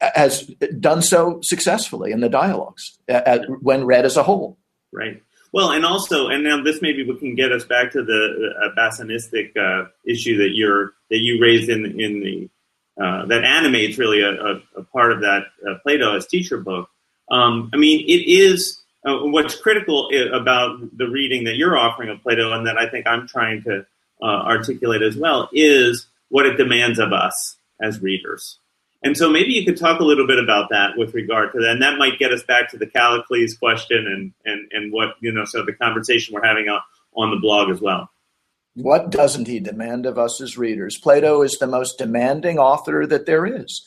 has 0.00 0.46
done 0.80 1.02
so 1.02 1.40
successfully 1.42 2.12
in 2.12 2.20
the 2.20 2.28
dialogues 2.28 2.98
uh, 3.08 3.38
when 3.60 3.84
read 3.84 4.04
as 4.04 4.16
a 4.16 4.22
whole. 4.22 4.58
Right. 4.92 5.22
Well, 5.52 5.70
and 5.70 5.84
also, 5.84 6.28
and 6.28 6.44
now 6.44 6.62
this 6.62 6.82
maybe 6.82 7.04
can 7.16 7.34
get 7.34 7.52
us 7.52 7.64
back 7.64 7.92
to 7.92 8.02
the 8.02 8.54
uh, 8.62 8.74
Basanistic 8.78 9.56
uh, 9.56 9.88
issue 10.06 10.38
that 10.38 10.50
you're 10.54 10.92
that 11.10 11.18
you 11.18 11.40
raised 11.40 11.70
in 11.70 11.84
in 11.98 12.20
the 12.20 12.50
uh, 13.02 13.26
that 13.26 13.44
animates 13.44 13.96
really 13.96 14.22
a, 14.22 14.30
a, 14.30 14.62
a 14.76 14.84
part 14.84 15.12
of 15.12 15.20
that 15.20 15.44
uh, 15.66 15.74
Plato 15.82 16.16
as 16.16 16.26
teacher 16.26 16.58
book. 16.58 16.90
Um, 17.30 17.70
I 17.72 17.76
mean, 17.76 18.00
it 18.00 18.28
is 18.28 18.82
uh, 19.06 19.18
what's 19.20 19.56
critical 19.56 20.10
about 20.32 20.80
the 20.96 21.08
reading 21.08 21.44
that 21.44 21.56
you're 21.56 21.78
offering 21.78 22.10
of 22.10 22.22
Plato, 22.22 22.52
and 22.52 22.66
that 22.66 22.76
I 22.76 22.88
think 22.88 23.06
I'm 23.06 23.26
trying 23.26 23.62
to 23.64 23.86
uh, 24.20 24.24
articulate 24.24 25.02
as 25.02 25.16
well, 25.16 25.48
is 25.52 26.06
what 26.28 26.46
it 26.46 26.56
demands 26.56 26.98
of 26.98 27.12
us 27.12 27.56
as 27.80 28.00
readers. 28.00 28.58
And 29.02 29.16
so 29.16 29.30
maybe 29.30 29.52
you 29.52 29.64
could 29.64 29.76
talk 29.76 30.00
a 30.00 30.04
little 30.04 30.26
bit 30.26 30.42
about 30.42 30.70
that 30.70 30.96
with 30.96 31.14
regard 31.14 31.52
to 31.52 31.60
that. 31.60 31.70
And 31.70 31.82
that 31.82 31.98
might 31.98 32.18
get 32.18 32.32
us 32.32 32.42
back 32.42 32.68
to 32.70 32.78
the 32.78 32.86
Callicles 32.86 33.56
question 33.56 34.06
and, 34.06 34.32
and, 34.44 34.70
and 34.72 34.92
what, 34.92 35.10
you 35.20 35.30
know, 35.30 35.44
so 35.44 35.64
the 35.64 35.72
conversation 35.72 36.34
we're 36.34 36.44
having 36.44 36.68
on, 36.68 36.80
on 37.14 37.30
the 37.30 37.40
blog 37.40 37.70
as 37.70 37.80
well. 37.80 38.10
What 38.74 39.10
doesn't 39.10 39.48
he 39.48 39.60
demand 39.60 40.06
of 40.06 40.18
us 40.18 40.40
as 40.40 40.58
readers? 40.58 40.98
Plato 40.98 41.42
is 41.42 41.58
the 41.58 41.66
most 41.66 41.98
demanding 41.98 42.58
author 42.58 43.06
that 43.06 43.26
there 43.26 43.46
is. 43.46 43.84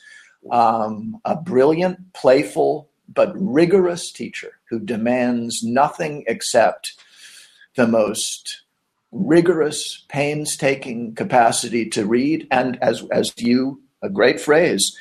Um, 0.49 1.20
a 1.24 1.36
brilliant, 1.36 2.14
playful, 2.14 2.89
but 3.07 3.34
rigorous 3.36 4.12
teacher 4.12 4.59
who 4.70 4.80
demands 4.80 5.62
nothing 5.64 6.24
except 6.28 6.93
the 7.76 7.88
most 7.88 8.62
rigorous, 9.12 10.05
painstaking 10.07 11.16
capacity 11.16 11.89
to 11.89 12.05
read 12.05 12.47
and, 12.49 12.82
as, 12.82 13.03
as 13.12 13.32
you 13.38 13.82
a 14.02 14.10
great 14.10 14.39
phrase, 14.39 14.95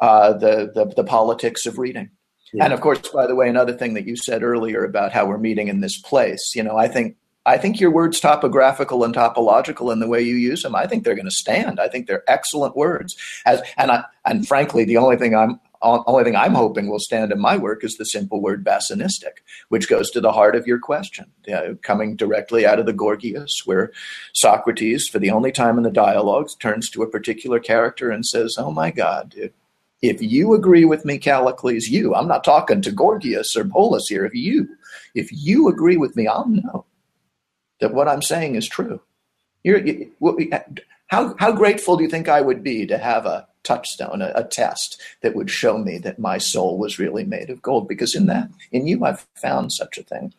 uh, 0.00 0.32
the, 0.34 0.70
the, 0.74 0.92
the 0.96 1.04
politics 1.04 1.66
of 1.66 1.78
reading. 1.78 2.10
Yeah. 2.52 2.64
And 2.64 2.72
of 2.72 2.80
course, 2.80 3.08
by 3.08 3.26
the 3.26 3.34
way, 3.34 3.48
another 3.48 3.72
thing 3.72 3.94
that 3.94 4.06
you 4.06 4.16
said 4.16 4.42
earlier 4.42 4.84
about 4.84 5.12
how 5.12 5.26
we're 5.26 5.38
meeting 5.38 5.68
in 5.68 5.80
this 5.80 6.00
place, 6.00 6.52
you 6.54 6.62
know, 6.62 6.76
I 6.76 6.88
think 6.88 7.16
I 7.46 7.58
think 7.58 7.80
your 7.80 7.92
words 7.92 8.18
topographical 8.18 9.04
and 9.04 9.14
topological 9.14 9.92
in 9.92 10.00
the 10.00 10.08
way 10.08 10.20
you 10.20 10.34
use 10.34 10.62
them. 10.62 10.74
I 10.74 10.86
think 10.86 11.04
they're 11.04 11.14
going 11.14 11.26
to 11.26 11.30
stand. 11.30 11.78
I 11.78 11.86
think 11.86 12.08
they're 12.08 12.24
excellent 12.26 12.76
words. 12.76 13.16
As 13.46 13.62
and 13.76 13.92
I, 13.92 14.04
and 14.24 14.46
frankly, 14.46 14.84
the 14.84 14.96
only 14.96 15.16
thing 15.16 15.36
I'm 15.36 15.60
only 15.82 16.24
thing 16.24 16.36
I'm 16.36 16.54
hoping 16.54 16.88
will 16.88 16.98
stand 16.98 17.32
in 17.32 17.40
my 17.40 17.56
work 17.56 17.84
is 17.84 17.96
the 17.96 18.04
simple 18.04 18.40
word 18.40 18.64
Basanistic, 18.64 19.42
which 19.68 19.88
goes 19.88 20.10
to 20.10 20.20
the 20.20 20.32
heart 20.32 20.56
of 20.56 20.66
your 20.66 20.78
question, 20.78 21.26
uh, 21.52 21.74
coming 21.82 22.16
directly 22.16 22.66
out 22.66 22.78
of 22.78 22.86
the 22.86 22.92
Gorgias, 22.92 23.62
where 23.64 23.92
Socrates, 24.32 25.08
for 25.08 25.18
the 25.18 25.30
only 25.30 25.52
time 25.52 25.76
in 25.76 25.84
the 25.84 25.90
dialogues, 25.90 26.54
turns 26.54 26.90
to 26.90 27.02
a 27.02 27.10
particular 27.10 27.58
character 27.60 28.10
and 28.10 28.26
says, 28.26 28.56
"Oh 28.58 28.70
my 28.70 28.90
God." 28.90 29.34
If, 29.36 29.52
if 30.02 30.20
you 30.20 30.54
agree 30.54 30.84
with 30.84 31.04
me, 31.04 31.18
Callicles, 31.18 31.88
you, 31.88 32.14
I'm 32.14 32.28
not 32.28 32.44
talking 32.44 32.82
to 32.82 32.92
Gorgias 32.92 33.56
or 33.56 33.64
Polus 33.64 34.08
here. 34.08 34.26
If 34.26 34.34
you, 34.34 34.68
if 35.14 35.30
you 35.32 35.68
agree 35.68 35.96
with 35.96 36.14
me, 36.16 36.26
I'll 36.26 36.46
know 36.46 36.84
that 37.80 37.94
what 37.94 38.08
I'm 38.08 38.22
saying 38.22 38.54
is 38.54 38.68
true. 38.68 39.00
You're, 39.64 39.84
you, 39.84 40.12
how, 41.08 41.34
how 41.38 41.52
grateful 41.52 41.96
do 41.96 42.04
you 42.04 42.10
think 42.10 42.28
I 42.28 42.40
would 42.40 42.62
be 42.62 42.86
to 42.86 42.98
have 42.98 43.26
a 43.26 43.46
touchstone, 43.66 44.22
a, 44.22 44.32
a, 44.34 44.44
test 44.44 45.00
that 45.22 45.34
would 45.34 45.50
show 45.50 45.76
me 45.76 45.98
that 45.98 46.18
my 46.18 46.38
soul 46.38 46.78
was 46.78 46.98
really 46.98 47.24
made 47.24 47.50
of 47.50 47.60
gold. 47.60 47.88
Because 47.88 48.14
in 48.14 48.26
that, 48.26 48.48
in 48.70 48.86
you, 48.86 49.04
I've 49.04 49.26
found 49.34 49.72
such 49.72 49.98
a 49.98 50.04
thing. 50.04 50.32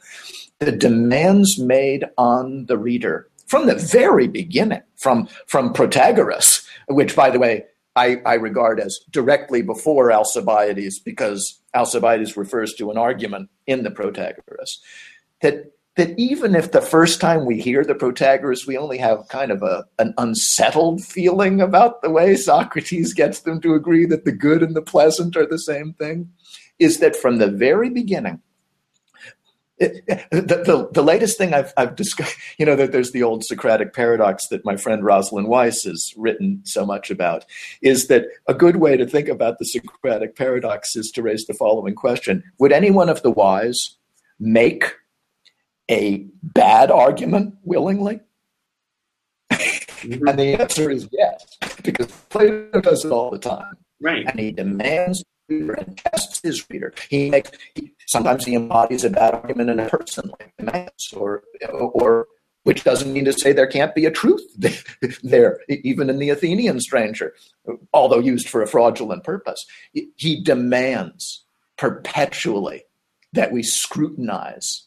The 0.59 0.72
demands 0.72 1.59
made 1.59 2.05
on 2.18 2.65
the 2.68 2.78
reader 2.78 3.28
from 3.45 3.68
the 3.68 3.76
very 3.76 4.28
beginning, 4.28 4.82
from 4.95 5.28
from 5.45 5.74
Protagoras, 5.74 6.65
which, 6.88 7.15
by 7.15 7.30
the 7.30 7.39
way, 7.39 7.65
I, 7.95 8.22
I 8.26 8.36
regard 8.36 8.80
as 8.80 8.99
directly 9.09 9.61
before 9.61 10.11
Alcibiades, 10.11 10.99
because 10.99 11.59
Alcibiades 11.74 12.38
refers 12.38 12.74
to 12.76 12.91
an 12.91 12.97
argument 12.97 13.49
in 13.65 13.84
the 13.84 13.89
Protagoras 13.89 14.80
that 15.41 15.72
that 15.98 16.18
even 16.18 16.56
if 16.56 16.72
the 16.72 16.82
first 16.82 17.20
time 17.20 17.43
we 17.43 17.60
hear 17.60 17.84
the 17.84 17.95
Protagoras, 17.95 18.68
we 18.68 18.78
only 18.78 19.00
have 19.00 19.28
kind 19.30 19.52
of 19.52 19.64
a, 19.64 19.84
an 19.98 20.14
unsettled 20.20 21.04
feeling 21.04 21.60
about 21.60 22.02
the 22.02 22.10
way 22.12 22.36
Socrates 22.36 23.14
gets 23.14 23.41
them 23.41 23.60
to 23.62 23.74
agree 23.74 24.06
that 24.06 24.24
the 24.24 24.32
good 24.32 24.62
and 24.62 24.76
the 24.76 24.82
pleasant 24.82 25.36
are 25.36 25.48
the 25.48 25.60
same 25.60 25.93
thing, 25.93 26.32
is 26.78 27.00
that 27.00 27.16
from 27.16 27.38
the 27.38 27.48
very 27.48 27.89
beginning, 27.89 28.41
it, 29.80 30.06
the, 30.32 30.64
the, 30.66 30.89
the, 30.91 31.04
latest 31.04 31.38
thing 31.38 31.54
I've, 31.54 31.74
I've 31.78 31.95
discovered, 31.95 32.34
you 32.60 32.66
know, 32.66 32.76
that 32.76 32.91
there's 32.91 33.12
the 33.12 33.24
old 33.24 33.43
Socratic 33.43 33.93
paradox 33.93 34.48
that 34.50 34.66
my 34.66 34.78
friend 34.78 35.04
Roslyn 35.04 35.48
Weiss 35.48 35.84
has 35.84 36.14
written 36.16 36.62
so 36.64 36.86
much 36.86 37.10
about, 37.10 37.43
is 37.82 38.08
that 38.08 38.26
a 38.48 38.54
good 38.54 38.78
way 38.78 38.98
to 38.98 39.06
think 39.06 39.28
about 39.28 39.58
the 39.58 39.66
Socratic 39.66 40.36
paradox 40.36 40.95
is 40.95 41.10
to 41.12 41.24
raise 41.24 41.45
the 41.45 41.54
following 41.56 41.95
question. 41.95 42.43
Would 42.60 42.72
any 42.72 42.91
one 42.91 43.10
of 43.10 43.24
the 43.24 43.32
wise 43.32 43.98
make 44.39 44.95
a 45.90 46.28
bad 46.44 46.92
argument 46.92 47.56
willingly? 47.64 48.22
Mm-hmm. 49.52 50.28
and 50.28 50.40
the 50.40 50.62
answer 50.62 50.92
is 50.92 51.10
yes, 51.12 51.58
because 51.84 52.08
Plato 52.30 52.82
does 52.82 53.04
it 53.04 53.12
all 53.12 53.32
the 53.32 53.40
time. 53.40 53.78
Right. 54.00 54.26
And 54.28 54.40
he 54.40 54.52
demands 54.52 55.24
and 55.50 55.98
tests 55.98 56.42
his 56.44 56.70
reader. 56.70 56.94
He 57.10 57.30
makes 57.30 57.52
he, 57.76 57.94
sometimes 58.06 58.46
he 58.46 58.56
embodies 58.56 59.04
a 59.04 59.10
bad 59.10 59.34
argument 59.34 59.70
in 59.70 59.80
a 59.80 59.90
person 59.90 60.32
like 60.40 60.54
Timaeus, 60.58 61.14
or 61.14 61.44
or 61.70 62.28
which 62.64 62.84
doesn't 62.84 63.14
mean 63.14 63.26
to 63.26 63.34
say 63.34 63.54
there 63.54 63.68
can't 63.68 63.96
be 63.96 64.06
a 64.06 64.12
truth 64.12 64.44
there, 65.24 65.60
even 65.70 66.10
in 66.10 66.20
the 66.20 66.30
Athenian 66.30 66.82
stranger, 66.82 67.34
although 67.94 68.20
used 68.20 68.50
for 68.50 68.62
a 68.62 68.68
fraudulent 68.68 69.24
purpose. 69.24 69.66
He 69.94 70.44
demands 70.44 71.46
perpetually 71.78 72.84
that 73.34 73.52
we 73.52 73.64
scrutinize. 73.64 74.87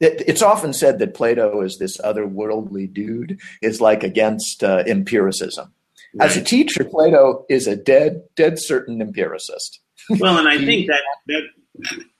It's 0.00 0.42
often 0.42 0.72
said 0.72 0.98
that 0.98 1.14
Plato 1.14 1.60
is 1.60 1.78
this 1.78 1.98
otherworldly 1.98 2.92
dude, 2.92 3.38
is 3.60 3.80
like 3.80 4.02
against 4.02 4.64
uh, 4.64 4.82
empiricism. 4.86 5.72
Right. 6.14 6.30
As 6.30 6.36
a 6.36 6.42
teacher, 6.42 6.84
Plato 6.84 7.44
is 7.48 7.66
a 7.66 7.76
dead, 7.76 8.22
dead 8.34 8.58
certain 8.58 9.00
empiricist. 9.00 9.80
Well, 10.18 10.38
and 10.38 10.48
I 10.48 10.58
think 10.58 10.86
that 10.88 11.02
that 11.26 11.42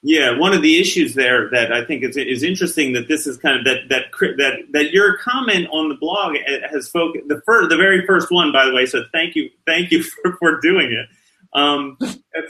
yeah, 0.01 0.37
one 0.37 0.53
of 0.53 0.61
the 0.61 0.79
issues 0.79 1.13
there 1.13 1.49
that 1.49 1.71
I 1.73 1.85
think 1.85 2.03
is 2.03 2.15
is 2.17 2.43
interesting 2.43 2.93
that 2.93 3.07
this 3.07 3.27
is 3.27 3.37
kind 3.37 3.59
of 3.59 3.65
that 3.65 3.89
that 3.89 4.03
that 4.37 4.53
that 4.71 4.91
your 4.91 5.17
comment 5.17 5.67
on 5.71 5.89
the 5.89 5.95
blog 5.95 6.35
has 6.71 6.89
focused 6.89 7.27
the 7.27 7.41
first 7.45 7.69
the 7.69 7.77
very 7.77 8.05
first 8.05 8.31
one 8.31 8.51
by 8.51 8.65
the 8.65 8.73
way. 8.73 8.85
So 8.85 9.03
thank 9.11 9.35
you 9.35 9.49
thank 9.65 9.91
you 9.91 10.03
for, 10.23 10.37
for 10.37 10.59
doing 10.61 10.91
it. 10.91 11.07
Um, 11.53 11.97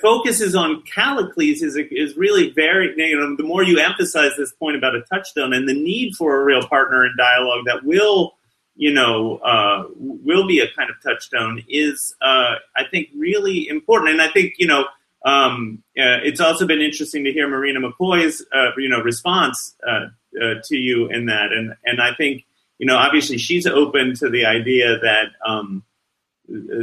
focuses 0.01 0.55
on 0.55 0.83
Callicles 0.83 1.61
is 1.63 1.75
is 1.75 2.15
really 2.15 2.51
very 2.51 2.93
you 2.97 3.19
know 3.19 3.35
the 3.35 3.43
more 3.43 3.63
you 3.63 3.79
emphasize 3.79 4.31
this 4.37 4.51
point 4.53 4.77
about 4.77 4.95
a 4.95 5.01
touchstone 5.01 5.53
and 5.53 5.67
the 5.67 5.73
need 5.73 6.15
for 6.15 6.39
a 6.39 6.43
real 6.43 6.67
partner 6.67 7.05
in 7.05 7.13
dialogue 7.17 7.65
that 7.65 7.83
will 7.83 8.35
you 8.75 8.93
know 8.93 9.37
uh, 9.37 9.85
will 9.97 10.47
be 10.47 10.59
a 10.59 10.67
kind 10.75 10.89
of 10.89 11.01
touchstone 11.01 11.63
is 11.67 12.15
uh, 12.21 12.55
I 12.75 12.83
think 12.89 13.09
really 13.15 13.67
important. 13.67 14.11
And 14.11 14.21
I 14.21 14.29
think 14.29 14.55
you 14.57 14.67
know 14.67 14.85
um, 15.23 15.83
uh, 15.97 16.21
it's 16.23 16.39
also 16.39 16.65
been 16.65 16.81
interesting 16.81 17.23
to 17.25 17.31
hear 17.31 17.47
Marina 17.47 17.79
McCoy's 17.79 18.43
uh, 18.53 18.71
you 18.77 18.89
know 18.89 19.01
response 19.01 19.75
uh, 19.87 20.07
uh, 20.41 20.55
to 20.63 20.77
you 20.77 21.09
in 21.09 21.27
that, 21.27 21.51
and 21.51 21.75
and 21.85 22.01
I 22.01 22.13
think 22.15 22.45
you 22.79 22.87
know 22.87 22.97
obviously 22.97 23.37
she's 23.37 23.67
open 23.67 24.15
to 24.15 24.29
the 24.29 24.45
idea 24.45 24.97
that 24.99 25.25
um, 25.45 25.83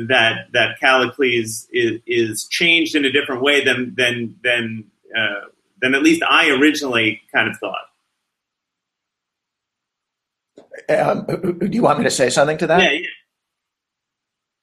that 0.08 0.46
that 0.52 0.78
Callicles 0.80 1.66
is, 1.72 2.00
is 2.06 2.46
changed 2.48 2.94
in 2.94 3.04
a 3.04 3.12
different 3.12 3.42
way 3.42 3.62
than 3.64 3.94
than 3.96 4.36
than 4.42 4.84
uh, 5.16 5.48
than 5.80 5.94
at 5.94 6.02
least 6.02 6.22
I 6.22 6.50
originally 6.50 7.20
kind 7.32 7.48
of 7.48 7.56
thought. 7.58 7.88
Um, 10.88 11.26
do 11.58 11.68
you 11.70 11.82
want 11.82 11.98
me 11.98 12.04
to 12.04 12.10
say 12.10 12.30
something 12.30 12.58
to 12.58 12.66
that? 12.68 12.82
Yeah, 12.82 12.92
yeah. 12.92 13.06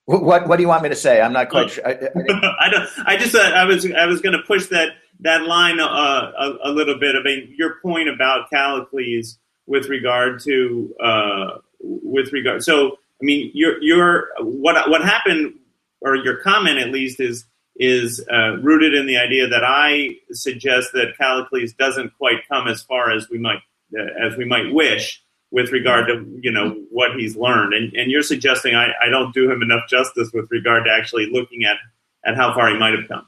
What 0.05 0.47
What 0.47 0.55
do 0.57 0.61
you 0.61 0.67
want 0.67 0.83
me 0.83 0.89
to 0.89 0.95
say? 0.95 1.21
I'm 1.21 1.33
not 1.33 1.49
quite 1.49 1.71
sure. 1.71 1.87
I, 1.87 1.91
I, 1.91 2.55
I 2.65 2.69
don't. 2.69 2.89
I 3.05 3.17
just. 3.17 3.35
Uh, 3.35 3.39
I 3.39 3.65
was. 3.65 3.91
I 3.91 4.05
was 4.05 4.21
going 4.21 4.37
to 4.37 4.43
push 4.43 4.67
that 4.67 4.89
that 5.21 5.43
line 5.43 5.79
uh, 5.79 6.31
a, 6.37 6.69
a, 6.69 6.71
little 6.71 6.99
bit. 6.99 7.15
I 7.15 7.23
mean, 7.23 7.53
your 7.57 7.75
point 7.81 8.09
about 8.09 8.49
Callicles 8.51 9.37
with 9.65 9.87
regard 9.87 10.41
to 10.41 10.95
uh, 11.03 11.57
with 11.79 12.31
regard. 12.33 12.63
So, 12.63 12.99
mean, 13.25 13.51
your 13.53 13.81
your 13.81 14.29
what 14.39 14.89
what 14.89 15.03
happened, 15.03 15.55
or 16.01 16.15
your 16.15 16.37
comment 16.37 16.77
at 16.77 16.89
least 16.89 17.19
is 17.19 17.45
is 17.75 18.25
uh, 18.31 18.57
rooted 18.57 18.93
in 18.93 19.05
the 19.05 19.17
idea 19.17 19.47
that 19.47 19.63
I 19.65 20.15
suggest 20.31 20.91
that 20.93 21.17
Callicles 21.17 21.73
doesn't 21.73 22.17
quite 22.17 22.47
come 22.49 22.67
as 22.67 22.81
far 22.83 23.11
as 23.11 23.27
we 23.29 23.37
might 23.37 23.59
uh, 23.97 24.27
as 24.27 24.37
we 24.37 24.45
might 24.45 24.73
wish 24.73 25.21
with 25.51 25.71
regard 25.71 26.07
to 26.07 26.25
you 26.41 26.51
know 26.51 26.75
what 26.91 27.15
he's 27.17 27.35
learned. 27.35 27.73
And, 27.73 27.93
and 27.93 28.11
you're 28.11 28.23
suggesting 28.23 28.75
I, 28.75 28.91
I 29.01 29.09
don't 29.09 29.33
do 29.33 29.51
him 29.51 29.61
enough 29.61 29.89
justice 29.89 30.31
with 30.33 30.49
regard 30.51 30.85
to 30.85 30.91
actually 30.91 31.29
looking 31.31 31.63
at 31.65 31.77
at 32.25 32.35
how 32.35 32.53
far 32.53 32.69
he 32.69 32.77
might 32.77 32.93
have 32.93 33.07
come. 33.07 33.25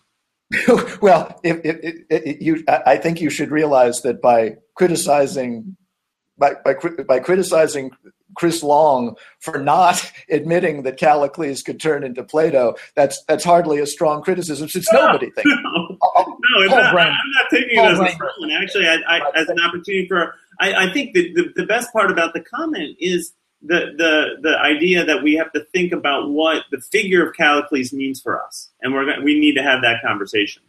Well 1.01 1.39
if, 1.43 1.59
if, 1.63 1.95
if, 2.09 2.41
you 2.41 2.63
i 2.67 2.95
think 2.95 3.19
you 3.19 3.29
should 3.29 3.51
realize 3.51 4.01
that 4.03 4.21
by 4.21 4.55
criticizing 4.75 5.75
by, 6.37 6.53
by, 6.63 6.73
by 7.07 7.19
criticizing 7.19 7.91
Chris 8.37 8.63
Long 8.63 9.15
for 9.39 9.57
not 9.59 10.11
admitting 10.29 10.83
that 10.83 10.97
Callicles 10.97 11.63
could 11.63 11.79
turn 11.79 12.03
into 12.03 12.23
Plato, 12.23 12.75
that's 12.95 13.23
that's 13.25 13.43
hardly 13.43 13.79
a 13.79 13.87
strong 13.87 14.21
criticism 14.21 14.69
since 14.69 14.91
nobody 14.93 15.29
thinks. 15.31 15.49
no, 15.63 15.97
no 15.99 16.65
not, 16.67 16.95
I'm 16.95 17.05
not 17.05 17.17
oh, 17.17 17.47
taking 17.51 17.77
it 17.77 17.85
as 17.85 17.99
a 17.99 18.07
strong. 18.09 18.31
One. 18.39 18.51
Actually, 18.51 18.87
I, 18.87 18.97
I, 19.07 19.31
as 19.35 19.49
an 19.49 19.59
opportunity 19.59 20.07
for 20.07 20.35
I, 20.59 20.87
I 20.87 20.93
think 20.93 21.13
the, 21.13 21.33
the, 21.33 21.53
the 21.55 21.65
best 21.65 21.91
part 21.91 22.11
about 22.11 22.33
the 22.33 22.41
comment 22.41 22.97
is 22.99 23.33
the, 23.61 23.93
the 23.97 24.35
the 24.41 24.59
idea 24.59 25.03
that 25.03 25.23
we 25.23 25.33
have 25.35 25.51
to 25.53 25.61
think 25.73 25.91
about 25.91 26.29
what 26.29 26.63
the 26.71 26.79
figure 26.79 27.27
of 27.27 27.35
Callicles 27.35 27.91
means 27.91 28.21
for 28.21 28.41
us, 28.41 28.69
and 28.81 28.93
we're 28.93 29.21
we 29.23 29.39
need 29.39 29.55
to 29.55 29.63
have 29.63 29.81
that 29.81 30.01
conversation. 30.03 30.61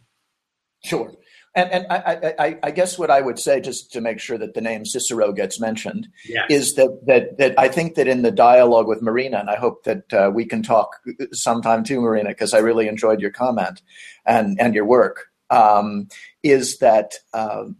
Sure, 0.83 1.13
and 1.55 1.71
and 1.71 1.85
I, 1.89 2.33
I, 2.39 2.59
I, 2.63 2.71
guess 2.71 2.99
what 2.99 3.09
I 3.09 3.21
would 3.21 3.39
say, 3.39 3.59
just 3.59 3.91
to 3.93 4.01
make 4.01 4.19
sure 4.19 4.37
that 4.37 4.53
the 4.53 4.61
name 4.61 4.85
Cicero 4.85 5.31
gets 5.31 5.59
mentioned, 5.59 6.07
yes. 6.25 6.45
is 6.49 6.73
that 6.75 6.99
that 7.07 7.37
that 7.37 7.57
I 7.57 7.67
think 7.67 7.95
that 7.95 8.07
in 8.07 8.21
the 8.21 8.31
dialogue 8.31 8.87
with 8.87 9.01
Marina, 9.01 9.39
and 9.39 9.49
I 9.49 9.55
hope 9.55 9.83
that 9.83 10.13
uh, 10.13 10.31
we 10.33 10.45
can 10.45 10.61
talk 10.61 10.91
sometime 11.31 11.83
too, 11.83 12.01
Marina, 12.01 12.29
because 12.29 12.53
I 12.53 12.59
really 12.59 12.87
enjoyed 12.87 13.19
your 13.19 13.31
comment 13.31 13.81
and 14.25 14.59
and 14.59 14.75
your 14.75 14.85
work. 14.85 15.27
Um, 15.49 16.07
is 16.43 16.77
that 16.77 17.13
um, 17.33 17.75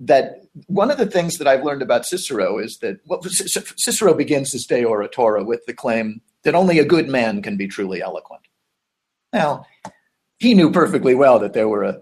that 0.00 0.42
one 0.66 0.90
of 0.90 0.98
the 0.98 1.06
things 1.06 1.38
that 1.38 1.46
I've 1.46 1.64
learned 1.64 1.82
about 1.82 2.04
Cicero 2.04 2.58
is 2.58 2.78
that 2.78 2.98
well, 3.06 3.22
Cicero 3.22 4.14
begins 4.14 4.52
his 4.52 4.66
De 4.66 4.82
Oratore 4.82 5.44
with 5.44 5.64
the 5.66 5.74
claim 5.74 6.20
that 6.42 6.54
only 6.54 6.78
a 6.78 6.84
good 6.84 7.08
man 7.08 7.42
can 7.42 7.56
be 7.56 7.68
truly 7.68 8.02
eloquent. 8.02 8.42
Now, 9.32 9.66
he 10.38 10.54
knew 10.54 10.70
perfectly 10.70 11.14
well 11.14 11.38
that 11.40 11.52
there 11.52 11.68
were 11.68 11.84
a, 11.84 12.00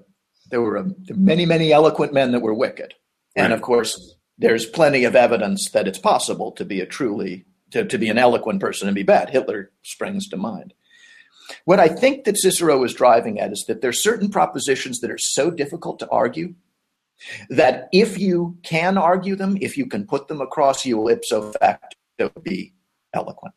there 0.50 0.62
were 0.62 0.76
a, 0.76 0.86
many 1.14 1.46
many 1.46 1.72
eloquent 1.72 2.12
men 2.12 2.32
that 2.32 2.42
were 2.42 2.54
wicked, 2.54 2.94
right. 3.36 3.44
and 3.44 3.52
of 3.52 3.62
course, 3.62 4.16
there's 4.38 4.66
plenty 4.66 5.04
of 5.04 5.16
evidence 5.16 5.70
that 5.70 5.88
it's 5.88 5.98
possible 5.98 6.52
to 6.52 6.64
be 6.64 6.80
a 6.80 6.86
truly 6.86 7.44
to, 7.70 7.84
to 7.84 7.98
be 7.98 8.08
an 8.08 8.18
eloquent 8.18 8.60
person 8.60 8.88
and 8.88 8.94
be 8.94 9.02
bad. 9.02 9.30
Hitler 9.30 9.70
springs 9.82 10.28
to 10.28 10.36
mind. 10.36 10.74
What 11.64 11.80
I 11.80 11.88
think 11.88 12.24
that 12.24 12.38
Cicero 12.38 12.82
is 12.84 12.94
driving 12.94 13.38
at 13.38 13.52
is 13.52 13.64
that 13.68 13.80
there 13.80 13.90
are 13.90 13.94
certain 13.94 14.30
propositions 14.30 15.00
that 15.00 15.10
are 15.10 15.18
so 15.18 15.50
difficult 15.50 15.98
to 16.00 16.08
argue 16.10 16.54
that 17.48 17.88
if 17.92 18.18
you 18.18 18.58
can 18.62 18.98
argue 18.98 19.36
them, 19.36 19.56
if 19.60 19.76
you 19.76 19.86
can 19.86 20.06
put 20.06 20.28
them 20.28 20.40
across, 20.40 20.84
you 20.84 20.96
will 20.96 21.08
ipso 21.08 21.52
facto 21.52 22.30
be 22.42 22.74
eloquent. 23.14 23.54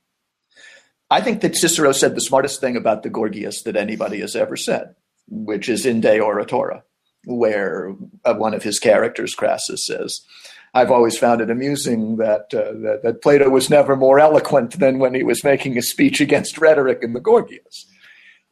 I 1.09 1.21
think 1.21 1.41
that 1.41 1.55
Cicero 1.55 1.91
said 1.91 2.15
the 2.15 2.21
smartest 2.21 2.61
thing 2.61 2.77
about 2.77 3.01
the 3.01 3.09
Gorgias 3.09 3.63
that 3.63 3.75
anybody 3.75 4.19
has 4.21 4.35
ever 4.35 4.55
said, 4.55 4.95
which 5.29 5.69
is 5.69 5.85
in 5.85 6.01
De 6.01 6.19
Oratore, 6.19 6.81
where 7.25 7.95
uh, 8.25 8.33
one 8.35 8.53
of 8.53 8.63
his 8.63 8.79
characters, 8.79 9.35
Crassus, 9.35 9.85
says, 9.85 10.21
I've 10.73 10.91
always 10.91 11.17
found 11.17 11.41
it 11.41 11.49
amusing 11.49 12.17
that, 12.17 12.53
uh, 12.53 12.73
that, 12.81 13.01
that 13.03 13.21
Plato 13.21 13.49
was 13.49 13.69
never 13.69 13.95
more 13.95 14.19
eloquent 14.19 14.79
than 14.79 14.99
when 14.99 15.13
he 15.15 15.23
was 15.23 15.43
making 15.43 15.77
a 15.77 15.81
speech 15.81 16.21
against 16.21 16.59
rhetoric 16.59 16.99
in 17.01 17.13
the 17.13 17.19
Gorgias, 17.19 17.87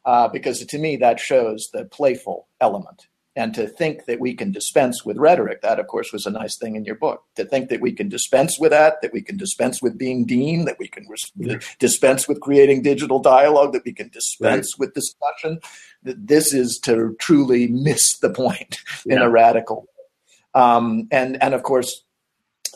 uh, 0.04 0.28
because 0.28 0.64
to 0.64 0.78
me 0.78 0.96
that 0.96 1.20
shows 1.20 1.68
the 1.72 1.84
playful 1.84 2.48
element 2.60 3.06
and 3.38 3.54
to 3.54 3.68
think 3.68 4.06
that 4.06 4.18
we 4.18 4.34
can 4.34 4.50
dispense 4.50 5.04
with 5.04 5.16
rhetoric 5.16 5.62
that 5.62 5.78
of 5.78 5.86
course 5.86 6.12
was 6.12 6.26
a 6.26 6.30
nice 6.30 6.56
thing 6.56 6.74
in 6.74 6.84
your 6.84 6.96
book 6.96 7.22
to 7.36 7.44
think 7.44 7.68
that 7.70 7.80
we 7.80 7.92
can 7.92 8.08
dispense 8.08 8.58
with 8.58 8.70
that 8.70 9.00
that 9.00 9.12
we 9.12 9.22
can 9.22 9.36
dispense 9.36 9.80
with 9.80 9.96
being 9.96 10.26
dean 10.26 10.64
that 10.64 10.78
we 10.78 10.88
can 10.88 11.06
res- 11.08 11.32
dispense 11.78 12.26
with 12.26 12.40
creating 12.40 12.82
digital 12.82 13.20
dialogue 13.20 13.72
that 13.72 13.84
we 13.84 13.92
can 13.92 14.08
dispense 14.08 14.74
right. 14.74 14.80
with 14.80 14.94
discussion 14.94 15.60
that 16.02 16.26
this 16.26 16.52
is 16.52 16.78
to 16.78 17.16
truly 17.20 17.68
miss 17.68 18.18
the 18.18 18.30
point 18.30 18.78
yeah. 19.06 19.16
in 19.16 19.22
a 19.22 19.30
radical 19.30 19.86
um, 20.54 21.06
and 21.10 21.40
and 21.42 21.54
of 21.54 21.62
course 21.62 22.02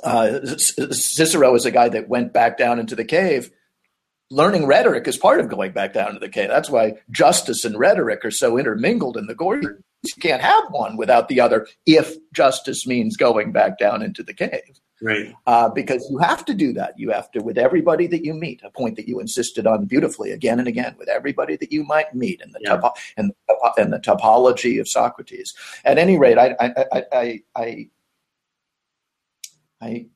uh, 0.04 0.44
cicero 0.46 1.54
is 1.54 1.64
a 1.64 1.70
guy 1.70 1.88
that 1.88 2.08
went 2.08 2.32
back 2.32 2.56
down 2.56 2.78
into 2.78 2.96
the 2.96 3.04
cave 3.04 3.50
learning 4.32 4.66
rhetoric 4.66 5.06
is 5.06 5.16
part 5.16 5.40
of 5.40 5.48
going 5.48 5.72
back 5.72 5.92
down 5.92 6.14
to 6.14 6.18
the 6.18 6.28
cave. 6.28 6.48
That's 6.48 6.70
why 6.70 6.94
justice 7.10 7.64
and 7.64 7.78
rhetoric 7.78 8.24
are 8.24 8.30
so 8.30 8.58
intermingled 8.58 9.16
in 9.16 9.26
the 9.26 9.34
Gorgias 9.34 9.82
you 10.02 10.20
can't 10.20 10.42
have 10.42 10.64
one 10.70 10.96
without 10.96 11.28
the 11.28 11.40
other 11.40 11.66
if 11.86 12.16
justice 12.32 12.86
means 12.86 13.16
going 13.16 13.52
back 13.52 13.78
down 13.78 14.02
into 14.02 14.22
the 14.22 14.34
cave. 14.34 14.80
Right. 15.00 15.34
Uh, 15.46 15.68
because 15.68 16.06
you 16.10 16.18
have 16.18 16.44
to 16.44 16.54
do 16.54 16.72
that. 16.74 16.94
You 16.96 17.10
have 17.10 17.30
to, 17.32 17.40
with 17.40 17.58
everybody 17.58 18.06
that 18.08 18.24
you 18.24 18.34
meet, 18.34 18.62
a 18.62 18.70
point 18.70 18.96
that 18.96 19.08
you 19.08 19.18
insisted 19.18 19.66
on 19.66 19.86
beautifully 19.86 20.30
again 20.30 20.60
and 20.60 20.68
again, 20.68 20.94
with 20.96 21.08
everybody 21.08 21.56
that 21.56 21.72
you 21.72 21.82
might 21.84 22.14
meet 22.14 22.40
in 22.40 22.52
the, 22.52 22.60
yeah. 22.62 22.76
topo- 22.76 22.92
in 23.16 23.28
the, 23.28 23.82
in 23.82 23.90
the 23.90 23.98
topology 23.98 24.80
of 24.80 24.88
Socrates. 24.88 25.54
At 25.84 25.98
any 25.98 26.18
rate, 26.18 26.38
I, 26.38 26.54
I, 26.60 26.84
I, 26.92 27.04
I, 27.12 27.42
I 27.56 27.88
I, 29.80 30.06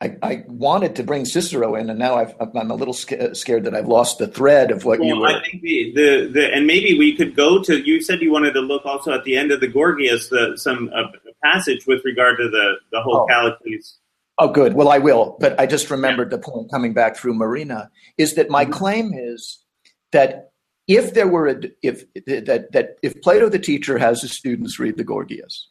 I, 0.00 0.44
wanted 0.46 0.94
to 0.96 1.02
bring 1.02 1.24
Cicero 1.24 1.74
in, 1.74 1.90
and 1.90 1.98
now 1.98 2.14
i 2.14 2.32
am 2.40 2.70
a 2.70 2.74
little 2.74 2.94
scared 2.94 3.64
that 3.64 3.74
I've 3.74 3.88
lost 3.88 4.18
the 4.18 4.28
thread 4.28 4.70
of 4.70 4.84
what 4.84 5.00
well, 5.00 5.08
you 5.08 5.20
were. 5.20 5.26
I 5.26 5.42
think 5.42 5.60
the, 5.60 5.92
the, 5.92 6.30
the, 6.32 6.54
and 6.54 6.68
maybe 6.68 6.96
we 6.96 7.16
could 7.16 7.34
go 7.34 7.60
to. 7.64 7.84
You 7.84 8.00
said 8.00 8.22
you 8.22 8.30
wanted 8.30 8.52
to 8.52 8.60
look 8.60 8.86
also 8.86 9.12
at 9.12 9.24
the 9.24 9.36
end 9.36 9.50
of 9.50 9.60
the 9.60 9.66
Gorgias, 9.66 10.28
the 10.28 10.56
some 10.56 10.88
uh, 10.94 11.04
passage 11.42 11.84
with 11.86 12.04
regard 12.04 12.38
to 12.38 12.48
the 12.48 12.76
the 12.92 13.02
whole 13.02 13.22
oh. 13.22 13.26
Callicles. 13.26 13.98
Oh, 14.38 14.48
good. 14.48 14.74
Well, 14.74 14.88
I 14.88 14.98
will. 14.98 15.36
But 15.40 15.58
I 15.58 15.66
just 15.66 15.90
remembered 15.90 16.30
yeah. 16.30 16.36
the 16.36 16.42
point 16.42 16.70
coming 16.70 16.94
back 16.94 17.16
through 17.16 17.34
Marina 17.34 17.90
is 18.18 18.34
that 18.36 18.50
my 18.50 18.64
mm-hmm. 18.64 18.72
claim 18.72 19.12
is 19.12 19.64
that 20.12 20.52
if 20.86 21.12
there 21.14 21.26
were 21.26 21.48
a, 21.48 21.60
if 21.82 22.04
that 22.26 22.68
that 22.72 22.98
if 23.02 23.20
Plato 23.20 23.48
the 23.48 23.58
teacher 23.58 23.98
has 23.98 24.22
his 24.22 24.30
students 24.30 24.78
read 24.78 24.96
the 24.96 25.02
Gorgias, 25.02 25.68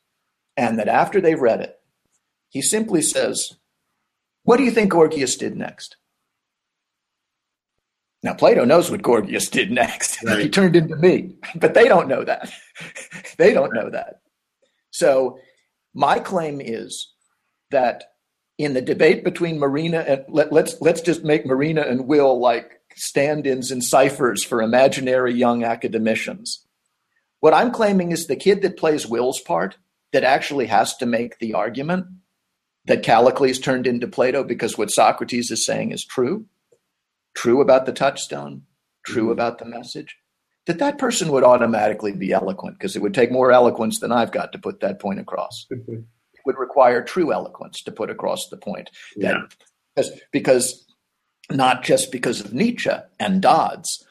and 0.58 0.78
that 0.80 0.90
after 0.90 1.22
they've 1.22 1.40
read 1.40 1.62
it, 1.62 1.80
he 2.50 2.62
simply 2.62 3.02
says, 3.02 3.54
"What 4.48 4.56
do 4.56 4.64
you 4.64 4.72
think 4.72 4.92
Gorgias 4.92 5.36
did 5.36 5.58
next?" 5.58 5.98
Now 8.24 8.34
Plato 8.34 8.64
knows 8.64 8.90
what 8.90 9.02
Gorgias 9.02 9.50
did 9.50 9.72
next. 9.72 10.24
Right. 10.24 10.40
he 10.40 10.50
turned 10.50 10.78
into 10.78 10.96
me, 10.96 11.36
but 11.56 11.74
they 11.74 11.90
don't 11.90 12.08
know 12.08 12.24
that. 12.24 12.50
they 13.38 13.54
don't 13.54 13.74
know 13.74 13.90
that. 13.90 14.22
So 14.90 15.38
my 15.94 16.20
claim 16.20 16.62
is 16.62 17.14
that 17.72 18.06
in 18.58 18.74
the 18.74 18.82
debate 18.82 19.26
between 19.26 19.60
Marina 19.60 20.00
and 20.08 20.24
let, 20.30 20.54
let's 20.54 20.80
let's 20.80 21.02
just 21.02 21.26
make 21.26 21.46
Marina 21.46 21.82
and 21.82 22.08
Will 22.08 22.40
like 22.40 22.80
stand-ins 22.96 23.70
and 23.70 23.84
ciphers 23.84 24.46
for 24.46 24.62
imaginary 24.62 25.34
young 25.34 25.66
academicians. 25.66 26.66
What 27.42 27.54
I'm 27.54 27.72
claiming 27.72 28.12
is 28.12 28.28
the 28.28 28.36
kid 28.38 28.62
that 28.62 28.78
plays 28.78 29.06
Will's 29.06 29.42
part 29.42 29.76
that 30.14 30.24
actually 30.24 30.68
has 30.68 30.96
to 30.98 31.06
make 31.06 31.38
the 31.38 31.54
argument 31.54 32.06
that 32.88 33.04
Callicles 33.04 33.60
turned 33.60 33.86
into 33.86 34.08
Plato 34.08 34.44
because 34.44 34.78
what 34.78 34.92
Socrates 34.92 35.52
is 35.52 35.66
saying 35.66 35.92
is 35.92 36.04
true, 36.04 36.46
true 37.36 37.62
about 37.62 37.86
the 37.86 37.94
touchstone, 37.94 38.64
true 39.06 39.24
mm-hmm. 39.24 39.32
about 39.32 39.60
the 39.60 39.66
message, 39.66 40.18
that 40.66 40.80
that 40.80 40.98
person 40.98 41.30
would 41.32 41.44
automatically 41.44 42.14
be 42.14 42.32
eloquent 42.32 42.78
because 42.78 42.96
it 42.96 43.02
would 43.02 43.14
take 43.14 43.32
more 43.32 43.52
eloquence 43.52 44.00
than 44.00 44.12
I've 44.12 44.32
got 44.32 44.52
to 44.54 44.60
put 44.60 44.80
that 44.80 45.00
point 45.00 45.20
across. 45.20 45.66
it 45.70 46.04
would 46.46 46.58
require 46.58 47.04
true 47.04 47.32
eloquence 47.32 47.82
to 47.84 47.92
put 47.92 48.10
across 48.10 48.50
the 48.50 48.58
point 48.58 48.90
that 49.18 49.36
yeah. 49.36 49.42
because, 49.96 50.12
because 50.32 50.86
not 51.52 51.84
just 51.84 52.12
because 52.12 52.40
of 52.40 52.54
Nietzsche 52.54 52.90
and 53.20 53.42
Dodds, 53.42 54.06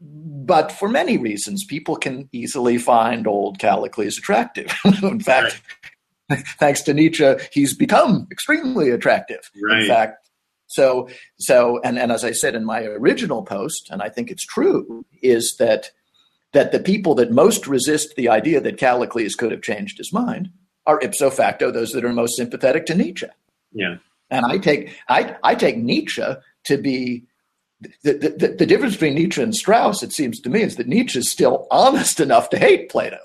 but 0.00 0.72
for 0.72 0.88
many 0.88 1.18
reasons, 1.18 1.64
people 1.64 1.96
can 1.96 2.28
easily 2.32 2.78
find 2.78 3.26
old 3.26 3.58
Callicles 3.58 4.18
attractive. 4.18 4.74
In 5.02 5.20
fact. 5.20 5.60
thanks 6.58 6.82
to 6.82 6.94
Nietzsche, 6.94 7.34
he's 7.52 7.74
become 7.74 8.26
extremely 8.30 8.90
attractive. 8.90 9.50
Right. 9.62 9.82
In 9.82 9.88
fact, 9.88 10.28
so 10.66 11.08
so 11.38 11.80
and, 11.84 11.98
and 11.98 12.10
as 12.10 12.24
I 12.24 12.32
said 12.32 12.54
in 12.54 12.64
my 12.64 12.82
original 12.82 13.42
post, 13.42 13.88
and 13.90 14.02
I 14.02 14.08
think 14.08 14.30
it's 14.30 14.46
true, 14.46 15.04
is 15.22 15.56
that 15.58 15.90
that 16.52 16.72
the 16.72 16.80
people 16.80 17.14
that 17.16 17.30
most 17.30 17.66
resist 17.66 18.14
the 18.16 18.28
idea 18.28 18.60
that 18.60 18.78
Callicles 18.78 19.34
could 19.36 19.52
have 19.52 19.62
changed 19.62 19.98
his 19.98 20.12
mind 20.12 20.50
are 20.86 21.00
ipso 21.02 21.30
facto 21.30 21.70
those 21.70 21.92
that 21.92 22.04
are 22.04 22.12
most 22.12 22.36
sympathetic 22.36 22.86
to 22.86 22.94
Nietzsche. 22.94 23.26
Yeah. 23.72 23.96
And 24.30 24.46
I 24.46 24.58
take 24.58 24.96
I, 25.08 25.36
I 25.42 25.54
take 25.54 25.76
Nietzsche 25.76 26.24
to 26.64 26.76
be 26.78 27.26
the, 28.02 28.34
the, 28.38 28.54
the, 28.58 28.66
difference 28.66 28.94
between 28.94 29.16
Nietzsche 29.16 29.42
and 29.42 29.54
Strauss, 29.54 30.04
it 30.04 30.12
seems 30.12 30.40
to 30.40 30.50
me, 30.50 30.62
is 30.62 30.76
that 30.76 30.86
Nietzsche 30.86 31.18
is 31.18 31.28
still 31.28 31.66
honest 31.70 32.20
enough 32.20 32.48
to 32.50 32.58
hate 32.58 32.88
Plato. 32.88 33.18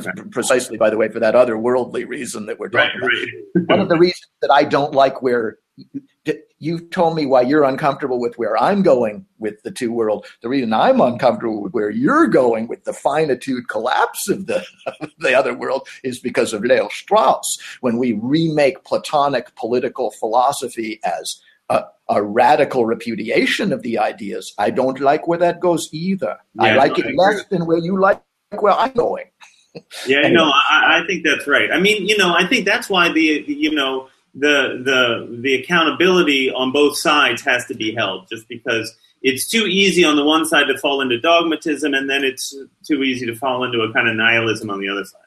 Pre- 0.00 0.24
precisely, 0.30 0.76
by 0.76 0.90
the 0.90 0.96
way, 0.96 1.08
for 1.08 1.20
that 1.20 1.34
other 1.34 1.58
worldly 1.58 2.04
reason 2.04 2.46
that 2.46 2.58
we're 2.58 2.68
talking 2.68 3.00
right, 3.00 3.12
about. 3.54 3.66
Right. 3.66 3.68
One 3.68 3.80
of 3.80 3.88
the 3.88 3.98
reasons 3.98 4.30
that 4.40 4.50
I 4.50 4.64
don't 4.64 4.94
like 4.94 5.22
where 5.22 5.58
you've 6.58 6.90
told 6.90 7.16
me 7.16 7.26
why 7.26 7.42
you're 7.42 7.64
uncomfortable 7.64 8.20
with 8.20 8.38
where 8.38 8.56
I'm 8.56 8.82
going 8.82 9.26
with 9.38 9.62
the 9.62 9.70
two 9.70 9.92
world. 9.92 10.26
The 10.40 10.48
reason 10.48 10.72
I'm 10.72 11.00
uncomfortable 11.00 11.60
with 11.60 11.72
where 11.72 11.90
you're 11.90 12.28
going 12.28 12.68
with 12.68 12.84
the 12.84 12.92
finitude 12.92 13.68
collapse 13.68 14.28
of 14.28 14.46
the 14.46 14.64
the 15.18 15.34
other 15.34 15.54
world 15.54 15.88
is 16.04 16.20
because 16.20 16.52
of 16.52 16.62
Leo 16.62 16.88
Strauss. 16.88 17.58
When 17.80 17.98
we 17.98 18.12
remake 18.12 18.84
Platonic 18.84 19.54
political 19.56 20.10
philosophy 20.12 21.00
as 21.04 21.40
a, 21.68 21.84
a, 22.08 22.22
radical 22.22 22.84
repudiation 22.86 23.72
of 23.72 23.82
the 23.82 23.98
ideas. 23.98 24.52
I 24.58 24.70
don't 24.70 25.00
like 25.00 25.26
where 25.26 25.38
that 25.38 25.60
goes 25.60 25.88
either. 25.92 26.36
Yeah, 26.54 26.64
I 26.64 26.74
like 26.74 26.98
no, 26.98 27.04
it 27.04 27.06
I 27.06 27.14
less 27.14 27.44
than 27.46 27.66
where 27.66 27.78
you 27.78 27.98
like 27.98 28.22
where 28.58 28.72
I'm 28.72 28.92
going. 28.92 29.26
Yeah, 30.06 30.18
anyway. 30.18 30.32
no, 30.32 30.44
I, 30.44 31.00
I, 31.00 31.06
think 31.06 31.24
that's 31.24 31.46
right. 31.46 31.70
I 31.72 31.80
mean, 31.80 32.06
you 32.06 32.16
know, 32.16 32.34
I 32.34 32.46
think 32.46 32.66
that's 32.66 32.88
why 32.90 33.10
the 33.12 33.44
you 33.46 33.72
know 33.72 34.08
the 34.34 34.80
the 34.84 35.38
the 35.40 35.54
accountability 35.54 36.50
on 36.50 36.72
both 36.72 36.98
sides 36.98 37.42
has 37.42 37.64
to 37.66 37.74
be 37.74 37.94
held, 37.94 38.28
just 38.28 38.48
because 38.48 38.94
it's 39.22 39.48
too 39.48 39.66
easy 39.66 40.04
on 40.04 40.16
the 40.16 40.24
one 40.24 40.44
side 40.44 40.66
to 40.66 40.78
fall 40.78 41.00
into 41.00 41.20
dogmatism, 41.20 41.94
and 41.94 42.08
then 42.08 42.24
it's 42.24 42.54
too 42.86 43.02
easy 43.02 43.26
to 43.26 43.34
fall 43.34 43.64
into 43.64 43.80
a 43.80 43.92
kind 43.92 44.08
of 44.08 44.16
nihilism 44.16 44.70
on 44.70 44.80
the 44.80 44.88
other 44.88 45.04
side. 45.04 45.20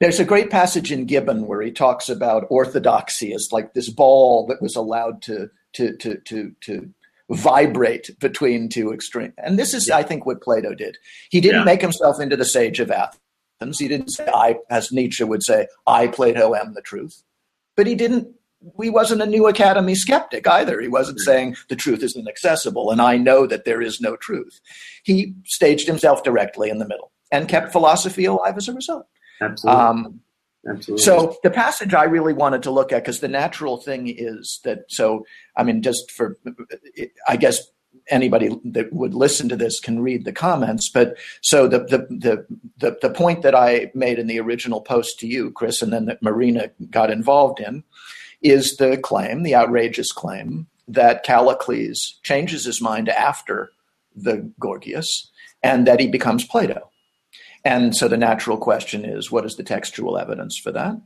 There's 0.00 0.20
a 0.20 0.24
great 0.24 0.50
passage 0.50 0.90
in 0.90 1.06
Gibbon 1.06 1.46
where 1.46 1.62
he 1.62 1.70
talks 1.70 2.08
about 2.08 2.46
orthodoxy 2.50 3.32
as 3.32 3.48
like 3.52 3.74
this 3.74 3.88
ball 3.88 4.46
that 4.48 4.60
was 4.60 4.76
allowed 4.76 5.22
to 5.22 5.50
to 5.74 5.96
to 5.98 6.16
to 6.16 6.52
to 6.62 6.90
vibrate 7.30 8.10
between 8.18 8.68
two 8.68 8.92
extremes. 8.92 9.34
And 9.38 9.58
this 9.58 9.72
is, 9.72 9.88
yeah. 9.88 9.96
I 9.96 10.02
think, 10.02 10.26
what 10.26 10.42
Plato 10.42 10.74
did. 10.74 10.98
He 11.30 11.40
didn't 11.40 11.60
yeah. 11.60 11.64
make 11.64 11.80
himself 11.80 12.20
into 12.20 12.36
the 12.36 12.44
sage 12.44 12.80
of 12.80 12.90
Athens. 12.90 13.20
He 13.72 13.88
didn't 13.88 14.10
say, 14.10 14.26
"I," 14.32 14.56
as 14.70 14.92
Nietzsche 14.92 15.24
would 15.24 15.42
say, 15.42 15.66
"I, 15.86 16.08
Plato, 16.08 16.54
am 16.54 16.74
the 16.74 16.82
truth." 16.82 17.22
But 17.76 17.86
he 17.86 17.94
didn't. 17.94 18.28
He 18.80 18.88
wasn't 18.88 19.20
a 19.20 19.26
new 19.26 19.46
academy 19.46 19.94
skeptic 19.94 20.48
either. 20.48 20.80
He 20.80 20.88
wasn't 20.88 21.20
saying 21.20 21.56
the 21.68 21.76
truth 21.76 22.02
is 22.02 22.16
inaccessible 22.16 22.90
and 22.90 22.98
I 22.98 23.18
know 23.18 23.46
that 23.46 23.66
there 23.66 23.82
is 23.82 24.00
no 24.00 24.16
truth. 24.16 24.58
He 25.02 25.34
staged 25.44 25.86
himself 25.86 26.22
directly 26.22 26.70
in 26.70 26.78
the 26.78 26.88
middle 26.88 27.12
and 27.30 27.46
kept 27.46 27.72
philosophy 27.72 28.24
alive 28.24 28.56
as 28.56 28.66
a 28.68 28.72
result. 28.72 29.06
Absolutely. 29.42 29.82
Um, 29.82 30.20
Absolutely. 30.66 31.02
So 31.02 31.36
the 31.42 31.50
passage 31.50 31.92
I 31.92 32.04
really 32.04 32.32
wanted 32.32 32.62
to 32.62 32.70
look 32.70 32.90
at, 32.92 33.02
because 33.02 33.20
the 33.20 33.28
natural 33.28 33.76
thing 33.76 34.08
is 34.08 34.60
that, 34.64 34.84
so, 34.88 35.26
I 35.56 35.62
mean, 35.62 35.82
just 35.82 36.10
for, 36.10 36.38
I 37.28 37.36
guess 37.36 37.60
anybody 38.10 38.50
that 38.64 38.92
would 38.92 39.14
listen 39.14 39.48
to 39.48 39.56
this 39.56 39.80
can 39.80 40.00
read 40.00 40.24
the 40.24 40.32
comments, 40.32 40.90
but 40.90 41.16
so 41.40 41.66
the, 41.66 41.78
the, 41.78 42.46
the, 42.78 42.98
the, 43.00 43.10
point 43.10 43.42
that 43.42 43.54
I 43.54 43.90
made 43.94 44.18
in 44.18 44.26
the 44.26 44.40
original 44.40 44.80
post 44.80 45.18
to 45.20 45.26
you, 45.26 45.50
Chris, 45.52 45.80
and 45.80 45.92
then 45.92 46.04
that 46.06 46.22
Marina 46.22 46.70
got 46.90 47.10
involved 47.10 47.60
in, 47.60 47.82
is 48.42 48.76
the 48.76 48.98
claim, 48.98 49.42
the 49.42 49.54
outrageous 49.54 50.12
claim, 50.12 50.66
that 50.86 51.24
Callicles 51.24 52.20
changes 52.22 52.66
his 52.66 52.82
mind 52.82 53.08
after 53.08 53.70
the 54.14 54.50
Gorgias 54.60 55.30
and 55.62 55.86
that 55.86 56.00
he 56.00 56.06
becomes 56.06 56.44
Plato. 56.44 56.90
And 57.64 57.96
so 57.96 58.08
the 58.08 58.18
natural 58.18 58.58
question 58.58 59.04
is 59.04 59.32
what 59.32 59.46
is 59.46 59.56
the 59.56 59.62
textual 59.62 60.18
evidence 60.18 60.58
for 60.58 60.70
that? 60.72 61.00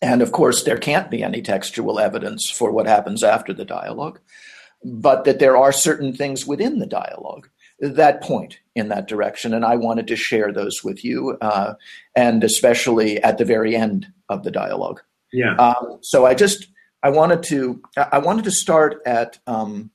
And 0.00 0.22
of 0.22 0.32
course, 0.32 0.62
there 0.62 0.78
can't 0.78 1.10
be 1.10 1.22
any 1.22 1.42
textual 1.42 1.98
evidence 1.98 2.48
for 2.48 2.70
what 2.70 2.86
happens 2.86 3.22
after 3.22 3.52
the 3.52 3.64
dialogue, 3.64 4.20
but 4.84 5.24
that 5.24 5.38
there 5.38 5.56
are 5.56 5.72
certain 5.72 6.12
things 6.12 6.46
within 6.46 6.78
the 6.78 6.86
dialogue 6.86 7.48
that 7.80 8.20
point 8.22 8.58
in 8.74 8.88
that 8.88 9.06
direction. 9.06 9.54
And 9.54 9.64
I 9.64 9.76
wanted 9.76 10.08
to 10.08 10.16
share 10.16 10.52
those 10.52 10.82
with 10.82 11.04
you, 11.04 11.38
uh, 11.40 11.74
and 12.16 12.42
especially 12.42 13.22
at 13.22 13.38
the 13.38 13.44
very 13.44 13.76
end 13.76 14.08
of 14.28 14.42
the 14.42 14.50
dialogue. 14.50 15.00
Yeah. 15.32 15.54
Um, 15.54 15.98
so 16.00 16.26
I 16.26 16.34
just 16.34 16.66
I 17.04 17.10
wanted 17.10 17.44
to 17.44 17.80
I 17.96 18.18
wanted 18.18 18.44
to 18.44 18.50
start 18.50 19.00
at 19.06 19.38
um, 19.46 19.90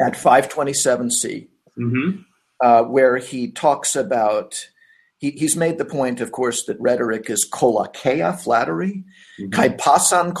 at 0.00 0.14
527c. 0.14 1.48
Mm-hmm 1.78 2.22
uh, 2.62 2.84
where 2.84 3.18
he 3.18 3.50
talks 3.50 3.96
about 3.96 4.68
he, 5.18 5.32
he's 5.32 5.56
made 5.56 5.78
the 5.78 5.84
point, 5.84 6.20
of 6.20 6.32
course, 6.32 6.64
that 6.64 6.80
rhetoric 6.80 7.28
is 7.28 7.48
kolakeia, 7.48 8.38
flattery, 8.40 9.04
mm-hmm. 9.40 9.50
kai 9.50 9.70
pasan 9.70 10.32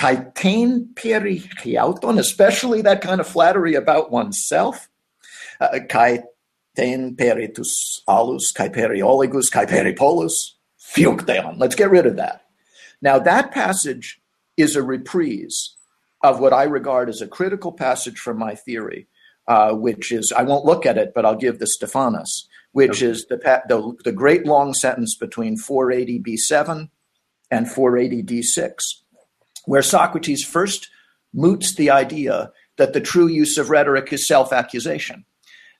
kolakeian, 0.00 0.34
kai 0.34 0.92
peri 0.94 1.40
chiauton, 1.40 2.18
especially 2.18 2.82
that 2.82 3.00
kind 3.00 3.20
of 3.20 3.26
flattery 3.26 3.74
about 3.74 4.10
oneself, 4.10 4.88
uh, 5.60 5.78
kai 5.88 6.22
tein 6.76 7.16
peritus 7.16 8.02
alus, 8.08 8.52
kai 8.54 8.68
peri 8.68 9.00
oligus, 9.00 9.50
kai 9.50 9.66
peri 9.66 9.94
polus, 9.94 10.56
fiukteon. 10.80 11.58
Let's 11.58 11.74
get 11.74 11.90
rid 11.90 12.06
of 12.06 12.16
that. 12.16 12.46
Now, 13.02 13.18
that 13.18 13.50
passage 13.50 14.20
is 14.56 14.76
a 14.76 14.82
reprise 14.82 15.74
of 16.22 16.40
what 16.40 16.52
I 16.52 16.64
regard 16.64 17.08
as 17.08 17.22
a 17.22 17.26
critical 17.26 17.72
passage 17.72 18.18
from 18.18 18.38
my 18.38 18.54
theory, 18.54 19.06
uh, 19.48 19.72
which 19.72 20.12
is 20.12 20.32
I 20.32 20.42
won't 20.42 20.66
look 20.66 20.84
at 20.84 20.98
it, 20.98 21.12
but 21.14 21.24
I'll 21.24 21.36
give 21.36 21.58
the 21.58 21.66
Stephanus, 21.66 22.46
which 22.72 23.02
okay. 23.02 23.06
is 23.06 23.26
the, 23.26 23.36
the, 23.68 23.96
the 24.04 24.12
great 24.12 24.44
long 24.44 24.74
sentence 24.74 25.16
between 25.16 25.56
480 25.56 26.20
B7 26.20 26.90
and 27.50 27.70
480 27.70 28.22
D6, 28.22 29.00
where 29.66 29.82
Socrates 29.82 30.44
first 30.44 30.88
moots 31.32 31.74
the 31.74 31.90
idea 31.90 32.52
that 32.76 32.92
the 32.92 33.00
true 33.00 33.26
use 33.26 33.58
of 33.58 33.70
rhetoric 33.70 34.12
is 34.12 34.26
self-accusation, 34.26 35.24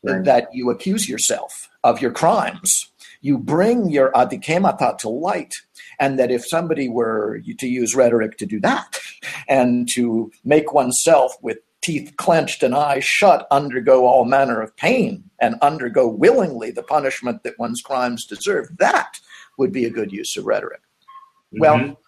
right. 0.03 0.25
that 0.25 0.49
you 0.53 0.71
accuse 0.71 1.09
yourself 1.09 1.69
of 1.83 2.01
your 2.01 2.11
crimes, 2.11 2.91
you 3.21 3.39
bring 3.39 3.89
your 3.89 4.13
adikemata 4.13 4.97
to 4.99 5.09
light, 5.09 5.55
and 5.99 6.19
that 6.19 6.31
if 6.31 6.47
somebody 6.47 6.89
were 6.89 7.41
to 7.59 7.69
use 7.69 7.95
rhetoric 7.95 8.37
to 8.39 8.47
do 8.47 8.61
that 8.61 8.99
and 9.49 9.89
to 9.95 10.31
make 10.45 10.73
oneself 10.73 11.37
with 11.43 11.59
teeth 11.83 12.15
clenched 12.17 12.63
and 12.63 12.75
eyes 12.75 13.05
shut, 13.05 13.47
undergo 13.51 14.07
all 14.07 14.25
manner 14.25 14.61
of 14.61 14.77
pain 14.77 15.25
and 15.41 15.57
undergo 15.63 16.07
willingly 16.07 16.71
the 16.71 16.83
punishment 16.83 17.43
that 17.43 17.59
one's 17.59 17.81
crimes 17.81 18.27
deserve. 18.27 18.69
That 18.79 19.19
would 19.57 19.73
be 19.73 19.85
a 19.85 19.91
good 19.91 20.13
use 20.13 20.37
of 20.37 20.47
rhetoric. 20.47 20.81
Mm-hmm. 21.55 21.61
Well, 21.61 22.01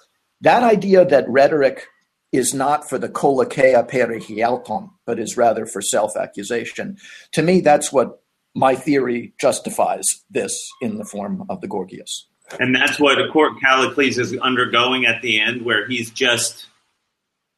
that 0.43 0.63
idea 0.63 1.05
that 1.05 1.29
rhetoric 1.29 1.87
is 2.33 2.55
not 2.55 2.89
for 2.89 2.99
the 2.99 3.09
kolakeia 3.09 3.89
perihialton, 3.89 4.91
but 5.07 5.19
is 5.19 5.37
rather 5.37 5.67
for 5.67 5.83
self-accusation. 5.83 6.97
To 7.33 7.43
me, 7.43 7.61
that's 7.61 7.93
what 7.93 8.23
my 8.55 8.75
theory 8.75 9.35
justifies 9.41 10.25
this 10.31 10.71
in 10.81 10.99
the 10.99 11.05
form 11.05 11.45
of 11.49 11.61
the 11.61 11.69
Gorgias. 11.69 12.27
And 12.61 12.75
that's 12.75 12.99
what 12.99 13.19
Callicles 13.65 14.19
is 14.19 14.37
undergoing 14.39 15.07
at 15.07 15.23
the 15.23 15.41
end, 15.41 15.63
where 15.65 15.87
he's 15.87 16.11
just 16.11 16.67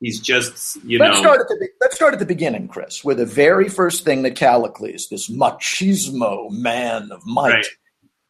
he's 0.01 0.21
just 0.21 0.77
you 0.85 0.99
let's 0.99 1.17
know 1.17 1.23
start 1.23 1.41
at 1.41 1.49
the 1.49 1.69
let's 1.81 1.97
start 1.97 2.13
at 2.13 2.21
the 2.21 2.27
beginning, 2.27 2.69
Chris, 2.69 3.03
where 3.03 3.15
the 3.15 3.27
very 3.27 3.69
first 3.69 4.05
thing 4.05 4.23
that 4.23 4.37
Callicles, 4.37 5.09
this 5.09 5.29
machismo 5.29 6.49
man 6.51 7.11
of 7.11 7.27
might, 7.27 7.55
Right. 7.55 7.67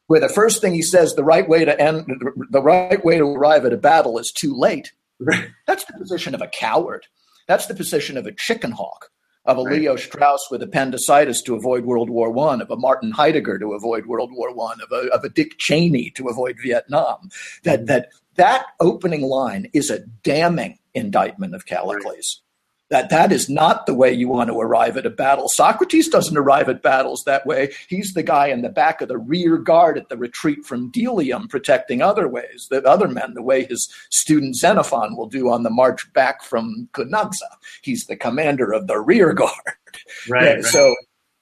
Where 0.07 0.20
the 0.20 0.28
first 0.28 0.61
thing 0.61 0.74
he 0.74 0.82
says, 0.82 1.14
the 1.14 1.24
right 1.24 1.48
way 1.48 1.64
to 1.64 1.80
end, 1.80 2.07
the 2.50 2.62
right 2.62 3.05
way 3.05 3.18
to 3.18 3.24
arrive 3.24 3.64
at 3.64 3.72
a 3.72 3.78
battle 3.78 4.18
is 4.18 4.32
too 4.32 4.55
late. 4.55 4.92
That's 5.66 5.84
the 5.84 5.94
position 5.94 6.34
of 6.34 6.42
a 6.42 6.48
coward. 6.48 7.07
That's 7.46 7.66
the 7.66 7.74
position 7.74 8.16
of 8.16 8.26
a 8.26 8.32
chicken 8.32 8.72
hawk, 8.72 9.11
of 9.44 9.59
a 9.59 9.62
Right. 9.62 9.80
Leo 9.80 9.96
Strauss 9.96 10.48
with 10.50 10.62
appendicitis 10.62 11.42
to 11.42 11.55
avoid 11.55 11.84
World 11.84 12.11
War 12.11 12.30
One, 12.30 12.61
of 12.61 12.70
a 12.70 12.76
Martin 12.76 13.12
Heidegger 13.12 13.59
to 13.59 13.72
avoid 13.72 14.07
World 14.07 14.30
War 14.32 14.55
One, 14.55 14.80
of 14.80 14.90
a, 14.92 15.09
of 15.09 15.24
a 15.24 15.28
Dick 15.28 15.59
Cheney 15.59 16.11
to 16.11 16.28
avoid 16.28 16.57
Vietnam. 16.62 17.30
That 17.62 17.80
mm-hmm. 17.80 17.86
that 17.86 18.09
that 18.36 18.66
opening 18.80 19.22
line 19.22 19.70
is 19.72 19.90
a 19.90 20.00
damning 20.00 20.78
indictment 20.94 21.55
of 21.55 21.66
Callicles. 21.66 22.42
That 22.91 23.09
that 23.09 23.32
is 23.32 23.49
not 23.49 23.87
the 23.87 23.95
way 23.95 24.12
you 24.12 24.28
want 24.28 24.51
to 24.51 24.61
arrive 24.61 24.97
at 24.99 25.07
a 25.07 25.11
battle. 25.11 25.49
Socrates 25.49 26.09
doesn't 26.09 26.37
arrive 26.37 26.68
at 26.68 26.82
battles 26.82 27.24
that 27.24 27.47
way. 27.47 27.72
He's 27.89 28.12
the 28.12 28.22
guy 28.22 28.49
in 28.49 28.61
the 28.61 28.68
back 28.68 29.01
of 29.01 29.09
the 29.09 29.16
rear 29.16 29.57
guard 29.57 29.97
at 29.97 30.11
the 30.11 30.18
retreat 30.18 30.66
from 30.66 30.91
Delium, 30.91 31.49
protecting 31.49 32.03
other 32.03 32.28
ways, 32.28 32.68
the 32.70 32.82
other 32.85 33.09
men, 33.09 33.32
the 33.35 33.43
way 33.43 33.64
his 33.64 33.93
student 34.11 34.55
Xenophon 34.57 35.16
will 35.16 35.28
do 35.28 35.51
on 35.51 35.62
the 35.62 35.70
march 35.70 36.12
back 36.12 36.43
from 36.43 36.89
Cunaxa. 36.93 37.57
He's 37.82 38.05
the 38.05 38.16
commander 38.16 38.72
of 38.72 38.87
the 38.87 39.01
rear 39.01 39.32
guard. 39.43 39.51
right, 40.28 40.45
Yeah, 40.45 40.53
right. 40.57 40.64
So, 40.64 40.95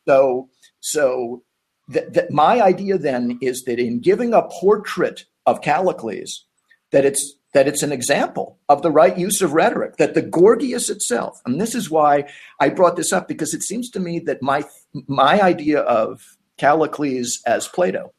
so, 0.07 0.49
so, 0.81 1.43
that 1.89 2.15
th- 2.15 2.31
my 2.31 2.61
idea 2.61 2.99
then 2.99 3.39
is 3.43 3.65
that 3.65 3.79
in 3.79 4.01
giving 4.01 4.33
a 4.33 4.43
portrait 4.43 5.25
of 5.47 5.61
Callicles, 5.61 6.45
that 6.93 7.05
it's 7.05 7.35
that 7.53 7.69
it's 7.69 7.83
an 7.83 7.93
example 7.93 8.59
of 8.69 8.83
the 8.83 8.91
right 8.91 9.17
use 9.19 9.43
of 9.43 9.53
rhetoric. 9.53 9.97
That 9.97 10.15
the 10.15 10.23
Gorgias 10.23 10.89
itself, 10.91 11.41
and 11.45 11.61
this 11.61 11.75
is 11.75 11.91
why 11.91 12.25
I 12.61 12.69
brought 12.69 12.97
this 12.97 13.13
up 13.13 13.29
because 13.29 13.55
it 13.55 13.63
seems 13.63 13.91
to 13.91 14.01
me 14.01 14.19
that 14.21 14.43
my 14.43 14.65
my 15.07 15.41
idea 15.41 15.81
of 15.81 16.37
Callicles 16.59 17.41
as 17.47 17.69
Plato 17.69 18.13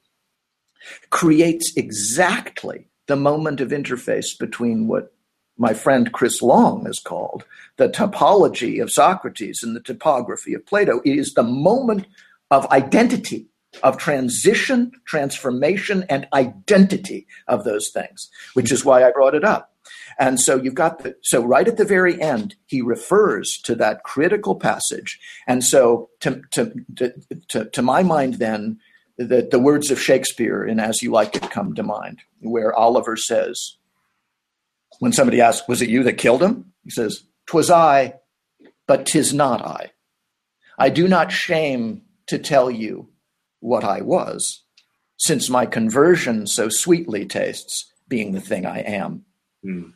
creates 1.09 1.73
exactly 1.75 2.89
the 3.07 3.15
moment 3.15 3.61
of 3.61 3.69
interface 3.69 4.37
between 4.37 4.87
what 4.87 5.13
my 5.57 5.73
friend 5.73 6.11
Chris 6.11 6.41
Long 6.41 6.85
has 6.85 6.99
called 6.99 7.45
the 7.77 7.89
topology 7.89 8.81
of 8.81 8.91
Socrates 8.91 9.61
and 9.63 9.75
the 9.75 9.81
topography 9.81 10.53
of 10.53 10.65
Plato. 10.65 11.01
It 11.05 11.17
is 11.17 11.33
the 11.33 11.43
moment 11.43 12.07
of 12.51 12.69
identity, 12.71 13.47
of 13.81 13.97
transition, 13.97 14.91
transformation, 15.05 16.05
and 16.09 16.27
identity 16.33 17.27
of 17.47 17.63
those 17.63 17.89
things, 17.89 18.29
which 18.53 18.71
is 18.71 18.85
why 18.85 19.03
I 19.03 19.11
brought 19.11 19.35
it 19.35 19.43
up. 19.43 19.73
And 20.19 20.39
so 20.39 20.61
you've 20.61 20.75
got 20.75 20.99
the, 20.99 21.15
so 21.21 21.43
right 21.43 21.67
at 21.67 21.77
the 21.77 21.85
very 21.85 22.21
end, 22.21 22.55
he 22.67 22.81
refers 22.81 23.57
to 23.63 23.75
that 23.75 24.03
critical 24.03 24.55
passage. 24.55 25.19
And 25.47 25.63
so 25.63 26.09
to, 26.19 26.41
to, 26.51 26.73
to, 27.49 27.65
to, 27.65 27.81
my 27.81 28.03
mind, 28.03 28.35
then, 28.35 28.79
the, 29.17 29.47
the 29.49 29.59
words 29.59 29.91
of 29.91 29.99
Shakespeare 29.99 30.63
in 30.63 30.79
As 30.79 31.01
You 31.01 31.11
Like 31.11 31.35
It 31.35 31.49
come 31.51 31.75
to 31.75 31.83
mind, 31.83 32.19
where 32.41 32.73
Oliver 32.73 33.15
says, 33.15 33.77
when 34.99 35.11
somebody 35.11 35.41
asks, 35.41 35.67
Was 35.67 35.81
it 35.81 35.89
you 35.89 36.03
that 36.03 36.17
killed 36.17 36.41
him? 36.41 36.73
He 36.83 36.89
says, 36.89 37.23
Twas 37.45 37.69
I, 37.69 38.15
but 38.87 39.05
tis 39.05 39.33
not 39.33 39.61
I. 39.65 39.91
I 40.77 40.89
do 40.89 41.07
not 41.07 41.31
shame 41.31 42.03
to 42.27 42.37
tell 42.37 42.71
you 42.71 43.09
what 43.63 43.83
I 43.83 44.01
was, 44.01 44.61
since 45.17 45.49
my 45.49 45.65
conversion 45.65 46.45
so 46.47 46.67
sweetly 46.69 47.25
tastes, 47.25 47.91
being 48.07 48.33
the 48.33 48.41
thing 48.41 48.65
I 48.65 48.79
am. 48.79 49.23
Hmm. 49.63 49.89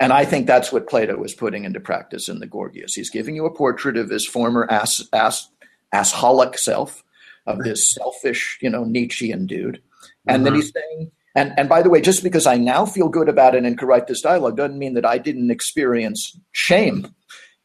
And 0.00 0.12
I 0.12 0.24
think 0.24 0.46
that's 0.46 0.70
what 0.72 0.88
Plato 0.88 1.16
was 1.16 1.34
putting 1.34 1.64
into 1.64 1.80
practice 1.80 2.28
in 2.28 2.38
the 2.38 2.46
Gorgias. 2.46 2.94
He's 2.94 3.10
giving 3.10 3.34
you 3.34 3.44
a 3.46 3.54
portrait 3.54 3.96
of 3.96 4.08
his 4.10 4.24
former 4.26 4.66
ass, 4.70 5.02
ass, 5.12 5.48
assholic 5.92 6.56
self, 6.56 7.02
of 7.46 7.64
this 7.64 7.90
selfish, 7.92 8.58
you 8.60 8.68
know, 8.70 8.84
Nietzschean 8.84 9.46
dude. 9.46 9.82
And 10.28 10.44
then 10.46 10.52
Mhm. 10.52 10.56
he's 10.56 10.72
saying, 10.72 11.10
and, 11.34 11.52
and 11.58 11.68
by 11.68 11.82
the 11.82 11.88
way, 11.90 12.00
just 12.00 12.22
because 12.22 12.46
I 12.46 12.56
now 12.56 12.84
feel 12.84 13.08
good 13.08 13.28
about 13.28 13.54
it 13.54 13.64
and 13.64 13.76
can 13.78 13.88
write 13.88 14.06
this 14.06 14.20
dialogue 14.20 14.56
doesn't 14.56 14.78
mean 14.78 14.94
that 14.94 15.06
I 15.06 15.16
didn't 15.18 15.50
experience 15.50 16.38
shame 16.52 17.08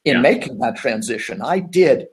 in 0.06 0.16
Yeah. 0.16 0.22
making 0.22 0.58
that 0.60 0.78
transition. 0.78 1.42
I 1.42 1.60
did. 1.60 2.08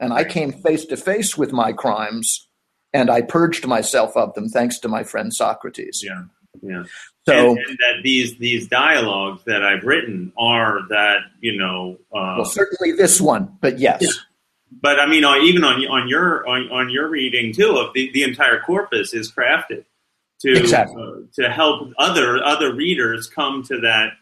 And 0.00 0.12
I 0.12 0.24
came 0.24 0.52
face 0.52 0.84
to 0.86 0.96
face 0.96 1.38
with 1.38 1.52
my 1.52 1.72
crimes 1.72 2.48
and 2.92 3.10
I 3.10 3.22
purged 3.22 3.66
myself 3.66 4.16
of 4.16 4.34
them 4.34 4.48
thanks 4.48 4.78
to 4.80 4.88
my 4.88 5.02
friend 5.04 5.32
Socrates. 5.32 6.02
yeah, 6.04 6.24
yeah. 6.62 6.84
So, 7.26 7.50
and, 7.50 7.58
and 7.58 7.78
that 7.78 8.02
these 8.02 8.36
these 8.38 8.66
dialogues 8.68 9.42
that 9.46 9.62
I've 9.64 9.84
written 9.84 10.32
are 10.36 10.80
that 10.88 11.18
you 11.40 11.56
know. 11.56 11.98
Uh, 12.12 12.34
well, 12.38 12.44
certainly 12.44 12.92
this 12.92 13.20
one, 13.20 13.56
but 13.60 13.78
yes. 13.78 14.02
Yeah. 14.02 14.10
but 14.80 14.98
I 14.98 15.06
mean, 15.06 15.24
even 15.44 15.62
on 15.64 15.84
on 15.86 16.08
your 16.08 16.46
on, 16.48 16.68
on 16.72 16.90
your 16.90 17.08
reading 17.08 17.52
too 17.52 17.76
of 17.76 17.92
the, 17.94 18.10
the 18.12 18.24
entire 18.24 18.60
corpus 18.60 19.14
is 19.14 19.30
crafted 19.30 19.84
to 20.40 20.56
Exactly. 20.58 21.00
uh, 21.00 21.42
to 21.42 21.48
help 21.50 21.92
other 21.98 22.42
other 22.42 22.74
readers 22.74 23.28
come 23.28 23.62
to 23.64 23.80
that 23.80 24.14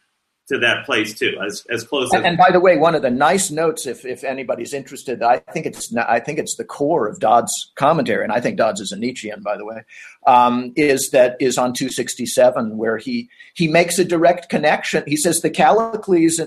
to 0.50 0.58
that 0.58 0.84
place 0.84 1.16
too, 1.18 1.36
as 1.44 1.64
as 1.70 1.84
close 1.84 2.12
And, 2.12 2.24
as 2.24 2.28
and 2.28 2.36
by 2.36 2.50
the 2.50 2.60
way, 2.60 2.76
one 2.76 2.94
of 2.94 3.02
the 3.02 3.10
nice 3.10 3.50
notes, 3.50 3.86
if, 3.86 4.04
if 4.04 4.24
anybody's 4.24 4.74
interested, 4.74 5.22
I 5.22 5.38
think 5.38 5.64
it's 5.64 5.94
I 5.96 6.18
think 6.18 6.38
it's 6.38 6.56
the 6.56 6.64
core 6.64 7.06
of 7.08 7.20
Dodd's 7.20 7.72
commentary, 7.76 8.24
and 8.24 8.32
I 8.32 8.40
think 8.40 8.56
Dodds 8.56 8.80
is 8.80 8.92
a 8.92 8.96
Nietzschean, 8.96 9.42
by 9.42 9.56
the 9.56 9.64
way, 9.64 9.82
um, 10.26 10.72
is 10.76 11.10
that 11.10 11.36
is 11.40 11.56
on 11.56 11.72
267, 11.72 12.76
where 12.76 12.98
he 12.98 13.30
he 13.54 13.68
makes 13.68 13.98
a 13.98 14.04
direct 14.04 14.48
connection. 14.48 15.04
He 15.06 15.16
says 15.16 15.40
the 15.40 15.50
Callicles, 15.50 16.40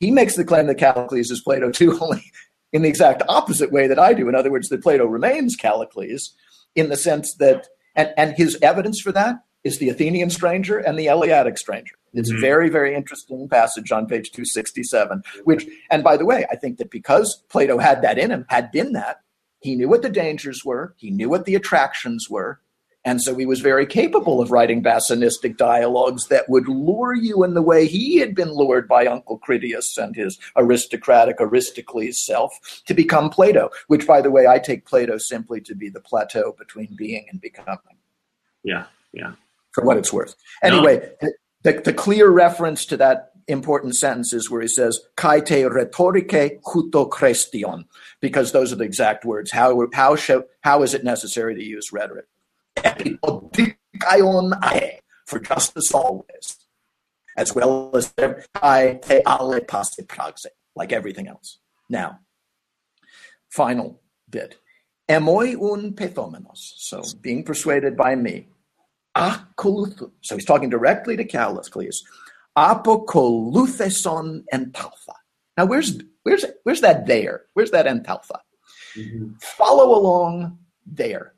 he 0.00 0.10
makes 0.10 0.34
the 0.34 0.44
claim 0.44 0.66
that 0.66 0.78
Callicles 0.78 1.30
is 1.30 1.40
Plato 1.40 1.70
too, 1.70 1.98
only 2.02 2.24
in 2.72 2.82
the 2.82 2.88
exact 2.88 3.22
opposite 3.28 3.70
way 3.70 3.86
that 3.86 3.98
I 3.98 4.12
do. 4.12 4.28
In 4.28 4.34
other 4.34 4.50
words, 4.50 4.68
that 4.68 4.82
Plato 4.82 5.06
remains 5.06 5.54
Callicles 5.56 6.34
in 6.74 6.88
the 6.88 6.96
sense 6.96 7.34
that, 7.36 7.68
and, 7.94 8.12
and 8.16 8.34
his 8.36 8.58
evidence 8.60 9.00
for 9.00 9.12
that 9.12 9.36
is 9.66 9.78
the 9.78 9.88
Athenian 9.88 10.30
stranger 10.30 10.78
and 10.78 10.98
the 10.98 11.06
Eleatic 11.06 11.58
stranger. 11.58 11.96
It's 12.14 12.32
Mhm. 12.32 12.40
very, 12.40 12.68
very 12.70 12.94
interesting 12.94 13.48
passage 13.48 13.90
on 13.92 14.06
page 14.06 14.30
267, 14.30 15.22
which, 15.44 15.66
and 15.90 16.02
by 16.02 16.16
the 16.16 16.24
way, 16.24 16.46
I 16.50 16.56
think 16.56 16.78
that 16.78 16.90
because 16.90 17.42
Plato 17.48 17.78
had 17.78 18.00
that 18.02 18.18
in 18.18 18.30
him, 18.30 18.46
had 18.48 18.70
been 18.70 18.92
that, 18.92 19.20
he 19.60 19.74
knew 19.74 19.88
what 19.88 20.02
the 20.02 20.08
dangers 20.08 20.64
were, 20.64 20.94
he 20.96 21.10
knew 21.10 21.28
what 21.28 21.44
the 21.44 21.56
attractions 21.56 22.30
were, 22.30 22.60
and 23.04 23.20
so 23.20 23.34
he 23.34 23.46
was 23.46 23.60
very 23.60 23.86
capable 23.86 24.40
of 24.40 24.50
writing 24.50 24.82
basanistic 24.82 25.56
dialogues 25.56 26.28
that 26.28 26.48
would 26.48 26.68
lure 26.68 27.14
you 27.14 27.44
in 27.44 27.54
the 27.54 27.62
way 27.62 27.86
he 27.86 28.18
had 28.18 28.34
been 28.34 28.52
lured 28.52 28.88
by 28.88 29.06
Uncle 29.06 29.38
Critias 29.38 29.96
and 29.98 30.14
his 30.16 30.38
aristocratic 30.56 31.36
Aristocles 31.40 32.18
self 32.24 32.82
to 32.86 32.94
become 32.94 33.30
Plato, 33.30 33.70
which, 33.88 34.06
by 34.06 34.20
the 34.20 34.30
way, 34.30 34.46
I 34.46 34.58
take 34.58 34.86
Plato 34.86 35.18
simply 35.18 35.60
to 35.62 35.74
be 35.74 35.88
the 35.88 36.00
plateau 36.00 36.54
between 36.58 36.94
being 36.96 37.26
and 37.30 37.40
becoming 37.40 37.96
yeah 38.64 38.84
yeah 39.12 39.32
for 39.76 39.84
what 39.84 39.98
it's 39.98 40.10
worth. 40.10 40.34
No. 40.64 40.70
Anyway, 40.70 41.10
the, 41.20 41.34
the, 41.62 41.72
the 41.84 41.92
clear 41.92 42.30
reference 42.30 42.86
to 42.86 42.96
that 42.96 43.32
important 43.46 43.94
sentence 43.94 44.32
is 44.32 44.50
where 44.50 44.62
he 44.62 44.68
says, 44.68 44.98
"Kai 45.16 45.40
te 45.40 45.62
rhetoricae 45.64 46.58
huto 46.62 47.08
chrestion," 47.10 47.84
because 48.20 48.52
those 48.52 48.72
are 48.72 48.76
the 48.76 48.84
exact 48.84 49.26
words. 49.26 49.52
How 49.52 49.86
how 49.92 50.16
shall, 50.16 50.44
how 50.62 50.82
is 50.82 50.94
it 50.94 51.04
necessary 51.04 51.54
to 51.54 51.62
use 51.62 51.92
rhetoric? 51.92 52.24
For 55.26 55.40
justice 55.40 55.92
always, 55.92 56.56
as 57.36 57.54
well 57.54 57.94
as 57.94 58.14
kai 58.54 58.98
ale 59.04 59.60
passe 59.60 60.02
praxe, 60.08 60.46
like 60.74 60.92
everything 60.92 61.28
else. 61.28 61.58
Now, 61.90 62.20
final 63.50 64.00
bit. 64.30 64.56
Emoi 65.08 65.54
un 65.54 65.92
pethomenos, 65.92 66.72
so 66.76 67.02
being 67.20 67.44
persuaded 67.44 67.96
by 67.96 68.16
me, 68.16 68.48
So 69.16 70.34
he's 70.36 70.44
talking 70.44 70.70
directly 70.70 71.16
to 71.16 71.24
Callus, 71.24 71.68
Callicles. 71.68 72.02
Apokolutheson 72.56 74.44
entaltha. 74.52 75.14
Now, 75.56 75.66
where's 75.66 75.98
where's 76.22 76.44
where's 76.64 76.80
that 76.82 77.06
there? 77.06 77.44
Where's 77.54 77.70
that 77.70 77.86
entaltha? 77.86 78.40
Mhm. 78.96 79.40
Follow 79.42 79.98
along 79.98 80.58
there. 80.86 81.34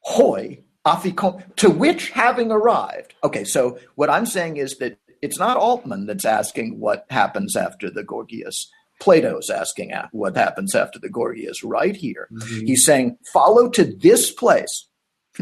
Hoi 0.00 0.62
afikon. 0.86 1.42
To 1.56 1.70
which, 1.70 2.10
having 2.10 2.50
arrived. 2.50 3.14
Okay, 3.24 3.44
so 3.44 3.78
what 3.94 4.10
I'm 4.10 4.26
saying 4.26 4.58
is 4.58 4.76
that 4.78 4.98
it's 5.22 5.38
not 5.38 5.56
Altman 5.56 6.06
that's 6.06 6.26
asking 6.26 6.78
what 6.80 7.06
happens 7.08 7.56
after 7.56 7.88
the 7.90 8.04
Gorgias. 8.04 8.70
Plato's 9.00 9.48
asking 9.50 9.92
what 10.12 10.36
happens 10.36 10.74
after 10.74 10.98
the 10.98 11.08
Gorgias 11.08 11.64
right 11.64 11.96
here. 11.96 12.28
Mhm. 12.32 12.66
He's 12.66 12.84
saying, 12.84 13.18
follow 13.32 13.68
to 13.70 13.84
this 13.84 14.30
place. 14.30 14.88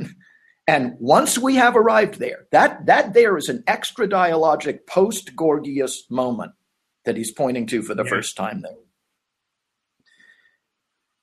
and 0.66 0.94
once 0.98 1.38
we 1.38 1.56
have 1.56 1.76
arrived 1.76 2.18
there, 2.18 2.46
that, 2.52 2.86
that 2.86 3.14
there 3.14 3.36
is 3.36 3.48
an 3.48 3.64
extra 3.66 4.06
dialogic 4.06 4.86
post 4.86 5.34
Gorgias 5.34 6.04
moment. 6.10 6.52
that 7.04 7.16
he's 7.16 7.32
pointing 7.32 7.66
to 7.66 7.82
for 7.82 7.94
the 7.94 8.04
yeah. 8.04 8.10
first 8.10 8.36
time 8.36 8.62
there. 8.62 8.72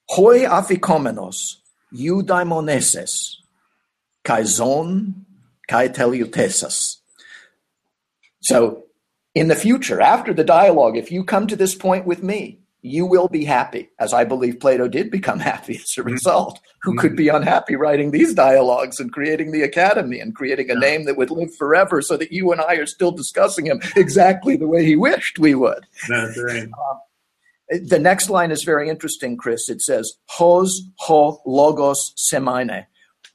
Hoi 0.10 0.40
afikomenos 0.40 1.58
eudaimoneses 1.94 3.36
kai 4.24 4.44
zon 4.44 5.26
kai 5.68 5.88
teleutesas. 5.88 6.98
So 8.42 8.86
in 9.36 9.48
the 9.48 9.56
future, 9.56 10.02
after 10.02 10.34
the 10.34 10.44
dialogue, 10.44 10.98
if 10.98 11.12
you 11.12 11.24
come 11.24 11.48
to 11.48 11.56
this 11.56 11.76
point 11.76 12.06
with 12.06 12.24
me, 12.24 12.59
you 12.82 13.06
will 13.06 13.28
be 13.28 13.44
happy, 13.44 13.90
as 14.00 14.14
I 14.14 14.24
believe 14.24 14.60
Plato 14.60 14.88
did 14.88 15.12
become 15.12 15.40
happy 15.40 15.76
as 15.76 15.98
a 15.98 16.02
mm-hmm. 16.02 16.12
result. 16.12 16.60
Who 16.84 16.96
could 16.96 17.16
be 17.16 17.28
unhappy 17.28 17.76
writing 17.76 18.12
these 18.12 18.34
dialogues 18.34 19.00
and 19.00 19.12
creating 19.12 19.52
the 19.52 19.64
academy 19.64 20.20
and 20.20 20.34
creating 20.34 20.72
a 20.72 20.76
yeah. 20.76 20.80
name 20.80 21.06
that 21.06 21.18
would 21.18 21.30
live 21.30 21.54
forever 21.56 22.02
so 22.02 22.16
that 22.16 22.32
you 22.32 22.52
and 22.54 22.62
I 22.62 22.76
are 22.76 22.86
still 22.86 23.12
discussing 23.12 23.66
him 23.66 23.82
exactly 23.98 24.56
the 24.56 24.68
way 24.68 24.86
he 24.86 24.96
wished 24.96 25.40
we 25.40 25.56
would? 25.56 25.86
That's 26.08 26.42
right. 26.42 26.70
Um, 26.92 27.00
the 27.88 28.00
next 28.00 28.32
line 28.32 28.50
is 28.50 28.64
very 28.64 28.90
interesting, 28.90 29.38
Chris. 29.38 29.70
It 29.70 29.82
says, 29.82 30.14
Hos 30.26 30.82
ho 30.98 31.40
logos 31.46 32.14
semine, 32.18 32.88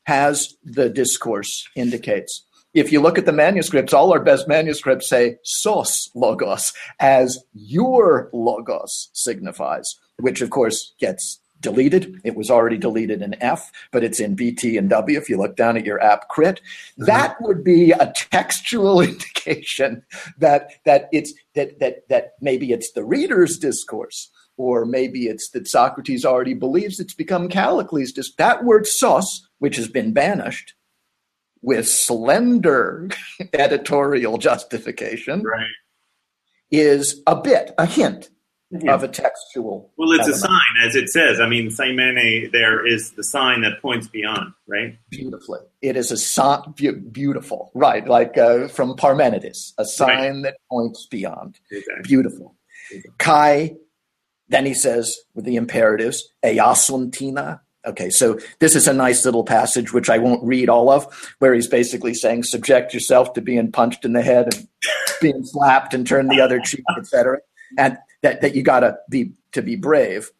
has 0.07 0.57
the 0.65 0.89
discourse 0.89 1.69
indicates 1.77 2.45
if 2.75 2.91
you 2.93 3.01
look 3.01 3.19
at 3.19 3.27
the 3.27 3.33
manuscripts, 3.33 3.93
all 3.93 4.13
our 4.13 4.21
best 4.21 4.49
manuscripts 4.49 5.09
say 5.09 5.39
sos 5.43 6.11
logos, 6.15 6.73
as 6.99 7.39
your 7.55 8.29
logos 8.33 9.09
signifies, 9.13 9.95
which 10.19 10.41
of 10.41 10.51
course 10.51 10.93
gets 10.99 11.41
deleted. 11.61 12.21
It 12.25 12.37
was 12.37 12.51
already 12.51 12.77
deleted 12.77 13.23
in 13.23 13.43
F, 13.43 13.73
but 13.91 14.05
it's 14.05 14.21
in 14.21 14.35
BT 14.35 14.77
and 14.77 14.91
W. 14.91 15.17
If 15.17 15.31
you 15.31 15.39
look 15.39 15.57
down 15.57 15.77
at 15.77 15.85
your 15.85 16.03
app 16.03 16.29
crit, 16.29 16.61
mm-hmm. 16.61 17.07
that 17.07 17.41
would 17.41 17.65
be 17.65 17.93
a 17.93 18.13
textual 18.15 19.01
indication 19.09 20.03
that 20.39 20.73
that 20.85 21.09
it's 21.13 21.33
that 21.55 21.79
that 21.81 22.09
that 22.09 22.33
maybe 22.41 22.73
it's 22.73 22.93
the 22.93 23.05
reader's 23.05 23.59
discourse, 23.59 24.31
or 24.57 24.85
maybe 24.85 25.27
it's 25.27 25.51
that 25.51 25.67
Socrates 25.67 26.25
already 26.25 26.55
believes 26.55 27.01
it's 27.01 27.15
become 27.15 27.49
Callicles. 27.49 28.13
Just 28.13 28.37
that 28.37 28.65
word 28.65 28.87
sos, 28.87 29.49
which 29.59 29.77
has 29.77 29.89
been 29.89 30.13
banished, 30.13 30.75
with 31.65 31.89
slender 31.89 33.09
editorial 33.53 34.39
justification 34.39 35.43
right. 35.43 35.67
is 36.71 37.23
a 37.27 37.35
bit, 37.35 37.73
a 37.79 37.87
hint 37.87 38.31
yeah. 38.71 38.95
of 38.95 39.03
a 39.03 39.09
textual. 39.09 39.93
Well, 39.97 40.13
it's 40.13 40.21
element. 40.21 40.37
a 40.37 40.47
sign, 40.47 40.87
as 40.89 40.97
it 40.97 41.09
says. 41.09 41.41
I 41.41 41.49
mean, 41.49 41.69
Simene 41.69 42.51
there 42.53 42.87
is 42.87 43.13
the 43.13 43.25
sign 43.25 43.63
that 43.63 43.81
points 43.81 44.09
beyond, 44.09 44.53
right? 44.67 44.99
Beautifully. 45.11 45.61
It 45.81 45.97
is 45.97 46.11
a 46.11 46.17
sign, 46.17 46.75
beautiful, 47.11 47.71
right? 47.75 48.07
Like 48.07 48.37
uh, 48.37 48.69
from 48.69 48.97
Parmenides, 48.97 49.73
a 49.79 49.85
sign 49.85 50.09
right. 50.09 50.43
that 50.43 50.57
points 50.71 51.07
beyond. 51.07 51.59
Exactly. 51.71 52.03
Beautiful. 52.03 52.57
Exactly. 52.91 53.15
Kai, 53.19 53.77
then 54.49 54.67
he 54.67 54.75
says 54.75 55.19
with 55.35 55.45
the 55.45 55.57
imperatives, 55.57 56.29
easuntina, 56.45 57.61
Okay, 57.87 58.09
so 58.09 58.39
this 58.61 58.75
is 58.75 58.89
a 58.89 58.95
nice 58.95 59.25
little 59.27 59.45
passage, 59.45 59.93
which 59.93 60.09
I 60.09 60.17
won't 60.17 60.43
read 60.43 60.71
all 60.71 60.89
of, 60.89 61.07
where 61.39 61.53
he's 61.53 61.69
basically 61.69 62.15
saying, 62.15 62.45
subject 62.45 62.95
yourself 62.95 63.35
to 63.35 63.43
being 63.43 63.71
punched 63.71 64.07
in 64.07 64.15
the 64.15 64.23
head 64.23 64.55
and 64.55 64.69
being 65.21 65.45
slapped 65.45 65.93
and 65.93 66.07
turn 66.07 66.29
the 66.29 66.41
other 66.41 66.61
cheek, 66.61 66.85
etc. 66.97 67.39
And 67.77 67.99
that, 68.23 68.41
that 68.41 68.55
you 68.55 68.63
got 68.63 68.81
to 68.81 68.97
be 69.11 69.33
to 69.53 69.61
be 69.61 69.77
brave. 69.77 70.31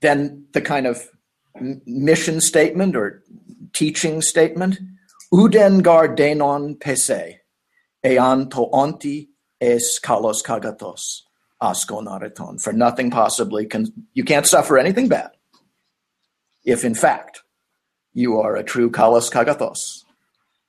Then 0.00 0.46
the 0.52 0.60
kind 0.60 0.86
of 0.86 1.08
mission 1.86 2.40
statement 2.40 2.96
or 2.96 3.22
teaching 3.72 4.20
statement, 4.20 4.80
uden 5.32 5.82
gardenon 5.82 6.80
pese, 6.80 7.38
ean 8.04 8.50
to 8.50 8.66
onti 8.72 9.28
es 9.60 10.00
kalos 10.00 10.42
kagatos, 10.42 11.20
askonariton. 11.62 12.60
For 12.60 12.72
nothing 12.72 13.12
possibly 13.12 13.64
can, 13.64 13.92
you 14.12 14.24
can't 14.24 14.46
suffer 14.46 14.76
anything 14.76 15.06
bad 15.06 15.30
if 16.64 16.84
in 16.84 16.94
fact 16.94 17.42
you 18.14 18.38
are 18.40 18.56
a 18.56 18.62
true 18.62 18.90
kalos 18.90 19.30
kagathos, 19.30 20.04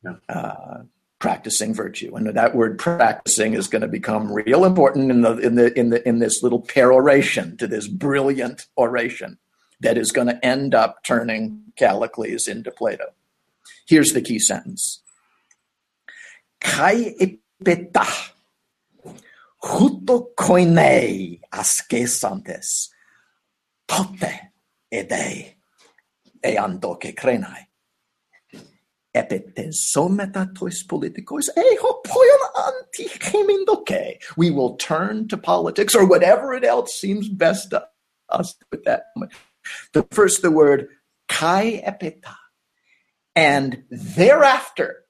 yeah. 0.03 0.15
uh, 0.29 0.83
practicing 1.19 1.73
virtue. 1.73 2.15
And 2.15 2.27
that 2.27 2.55
word 2.55 2.77
practicing 2.77 3.53
is 3.53 3.67
going 3.67 3.81
to 3.81 3.87
become 3.87 4.31
real 4.31 4.65
important 4.65 5.11
in 5.11 5.21
the 5.21 5.37
in 5.37 5.55
the 5.55 5.79
in 5.79 5.89
the 5.89 6.07
in 6.07 6.19
this 6.19 6.43
little 6.43 6.61
peroration 6.61 7.57
to 7.57 7.67
this 7.67 7.87
brilliant 7.87 8.67
oration 8.77 9.37
that 9.81 9.97
is 9.97 10.11
going 10.11 10.27
to 10.27 10.45
end 10.45 10.73
up 10.73 11.03
turning 11.03 11.61
Callicles 11.77 12.47
into 12.47 12.71
Plato. 12.71 13.05
Here's 13.87 14.13
the 14.13 14.21
key 14.21 14.39
sentence. 14.39 15.01
Kai 16.59 17.15
epeta 17.19 18.31
huto 19.63 20.27
koinei 20.35 21.39
askesantes 21.53 22.89
tote 23.87 24.51
edei 24.93 25.52
eando 26.43 26.99
que 26.99 27.13
krenai. 27.13 27.67
Epitesometatos 29.15 30.83
politikos 30.87 31.49
eho 31.55 32.01
poion 32.03 32.43
anti 32.55 34.19
We 34.35 34.49
will 34.49 34.75
turn 34.75 35.27
to 35.27 35.37
politics 35.37 35.93
or 35.93 36.07
whatever 36.07 36.53
it 36.53 36.63
else 36.63 36.95
seems 36.95 37.29
best 37.29 37.69
to 37.69 37.85
us 38.29 38.55
at 38.71 38.83
that 38.85 39.03
moment. 39.15 39.33
The 39.93 40.07
first, 40.11 40.41
the 40.41 40.49
word 40.49 40.89
kai 41.29 41.83
epita. 41.85 42.35
And 43.35 43.83
thereafter, 43.89 45.05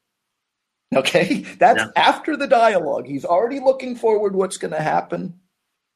okay, 0.96 1.46
that's 1.60 1.80
yeah. 1.80 1.92
after 1.96 2.36
the 2.36 2.48
dialogue. 2.48 3.08
He's 3.08 3.26
already 3.26 3.60
looking 3.60 3.96
forward 3.96 4.36
what's 4.36 4.58
going 4.58 4.74
to 4.74 4.82
happen 4.82 5.40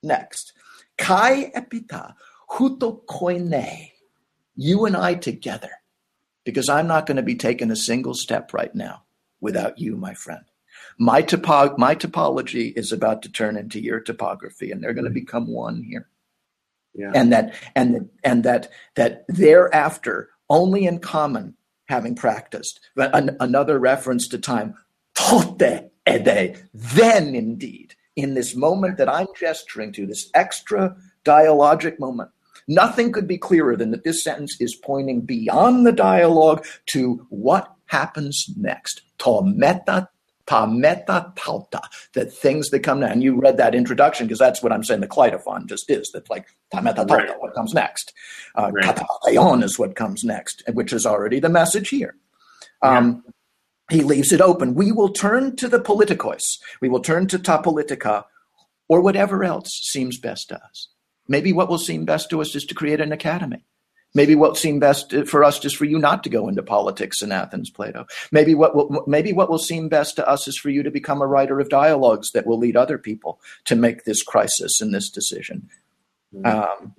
next. 0.02 0.54
Kai 0.98 1.52
epita, 1.52 2.14
huto 2.50 3.06
koine 3.06 3.92
you 4.58 4.86
and 4.86 4.98
I 4.98 5.14
together, 5.14 5.72
because 6.44 6.68
I'm 6.68 6.88
not 6.88 7.06
going 7.06 7.18
to 7.18 7.24
be 7.24 7.36
taking 7.36 7.72
a 7.72 7.76
single 7.76 8.14
step 8.14 8.54
right 8.54 8.76
now 8.76 9.04
without 9.40 9.80
you, 9.80 9.96
my 9.96 10.14
friend. 10.14 10.44
My, 11.00 11.22
topo- 11.22 11.78
my 11.78 11.96
topology 11.96 12.74
is 12.76 12.92
about 12.92 13.22
to 13.22 13.32
turn 13.32 13.56
into 13.56 13.80
your 13.80 14.02
topography, 14.02 14.72
and 14.72 14.84
they're 14.84 14.94
going 14.94 15.06
to 15.06 15.10
mm-hmm. 15.10 15.26
become 15.26 15.48
one 15.48 15.84
here. 15.84 16.10
Yeah. 16.96 17.12
And 17.14 17.32
that 17.32 17.54
and 17.76 18.10
and 18.24 18.44
that 18.44 18.72
that 18.96 19.26
thereafter, 19.28 20.30
only 20.50 20.88
in 20.88 20.98
common, 20.98 21.56
having 21.90 22.16
practiced. 22.16 22.80
But 22.96 23.16
an, 23.16 23.38
another 23.40 23.78
reference 23.78 24.28
to 24.30 24.40
time, 24.40 24.74
tote 25.14 25.62
ede, 25.62 26.58
then 26.74 27.36
indeed, 27.36 27.94
in 28.16 28.34
this 28.34 28.56
moment 28.56 28.98
that 28.98 29.14
I'm 29.14 29.28
gesturing 29.40 29.92
to, 29.92 30.08
this 30.08 30.32
extra 30.34 30.96
dialogic 31.24 32.00
moment, 32.00 32.32
Nothing 32.68 33.12
could 33.12 33.28
be 33.28 33.38
clearer 33.38 33.76
than 33.76 33.92
that 33.92 34.04
this 34.04 34.24
sentence 34.24 34.60
is 34.60 34.76
pointing 34.76 35.22
beyond 35.22 35.86
the 35.86 35.92
dialogue 35.92 36.66
to 36.88 37.26
what 37.30 37.74
happens 37.86 38.50
next. 38.58 39.02
Tometa 39.20 40.10
ta 40.48 40.66
meta 40.66 41.32
tauta, 41.36 41.82
that 42.14 42.34
things 42.34 42.70
that 42.70 42.80
come 42.80 43.02
now. 43.02 43.08
And 43.08 43.22
you 43.22 43.40
read 43.40 43.58
that 43.58 43.76
introduction 43.76 44.26
because 44.26 44.40
that's 44.40 44.64
what 44.64 44.72
I'm 44.72 44.84
saying 44.84 45.02
the 45.02 45.08
Cleitophon 45.08 45.68
just 45.68 45.90
is. 45.90 46.10
That 46.12 46.30
like 46.30 46.48
ta 46.74 46.82
meta 46.82 47.06
tauta, 47.06 47.28
right. 47.28 47.40
what 47.40 47.54
comes 47.54 47.74
next. 47.74 48.14
Uh, 48.56 48.72
right. 48.72 49.64
is 49.64 49.78
what 49.78 49.96
comes 49.96 50.24
next, 50.24 50.64
which 50.74 50.92
is 50.92 51.06
already 51.06 51.40
the 51.40 51.50
message 51.50 51.90
here. 51.90 52.16
Um, 52.82 53.24
He 53.90 54.02
leaves 54.02 54.34
it 54.34 54.42
open. 54.42 54.76
We 54.76 54.92
will 54.92 55.10
turn 55.10 55.56
to 55.58 55.70
the 55.70 55.80
politikos. 55.80 56.60
We 56.82 56.90
will 56.90 57.00
turn 57.00 57.28
to 57.28 57.40
ta 57.40 57.62
politica 57.62 58.26
or 58.90 59.02
whatever 59.02 59.44
else 59.44 59.70
seems 59.70 60.18
best 60.18 60.50
to 60.50 60.56
us. 60.56 60.90
Maybe 61.28 61.54
what 61.54 61.70
will 61.70 61.78
seem 61.78 62.06
best 62.06 62.30
to 62.30 62.42
us 62.42 62.56
is 62.56 62.66
to 62.66 62.76
create 62.76 63.02
an 63.02 63.12
academy. 63.12 63.64
Maybe 64.14 64.36
what 64.36 64.52
will 64.52 64.56
seem 64.56 64.80
best 64.80 65.14
for 65.28 65.44
us 65.44 65.64
is 65.64 65.74
for 65.74 65.86
you 65.86 66.00
not 66.00 66.24
to 66.24 66.30
go 66.30 66.48
into 66.48 66.64
politics 66.64 67.22
in 67.22 67.32
Athens, 67.32 67.70
Plato. 67.70 68.08
Maybe 68.32 68.56
what 68.56 68.76
will, 68.76 69.04
maybe 69.06 69.34
what 69.34 69.50
will 69.50 69.60
seem 69.60 69.90
best 69.90 70.16
to 70.16 70.28
us 70.28 70.48
is 70.48 70.58
for 70.58 70.70
you 70.70 70.82
to 70.84 70.92
become 70.92 71.22
a 71.22 71.28
writer 71.28 71.60
of 71.60 71.70
dialogues 71.70 72.32
that 72.32 72.48
will 72.48 72.58
lead 72.58 72.76
other 72.76 72.98
people 72.98 73.40
to 73.66 73.76
make 73.76 74.06
this 74.06 74.24
crisis 74.24 74.82
and 74.82 74.94
this 74.94 75.10
decision. 75.10 75.70
Um, 76.44 76.94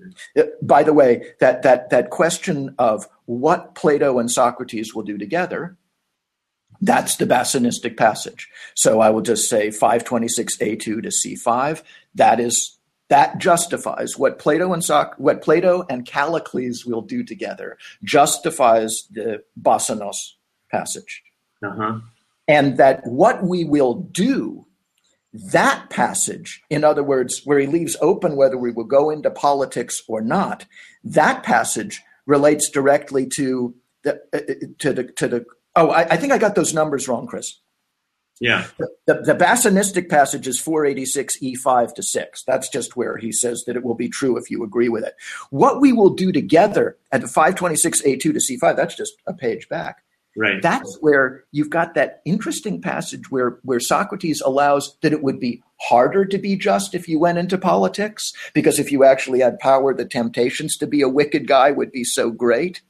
by 0.63 0.83
the 0.83 0.93
way, 0.93 1.33
that 1.41 1.63
that 1.63 1.91
that 1.91 2.11
question 2.11 2.75
of 2.79 3.07
what 3.27 3.75
Plato 3.75 4.19
and 4.19 4.31
Socrates 4.31 4.95
will 4.95 5.03
do 5.03 5.19
together, 5.19 5.77
that's 6.81 7.17
the 7.17 7.27
Basanistic 7.27 7.97
passage. 7.97 8.49
So 8.75 9.01
I 9.01 9.11
will 9.11 9.21
just 9.21 9.49
say 9.49 9.69
526a2 9.69 10.81
to 10.81 11.03
c5. 11.03 11.83
That 12.15 12.41
is 12.41 12.78
that 13.09 13.39
justifies 13.39 14.19
what 14.19 14.39
Plato 14.39 14.73
and 14.73 14.85
Soc- 14.85 15.15
what 15.19 15.43
Plato 15.43 15.85
and 15.89 16.07
Callicles 16.07 16.85
will 16.85 17.03
do 17.03 17.25
together. 17.25 17.79
Justifies 18.05 19.09
the 19.11 19.43
Basanos 19.61 20.35
passage, 20.71 21.23
uh-huh. 21.63 22.01
and 22.47 22.77
that 22.77 23.01
what 23.07 23.43
we 23.43 23.65
will 23.65 23.95
do. 23.95 24.67
That 25.53 25.91
passage, 25.91 26.63
in 26.71 26.85
other 26.85 27.03
words, 27.03 27.43
where 27.45 27.59
he 27.59 27.67
leaves 27.67 27.99
open 28.01 28.35
whether 28.35 28.57
we 28.57 28.71
will 28.71 28.85
go 28.85 29.11
into 29.11 29.31
politics 29.31 30.03
or 30.09 30.23
not, 30.23 30.65
that 31.05 31.43
passage 31.43 32.01
relates 32.27 32.71
directly 32.71 33.27
to 33.27 33.75
the 34.05 34.21
uh, 34.33 34.67
to 34.79 34.93
the 34.93 35.05
to 35.05 35.29
the. 35.29 35.45
Oh, 35.77 35.91
I, 35.91 36.15
I 36.15 36.17
think 36.17 36.33
I 36.33 36.39
got 36.39 36.55
those 36.55 36.73
numbers 36.73 37.09
wrong, 37.09 37.27
Chris. 37.27 37.61
Yeah. 38.41 38.67
The, 39.07 39.23
the 39.23 39.35
Basanistic 39.35 40.09
passage 40.09 40.47
is 40.47 40.61
486 40.61 41.39
E5 41.39 41.95
to 41.95 42.03
6. 42.03 42.43
That's 42.45 42.69
just 42.69 42.97
where 42.97 43.17
he 43.17 43.33
says 43.33 43.65
that 43.67 43.77
it 43.77 43.83
will 43.83 43.95
be 43.95 44.09
true 44.09 44.37
if 44.37 44.51
you 44.51 44.63
agree 44.63 44.89
with 44.89 45.05
it. 45.05 45.15
What 45.51 45.81
we 45.81 45.93
will 45.93 46.11
do 46.11 46.33
together 46.33 46.97
at 47.11 47.21
the 47.21 47.29
526 47.29 48.03
A2 48.03 48.21
to 48.21 48.33
C5, 48.33 48.77
that's 48.77 48.95
just 48.95 49.15
a 49.27 49.33
page 49.33 49.69
back. 49.69 50.05
Right. 50.37 50.63
That's 50.63 50.97
where 51.01 51.45
you've 51.51 51.71
got 51.71 51.95
that 51.95 52.23
interesting 52.25 52.81
passage 52.81 53.29
where, 53.31 53.59
where 53.63 53.81
Socrates 53.81 54.41
allows 54.41 54.97
that 55.01 55.13
it 55.13 55.25
would 55.25 55.41
be 55.41 55.63
harder 55.81 56.25
to 56.27 56.39
be 56.39 56.55
just 56.55 56.95
if 56.95 57.09
you 57.09 57.19
went 57.19 57.39
into 57.39 57.59
politics, 57.59 58.33
because 58.55 58.79
if 58.79 58.93
you 58.93 59.03
actually 59.03 59.41
had 59.41 59.59
power, 59.59 59.93
the 59.93 60.05
temptations 60.05 60.77
to 60.77 60.87
be 60.87 61.03
a 61.03 61.09
wicked 61.09 61.49
guy 61.49 61.73
would 61.73 61.91
be 61.91 62.05
so 62.05 62.31
great. 62.31 62.83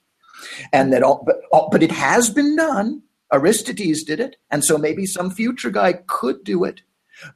And 0.75 0.93
that 0.93 1.03
all, 1.03 1.23
but, 1.25 1.37
all, 1.51 1.71
but 1.73 1.83
it 1.83 1.91
has 1.91 2.29
been 2.29 2.55
done 2.55 3.03
Aristides 3.33 4.05
did 4.05 4.21
it, 4.21 4.37
and 4.51 4.65
so 4.65 4.79
maybe 4.79 5.07
some 5.07 5.31
future 5.31 5.71
guy 5.71 5.95
could 6.07 6.45
do 6.45 6.65
it. 6.65 6.83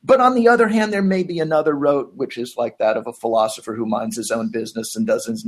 But 0.03 0.21
on 0.21 0.35
the 0.35 0.49
other 0.49 0.69
hand, 0.69 0.93
there 0.93 1.03
may 1.03 1.23
be 1.23 1.41
another 1.41 1.75
road, 1.75 2.11
which 2.15 2.39
is 2.39 2.55
like 2.57 2.79
that 2.79 2.97
of 2.97 3.07
a 3.07 3.13
philosopher 3.13 3.75
who 3.75 3.87
minds 3.87 4.17
his 4.17 4.31
own 4.31 4.51
business 4.51 4.95
and 4.95 5.07
doesn't. 5.07 5.45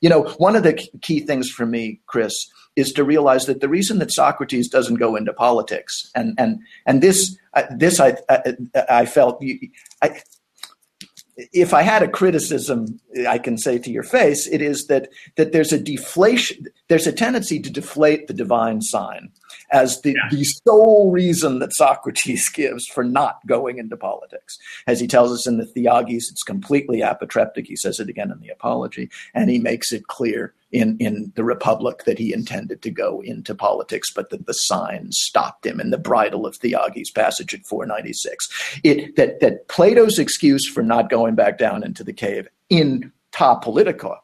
You 0.00 0.08
know, 0.08 0.22
one 0.38 0.56
of 0.56 0.62
the 0.62 0.74
key 1.02 1.20
things 1.20 1.50
for 1.50 1.66
me, 1.66 2.00
Chris, 2.06 2.50
is 2.76 2.92
to 2.92 3.04
realize 3.04 3.46
that 3.46 3.60
the 3.60 3.68
reason 3.68 3.98
that 3.98 4.12
Socrates 4.12 4.68
doesn't 4.68 4.96
go 4.96 5.16
into 5.16 5.32
politics, 5.32 6.10
and 6.14 6.34
and 6.38 6.60
and 6.86 7.02
this 7.02 7.36
uh, 7.54 7.64
this 7.70 8.00
I 8.00 8.16
I, 8.28 8.54
I 8.88 9.06
felt 9.06 9.42
I, 10.02 10.20
if 11.52 11.74
I 11.74 11.82
had 11.82 12.02
a 12.02 12.08
criticism 12.08 13.00
I 13.28 13.38
can 13.38 13.58
say 13.58 13.78
to 13.78 13.90
your 13.90 14.02
face, 14.02 14.46
it 14.46 14.62
is 14.62 14.86
that 14.86 15.10
that 15.36 15.52
there's 15.52 15.72
a 15.72 15.78
deflation, 15.78 16.66
there's 16.88 17.06
a 17.06 17.12
tendency 17.12 17.60
to 17.60 17.70
deflate 17.70 18.28
the 18.28 18.34
divine 18.34 18.80
sign 18.80 19.30
as 19.70 20.00
the, 20.02 20.12
yeah. 20.12 20.28
the 20.30 20.44
sole 20.44 21.10
reason 21.10 21.58
that 21.58 21.74
Socrates 21.74 22.48
gives 22.54 22.86
for 22.86 23.04
not 23.04 23.44
going 23.46 23.78
into 23.78 23.96
politics. 23.96 24.58
As 24.86 25.00
he 25.00 25.06
tells 25.06 25.32
us 25.32 25.46
in 25.46 25.58
the 25.58 25.66
Theages, 25.66 26.28
it's 26.30 26.42
completely 26.42 27.00
apotreptic. 27.00 27.66
He 27.66 27.76
says 27.76 28.00
it 28.00 28.08
again 28.08 28.30
in 28.30 28.40
the 28.40 28.48
Apology, 28.48 29.10
and 29.34 29.50
he 29.50 29.58
makes 29.58 29.92
it 29.92 30.06
clear 30.06 30.54
in, 30.72 30.96
in 30.98 31.32
the 31.34 31.44
Republic 31.44 32.04
that 32.04 32.18
he 32.18 32.32
intended 32.32 32.82
to 32.82 32.90
go 32.90 33.20
into 33.22 33.54
politics, 33.54 34.10
but 34.12 34.30
that 34.30 34.46
the 34.46 34.54
sign 34.54 35.12
stopped 35.12 35.64
him 35.64 35.80
in 35.80 35.90
the 35.90 35.98
bridle 35.98 36.46
of 36.46 36.56
Theages 36.56 37.10
passage 37.10 37.54
at 37.54 37.66
496. 37.66 38.80
It, 38.84 39.16
that, 39.16 39.40
that 39.40 39.68
Plato's 39.68 40.18
excuse 40.18 40.68
for 40.68 40.82
not 40.82 41.10
going 41.10 41.34
back 41.34 41.58
down 41.58 41.84
into 41.84 42.04
the 42.04 42.12
cave 42.12 42.48
in 42.68 43.12
ta 43.32 43.58
politica, 43.60 44.18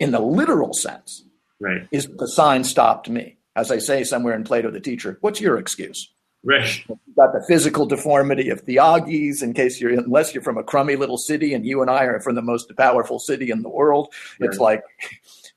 in 0.00 0.10
the 0.10 0.20
literal 0.20 0.72
sense, 0.72 1.24
right. 1.60 1.86
is 1.92 2.08
the 2.08 2.28
sign 2.28 2.64
stopped 2.64 3.08
me. 3.08 3.36
As 3.54 3.70
I 3.70 3.78
say 3.78 4.04
somewhere 4.04 4.34
in 4.34 4.44
Plato 4.44 4.70
the 4.70 4.80
teacher, 4.80 5.18
what's 5.20 5.40
your 5.40 5.58
excuse? 5.58 6.10
Right. 6.44 6.82
You've 6.88 7.16
got 7.16 7.32
the 7.32 7.44
physical 7.46 7.86
deformity 7.86 8.48
of 8.48 8.62
Theages, 8.62 9.42
in 9.42 9.54
case 9.54 9.80
you're, 9.80 9.92
unless 9.92 10.34
you're 10.34 10.42
from 10.42 10.58
a 10.58 10.64
crummy 10.64 10.96
little 10.96 11.18
city 11.18 11.54
and 11.54 11.64
you 11.64 11.82
and 11.82 11.90
I 11.90 12.04
are 12.04 12.20
from 12.20 12.34
the 12.34 12.42
most 12.42 12.74
powerful 12.76 13.20
city 13.20 13.50
in 13.50 13.62
the 13.62 13.68
world. 13.68 14.12
Right. 14.40 14.48
It's 14.50 14.58
like, 14.58 14.82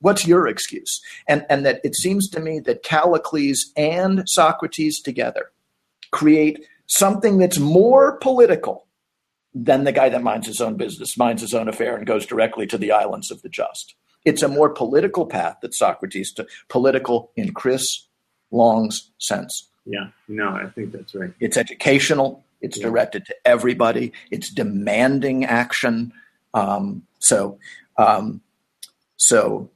what's 0.02 0.28
your 0.28 0.48
excuse? 0.48 1.02
And, 1.28 1.46
and 1.50 1.66
that 1.66 1.82
it 1.84 1.96
seems 1.96 2.30
to 2.30 2.40
me 2.40 2.60
that 2.62 2.84
Callicles 2.84 3.72
and 3.76 4.24
Socrates 4.28 5.02
together 5.02 5.52
create 6.12 6.64
something 6.86 7.40
that's 7.40 7.58
more 7.58 8.18
political 8.18 8.86
than 9.56 9.86
the 9.86 9.92
guy 9.92 10.10
that 10.10 10.22
minds 10.22 10.46
his 10.46 10.62
own 10.62 10.76
business, 10.76 11.18
minds 11.18 11.42
his 11.42 11.54
own 11.54 11.68
affair, 11.68 11.96
and 11.96 12.06
goes 12.06 12.26
directly 12.26 12.68
to 12.68 12.78
the 12.78 12.92
islands 12.92 13.32
of 13.32 13.42
the 13.42 13.50
just. 13.50 13.96
It's 14.26 14.42
a 14.42 14.48
more 14.48 14.70
political 14.70 15.26
path 15.26 15.58
that 15.62 15.74
Socrates 15.74 16.34
took, 16.34 16.50
political 16.68 17.32
in 17.36 17.54
Chris 17.54 18.08
Long's 18.52 19.12
sense. 19.20 19.70
Yeah, 19.86 20.08
no, 20.28 20.50
I 20.50 20.68
think 20.70 20.92
that's 20.92 21.14
right. 21.14 21.32
It's 21.40 21.58
educational. 21.58 22.44
It's 22.60 22.78
yeah. 22.78 22.88
directed 22.88 23.28
to 23.28 23.36
everybody. 23.46 24.14
It's 24.32 24.50
demanding 24.50 25.46
action. 25.46 26.12
Um, 26.54 27.04
so, 27.20 27.60
um, 27.98 28.42
so, 29.18 29.70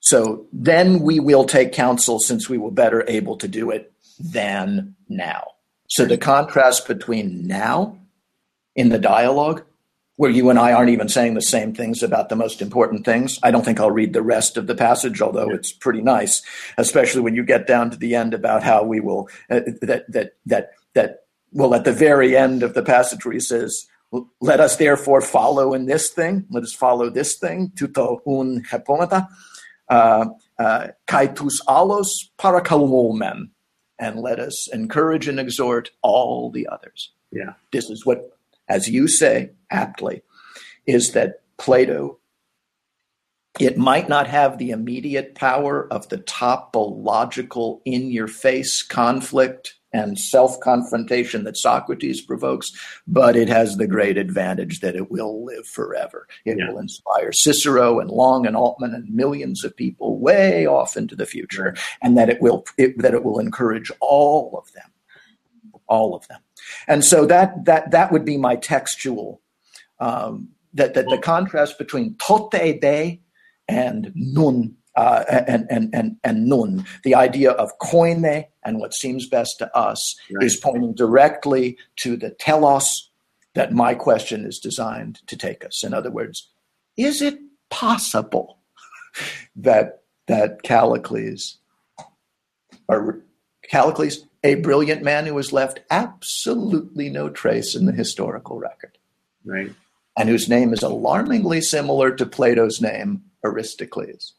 so 0.00 0.46
then 0.52 1.00
we 1.00 1.20
will 1.20 1.44
take 1.44 1.72
counsel 1.72 2.18
since 2.18 2.48
we 2.48 2.58
were 2.58 2.70
better 2.70 3.04
able 3.08 3.36
to 3.38 3.48
do 3.48 3.70
it 3.70 3.92
than 4.18 4.94
now. 5.08 5.48
So 5.88 6.04
the 6.04 6.18
contrast 6.18 6.88
between 6.88 7.46
now 7.46 7.98
in 8.74 8.88
the 8.88 8.98
dialogue 8.98 9.64
where 10.16 10.30
you 10.30 10.48
and 10.48 10.58
I 10.58 10.72
aren't 10.72 10.90
even 10.90 11.08
saying 11.08 11.34
the 11.34 11.42
same 11.42 11.74
things 11.74 12.02
about 12.02 12.28
the 12.28 12.36
most 12.36 12.62
important 12.62 13.04
things. 13.04 13.38
I 13.42 13.50
don't 13.50 13.64
think 13.64 13.78
I'll 13.78 13.90
read 13.90 14.12
the 14.12 14.22
rest 14.22 14.56
of 14.56 14.66
the 14.66 14.74
passage, 14.74 15.20
although 15.20 15.50
it's 15.50 15.72
pretty 15.72 16.00
nice, 16.00 16.42
especially 16.78 17.20
when 17.20 17.34
you 17.34 17.44
get 17.44 17.66
down 17.66 17.90
to 17.90 17.96
the 17.96 18.14
end 18.14 18.34
about 18.34 18.62
how 18.62 18.82
we 18.82 19.00
will 19.00 19.28
uh, 19.50 19.60
that 19.82 20.04
that 20.08 20.32
that 20.46 20.70
that 20.94 21.24
well 21.52 21.74
at 21.74 21.84
the 21.84 21.92
very 21.92 22.36
end 22.36 22.62
of 22.62 22.74
the 22.74 22.82
passage 22.82 23.24
where 23.24 23.34
he 23.34 23.40
says, 23.40 23.86
"Let 24.40 24.60
us 24.60 24.76
therefore 24.76 25.20
follow 25.20 25.74
in 25.74 25.86
this 25.86 26.08
thing. 26.08 26.46
Let 26.50 26.62
us 26.62 26.72
follow 26.72 27.10
this 27.10 27.36
thing. 27.36 27.72
Tuto 27.76 28.20
un 28.26 28.62
hepomata, 28.70 29.28
uh, 29.88 30.26
uh, 30.58 30.88
kaitus 31.06 31.60
alos 31.68 32.30
parakalmomen." 32.38 33.50
And 33.98 34.20
let 34.20 34.38
us 34.38 34.68
encourage 34.74 35.26
and 35.26 35.40
exhort 35.40 35.90
all 36.02 36.50
the 36.50 36.68
others. 36.68 37.12
Yeah. 37.32 37.54
This 37.72 37.88
is 37.88 38.04
what 38.04 38.35
as 38.68 38.88
you 38.88 39.08
say 39.08 39.50
aptly, 39.70 40.22
is 40.86 41.12
that 41.12 41.42
Plato, 41.58 42.18
it 43.58 43.78
might 43.78 44.08
not 44.08 44.26
have 44.26 44.58
the 44.58 44.70
immediate 44.70 45.34
power 45.34 45.90
of 45.92 46.08
the 46.08 46.18
topological, 46.18 47.80
in 47.84 48.10
your 48.10 48.28
face 48.28 48.82
conflict 48.82 49.76
and 49.92 50.18
self 50.18 50.60
confrontation 50.60 51.44
that 51.44 51.56
Socrates 51.56 52.20
provokes, 52.20 52.70
but 53.06 53.34
it 53.36 53.48
has 53.48 53.76
the 53.76 53.86
great 53.86 54.18
advantage 54.18 54.80
that 54.80 54.94
it 54.94 55.10
will 55.10 55.44
live 55.44 55.66
forever. 55.66 56.26
It 56.44 56.58
yeah. 56.58 56.68
will 56.68 56.78
inspire 56.78 57.32
Cicero 57.32 57.98
and 57.98 58.10
Long 58.10 58.46
and 58.46 58.56
Altman 58.56 58.94
and 58.94 59.08
millions 59.14 59.64
of 59.64 59.76
people 59.76 60.18
way 60.18 60.66
off 60.66 60.96
into 60.96 61.16
the 61.16 61.26
future, 61.26 61.74
and 62.02 62.16
that 62.18 62.28
it 62.28 62.42
will 62.42 62.64
it, 62.76 62.98
that 62.98 63.14
it 63.14 63.24
will 63.24 63.38
encourage 63.38 63.90
all 64.00 64.58
of 64.58 64.72
them, 64.72 64.92
all 65.86 66.14
of 66.14 66.28
them. 66.28 66.40
And 66.88 67.04
so 67.04 67.26
that 67.26 67.64
that 67.64 67.90
that 67.90 68.12
would 68.12 68.24
be 68.24 68.36
my 68.36 68.56
textual 68.56 69.40
um, 70.00 70.48
that 70.74 70.94
that 70.94 71.06
the 71.08 71.18
contrast 71.18 71.78
between 71.78 72.16
tote 72.16 72.50
de 72.50 73.20
and 73.68 74.12
nun 74.14 74.76
uh, 74.96 75.24
and, 75.28 75.66
and, 75.68 75.94
and, 75.94 76.16
and 76.24 76.46
nun, 76.46 76.84
the 77.04 77.14
idea 77.14 77.50
of 77.50 77.70
koine 77.80 78.46
and 78.64 78.78
what 78.78 78.94
seems 78.94 79.28
best 79.28 79.58
to 79.58 79.76
us, 79.76 80.16
right. 80.32 80.46
is 80.46 80.56
pointing 80.56 80.94
directly 80.94 81.76
to 81.96 82.16
the 82.16 82.30
telos 82.30 83.10
that 83.54 83.72
my 83.72 83.94
question 83.94 84.46
is 84.46 84.58
designed 84.58 85.20
to 85.26 85.36
take 85.36 85.64
us. 85.64 85.84
In 85.84 85.92
other 85.92 86.10
words, 86.10 86.48
is 86.96 87.20
it 87.20 87.38
possible 87.68 88.58
that 89.54 90.02
that 90.28 90.62
Callicles 90.62 91.58
or 92.88 93.22
Callicles 93.70 94.26
a 94.46 94.54
brilliant 94.54 95.02
man 95.02 95.26
who 95.26 95.36
has 95.36 95.52
left 95.52 95.80
absolutely 95.90 97.10
no 97.10 97.28
trace 97.28 97.74
in 97.74 97.86
the 97.86 97.92
historical 97.92 98.58
record. 98.58 98.96
Right. 99.44 99.72
And 100.16 100.28
whose 100.28 100.48
name 100.48 100.72
is 100.72 100.84
alarmingly 100.84 101.60
similar 101.60 102.14
to 102.14 102.24
Plato's 102.24 102.80
name, 102.80 103.22
Aristocles. 103.42 104.34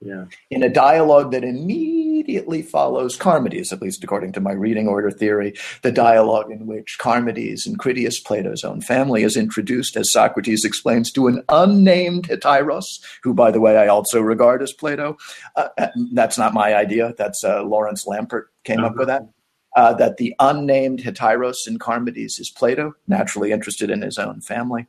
Yeah. 0.00 0.26
In 0.50 0.62
a 0.62 0.70
dialogue 0.70 1.32
that 1.32 1.44
immediately 1.44 2.62
follows 2.62 3.18
Charmides, 3.18 3.72
at 3.72 3.82
least 3.82 4.04
according 4.04 4.32
to 4.32 4.40
my 4.40 4.52
reading 4.52 4.86
order 4.86 5.10
theory, 5.10 5.54
the 5.82 5.92
dialogue 5.92 6.50
in 6.50 6.66
which 6.66 6.96
Charmides 6.98 7.66
and 7.66 7.78
Critias, 7.78 8.20
Plato's 8.20 8.64
own 8.64 8.80
family, 8.80 9.24
is 9.24 9.36
introduced, 9.36 9.96
as 9.96 10.12
Socrates 10.12 10.64
explains, 10.64 11.10
to 11.12 11.26
an 11.26 11.42
unnamed 11.50 12.28
Hetaeros, 12.28 13.00
who, 13.24 13.34
by 13.34 13.50
the 13.50 13.60
way, 13.60 13.76
I 13.76 13.88
also 13.88 14.20
regard 14.20 14.62
as 14.62 14.72
Plato. 14.72 15.18
Uh, 15.56 15.68
uh 15.76 15.88
that's 16.12 16.38
not 16.38 16.54
my 16.54 16.74
idea. 16.74 17.14
That's 17.18 17.44
uh, 17.44 17.64
Lawrence 17.64 18.06
Lampert 18.06 18.44
came 18.64 18.78
uh-huh. 18.78 18.86
up 18.86 18.96
with 18.96 19.08
that 19.08 19.28
uh, 19.76 19.94
that 19.94 20.16
the 20.16 20.34
unnamed 20.40 21.00
Hetaeros 21.00 21.66
in 21.66 21.78
Charmides 21.78 22.38
is 22.38 22.50
Plato, 22.50 22.94
naturally 23.06 23.52
interested 23.52 23.90
in 23.90 24.02
his 24.02 24.18
own 24.18 24.40
family, 24.40 24.86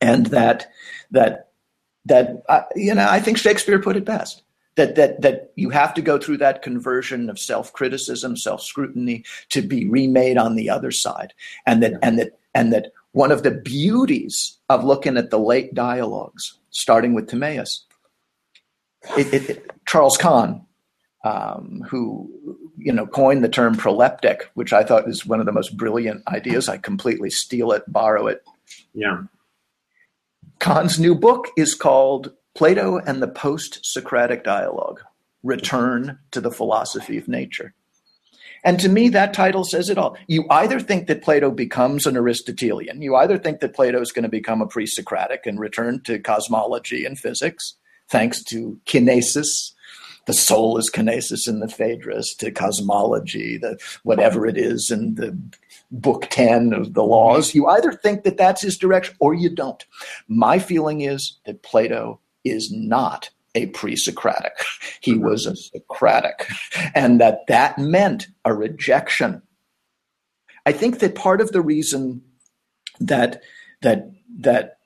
and 0.00 0.26
that 0.26 0.66
that 1.10 1.50
that 2.06 2.42
uh, 2.48 2.62
you 2.74 2.94
know 2.94 3.06
I 3.08 3.20
think 3.20 3.38
Shakespeare 3.38 3.78
put 3.78 3.96
it 3.96 4.04
best 4.04 4.42
that 4.76 4.96
that 4.96 5.20
that 5.22 5.52
you 5.56 5.70
have 5.70 5.94
to 5.94 6.02
go 6.02 6.18
through 6.18 6.38
that 6.38 6.62
conversion 6.62 7.30
of 7.30 7.38
self 7.38 7.72
criticism, 7.72 8.36
self 8.36 8.62
scrutiny 8.62 9.24
to 9.50 9.62
be 9.62 9.86
remade 9.86 10.38
on 10.38 10.56
the 10.56 10.70
other 10.70 10.90
side, 10.90 11.32
and 11.66 11.82
that 11.82 11.94
and 12.02 12.18
that 12.18 12.38
and 12.54 12.72
that 12.72 12.92
one 13.12 13.30
of 13.30 13.42
the 13.42 13.50
beauties 13.50 14.58
of 14.68 14.84
looking 14.84 15.16
at 15.16 15.30
the 15.30 15.38
late 15.38 15.74
dialogues, 15.74 16.58
starting 16.70 17.14
with 17.14 17.28
Timaeus, 17.28 17.84
it, 19.16 19.32
it, 19.32 19.50
it, 19.50 19.70
Charles 19.86 20.16
Kahn, 20.16 20.64
um, 21.24 21.84
who 21.88 22.30
you 22.76 22.92
know, 22.92 23.06
coined 23.06 23.42
the 23.42 23.48
term 23.48 23.74
proleptic, 23.74 24.42
which 24.54 24.72
I 24.72 24.84
thought 24.84 25.08
is 25.08 25.24
one 25.24 25.40
of 25.40 25.46
the 25.46 25.52
most 25.52 25.76
brilliant 25.76 26.22
ideas. 26.28 26.68
I 26.68 26.76
completely 26.76 27.30
steal 27.30 27.72
it, 27.72 27.82
borrow 27.88 28.26
it. 28.26 28.44
Yeah. 28.92 29.22
Kahn's 30.58 30.98
new 30.98 31.14
book 31.14 31.48
is 31.56 31.74
called 31.74 32.32
Plato 32.54 32.98
and 32.98 33.22
the 33.22 33.28
Post 33.28 33.80
Socratic 33.82 34.44
Dialogue 34.44 35.00
Return 35.42 36.18
to 36.30 36.40
the 36.40 36.50
Philosophy 36.50 37.18
of 37.18 37.28
Nature. 37.28 37.74
And 38.64 38.80
to 38.80 38.88
me, 38.88 39.10
that 39.10 39.34
title 39.34 39.64
says 39.64 39.90
it 39.90 39.98
all. 39.98 40.16
You 40.26 40.46
either 40.48 40.80
think 40.80 41.06
that 41.06 41.22
Plato 41.22 41.50
becomes 41.50 42.06
an 42.06 42.16
Aristotelian, 42.16 43.02
you 43.02 43.14
either 43.14 43.38
think 43.38 43.60
that 43.60 43.74
Plato 43.74 44.00
is 44.00 44.10
going 44.10 44.22
to 44.22 44.28
become 44.28 44.62
a 44.62 44.66
pre 44.66 44.86
Socratic 44.86 45.44
and 45.44 45.60
return 45.60 46.00
to 46.04 46.18
cosmology 46.18 47.04
and 47.04 47.18
physics, 47.18 47.74
thanks 48.08 48.42
to 48.44 48.80
kinesis. 48.86 49.73
The 50.26 50.34
soul 50.34 50.78
is 50.78 50.90
kinesis 50.92 51.48
in 51.48 51.60
the 51.60 51.68
Phaedrus, 51.68 52.34
to 52.36 52.50
cosmology, 52.50 53.58
the 53.58 53.78
whatever 54.02 54.46
it 54.46 54.56
is 54.56 54.90
in 54.90 55.14
the 55.14 55.38
book 55.90 56.26
10 56.30 56.72
of 56.72 56.94
the 56.94 57.04
laws. 57.04 57.54
You 57.54 57.66
either 57.66 57.92
think 57.92 58.24
that 58.24 58.36
that's 58.36 58.62
his 58.62 58.78
direction 58.78 59.14
or 59.20 59.34
you 59.34 59.50
don't. 59.50 59.84
My 60.28 60.58
feeling 60.58 61.02
is 61.02 61.38
that 61.46 61.62
Plato 61.62 62.20
is 62.44 62.72
not 62.72 63.30
a 63.54 63.66
pre-Socratic. 63.66 64.52
He 65.00 65.12
mm-hmm. 65.12 65.24
was 65.24 65.46
a 65.46 65.54
Socratic, 65.56 66.48
and 66.94 67.20
that 67.20 67.46
that 67.48 67.78
meant 67.78 68.28
a 68.44 68.52
rejection. 68.54 69.42
I 70.66 70.72
think 70.72 70.98
that 70.98 71.14
part 71.14 71.40
of 71.40 71.52
the 71.52 71.60
reason 71.60 72.22
that 73.00 73.42
that 73.82 74.10
that 74.38 74.78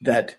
that 0.00 0.36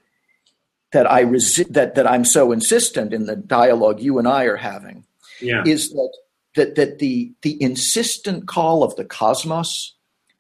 that 0.92 1.10
I 1.10 1.24
resi- 1.24 1.72
that 1.74 1.96
that 1.96 2.08
I'm 2.08 2.26
so 2.26 2.52
insistent 2.52 3.14
in 3.14 3.26
the 3.26 3.36
dialogue 3.36 4.00
you 4.02 4.20
and 4.20 4.28
I 4.28 4.44
are 4.46 4.58
having 4.58 5.06
Yeah. 5.40 5.64
is 5.66 5.90
that 5.92 6.12
that 6.56 6.76
that 6.76 7.00
the 7.00 7.34
the 7.42 7.62
insistent 7.62 8.48
call 8.48 8.84
of 8.84 8.96
the 8.96 9.06
cosmos, 9.06 9.96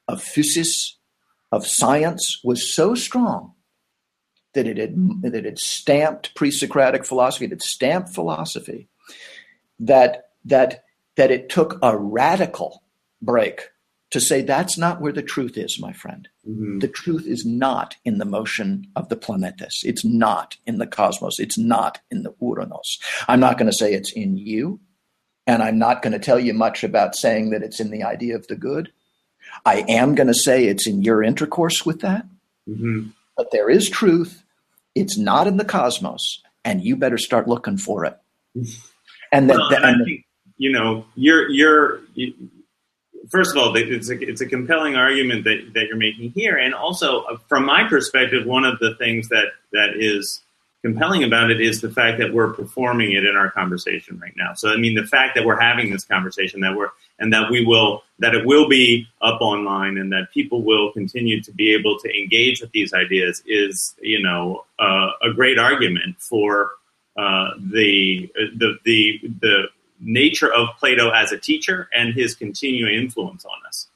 of 0.08 0.22
physis, 0.22 0.94
of 1.52 1.66
science 1.66 2.40
was 2.44 2.74
so 2.74 2.96
strong 2.96 3.54
that 4.54 4.68
it 4.68 4.78
had 4.78 4.96
that 5.22 5.34
it 5.34 5.46
had 5.46 5.60
stamped 5.60 6.36
pre-Socratic 6.36 7.06
philosophy, 7.06 7.46
it 7.46 7.52
had 7.52 7.62
stamped 7.64 8.14
philosophy, 8.14 8.90
that 9.80 10.32
that 10.46 10.84
that 11.16 11.32
it 11.32 11.50
took 11.50 11.80
a 11.82 11.98
radical 11.98 12.84
break 13.22 13.70
to 14.12 14.20
say 14.20 14.42
that's 14.42 14.78
not 14.78 15.02
where 15.02 15.14
the 15.14 15.22
truth 15.24 15.58
is, 15.58 15.80
my 15.80 15.94
friend. 15.94 16.28
Mhm. 16.48 16.82
The 16.82 16.88
truth 16.88 17.26
is 17.26 17.46
not 17.46 17.96
in 18.06 18.18
the 18.18 18.26
motion 18.26 18.88
of 18.96 19.10
the 19.10 19.16
planetes. 19.16 19.84
It's 19.84 20.04
not 20.06 20.58
in 20.68 20.78
the 20.78 20.88
cosmos. 20.88 21.40
It's 21.40 21.58
not 21.58 22.00
in 22.12 22.24
the 22.24 22.34
Uranus. 22.42 23.00
I'm 23.28 23.40
not 23.40 23.58
going 23.58 23.72
to 23.72 23.78
say 23.78 23.94
it's 23.94 24.12
in 24.12 24.38
you, 24.38 24.80
and 25.48 25.64
I'm 25.64 25.80
not 25.80 26.02
going 26.02 26.14
to 26.14 26.20
tell 26.20 26.40
you 26.40 26.54
much 26.54 26.84
about 26.84 27.16
saying 27.16 27.50
that 27.52 27.64
it's 27.64 27.80
in 27.80 27.90
the 27.90 28.04
idea 28.04 28.36
of 28.36 28.48
the 28.48 28.56
good. 28.56 28.92
I 29.66 29.84
am 29.88 30.14
going 30.16 30.28
to 30.28 30.34
say 30.34 30.66
it's 30.66 30.88
in 30.88 31.02
your 31.02 31.24
intercourse 31.24 31.86
with 31.86 32.02
that, 32.02 32.26
Mhm. 32.70 33.12
but 33.38 33.52
there 33.52 33.70
is 33.70 33.90
truth. 33.90 34.44
It's 34.94 35.18
not 35.18 35.48
in 35.48 35.56
the 35.58 35.66
cosmos, 35.66 36.42
and 36.66 36.84
you 36.84 36.96
better 36.98 37.18
start 37.18 37.48
looking 37.48 37.78
for 37.78 38.06
it. 38.06 38.18
And 39.34 39.50
that, 39.50 39.58
Well, 39.58 39.70
that- 39.70 39.86
and 39.86 40.04
think 40.06 40.26
you 40.58 40.70
know 40.74 41.06
you're 41.16 41.50
you're 41.50 42.02
you, 42.16 42.34
first 43.30 43.52
of 43.52 43.58
all 43.58 43.76
it's 43.76 44.10
a 44.10 44.20
it's 44.20 44.42
a 44.42 44.46
compelling 44.46 44.96
argument 44.96 45.44
that 45.46 45.72
that 45.74 45.88
you're 45.88 45.98
making 45.98 46.32
here, 46.32 46.58
and 46.58 46.74
also 46.74 47.22
uh, 47.24 47.38
from 47.48 47.66
my 47.66 47.88
perspective, 47.88 48.46
one 48.46 48.66
of 48.66 48.80
the 48.80 48.96
things 48.96 49.30
that 49.30 49.48
that 49.72 49.96
is 49.96 50.42
compelling 50.82 51.24
about 51.24 51.52
it 51.52 51.62
is 51.62 51.82
the 51.82 51.92
fact 51.92 52.18
that 52.18 52.34
we're 52.34 52.54
performing 52.54 53.12
it 53.12 53.24
in 53.24 53.36
our 53.36 53.52
conversation 53.52 54.18
right 54.20 54.34
now. 54.36 54.54
So 54.56 54.70
I 54.70 54.78
mean, 54.78 54.96
the 54.96 55.06
fact 55.06 55.36
that 55.36 55.46
we're 55.46 55.60
having 55.60 55.92
this 55.92 56.04
conversation 56.04 56.62
that 56.62 56.76
we're 56.76 56.90
and 57.20 57.32
that 57.34 57.52
we 57.52 57.64
will 57.64 58.04
that 58.20 58.34
it 58.34 58.46
will 58.46 58.68
be 58.68 59.08
up 59.22 59.42
online 59.42 59.98
and 59.98 60.12
that 60.12 60.32
people 60.34 60.64
will 60.64 60.92
continue 60.92 61.42
to 61.42 61.52
be 61.52 61.74
able 61.74 62.00
to 62.00 62.20
engage 62.20 62.62
with 62.62 62.72
these 62.72 62.94
ideas 62.94 63.42
is 63.46 63.96
you 64.02 64.22
know 64.22 64.66
uh, 64.80 65.12
a 65.22 65.32
great 65.34 65.60
argument 65.60 66.20
for 66.20 66.72
uh, 67.18 67.52
the 67.58 68.32
the 68.56 68.78
the 68.84 69.20
the 69.40 69.64
nature 70.02 70.52
of 70.52 70.70
Plato 70.80 71.10
as 71.12 71.32
a 71.32 71.38
teacher 71.38 71.88
and 71.94 72.14
his 72.14 72.36
continuing 72.36 72.96
influence 72.96 73.46
on 73.46 73.58
us. 73.68 73.88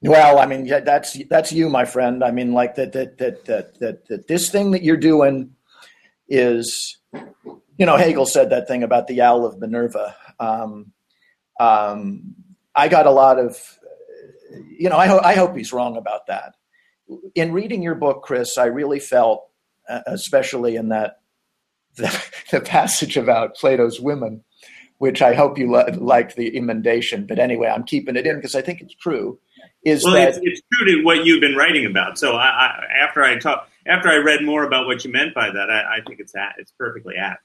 Well, 0.00 0.38
I 0.38 0.46
mean, 0.46 0.66
that's 0.66 1.16
that's 1.28 1.52
you, 1.52 1.68
my 1.68 1.84
friend. 1.84 2.24
I 2.24 2.32
mean, 2.32 2.52
like 2.52 2.74
that 2.74 2.92
that 2.92 3.18
that 3.18 3.44
that 3.44 3.78
that, 3.78 4.08
that 4.08 4.26
this 4.26 4.50
thing 4.50 4.72
that 4.72 4.82
you're 4.82 4.96
doing 4.96 5.54
is, 6.28 6.98
you 7.12 7.86
know, 7.86 7.96
Hegel 7.96 8.26
said 8.26 8.50
that 8.50 8.66
thing 8.66 8.82
about 8.82 9.06
the 9.06 9.20
owl 9.20 9.46
of 9.46 9.60
Minerva. 9.60 10.16
Um, 10.40 10.92
um, 11.60 12.34
I 12.74 12.88
got 12.88 13.06
a 13.06 13.10
lot 13.10 13.38
of, 13.38 13.56
you 14.76 14.88
know, 14.88 14.96
I, 14.96 15.06
ho- 15.06 15.20
I 15.22 15.34
hope 15.34 15.56
he's 15.56 15.72
wrong 15.72 15.96
about 15.96 16.26
that. 16.26 16.54
In 17.34 17.52
reading 17.52 17.82
your 17.82 17.94
book, 17.94 18.22
Chris, 18.22 18.56
I 18.56 18.66
really 18.66 18.98
felt, 18.98 19.48
uh, 19.88 20.00
especially 20.06 20.76
in 20.76 20.88
that 20.88 21.20
the, 21.96 22.24
the 22.50 22.60
passage 22.60 23.16
about 23.16 23.54
Plato's 23.56 24.00
women, 24.00 24.42
which 25.02 25.20
I 25.20 25.34
hope 25.34 25.58
you 25.58 25.68
li- 25.68 25.96
liked 25.96 26.36
the 26.36 26.56
emendation. 26.56 27.26
But 27.26 27.40
anyway, 27.40 27.66
I'm 27.66 27.82
keeping 27.82 28.14
it 28.14 28.24
in 28.24 28.36
because 28.36 28.54
I 28.54 28.62
think 28.62 28.80
it's 28.80 28.94
true. 28.94 29.36
Is 29.84 30.04
Well, 30.04 30.14
that 30.14 30.28
it's, 30.28 30.38
it's 30.40 30.62
true 30.72 30.86
to 30.92 31.02
what 31.02 31.24
you've 31.24 31.40
been 31.40 31.56
writing 31.56 31.86
about. 31.86 32.20
So 32.20 32.36
I, 32.36 32.46
I, 32.46 32.84
after 33.02 33.24
I 33.24 33.36
talk, 33.36 33.68
after 33.84 34.08
I 34.08 34.18
read 34.18 34.44
more 34.44 34.62
about 34.62 34.86
what 34.86 35.04
you 35.04 35.10
meant 35.10 35.34
by 35.34 35.50
that, 35.50 35.70
I, 35.70 35.96
I 35.96 36.00
think 36.06 36.20
it's 36.20 36.36
at, 36.36 36.54
it's 36.56 36.70
perfectly 36.78 37.16
apt. 37.16 37.42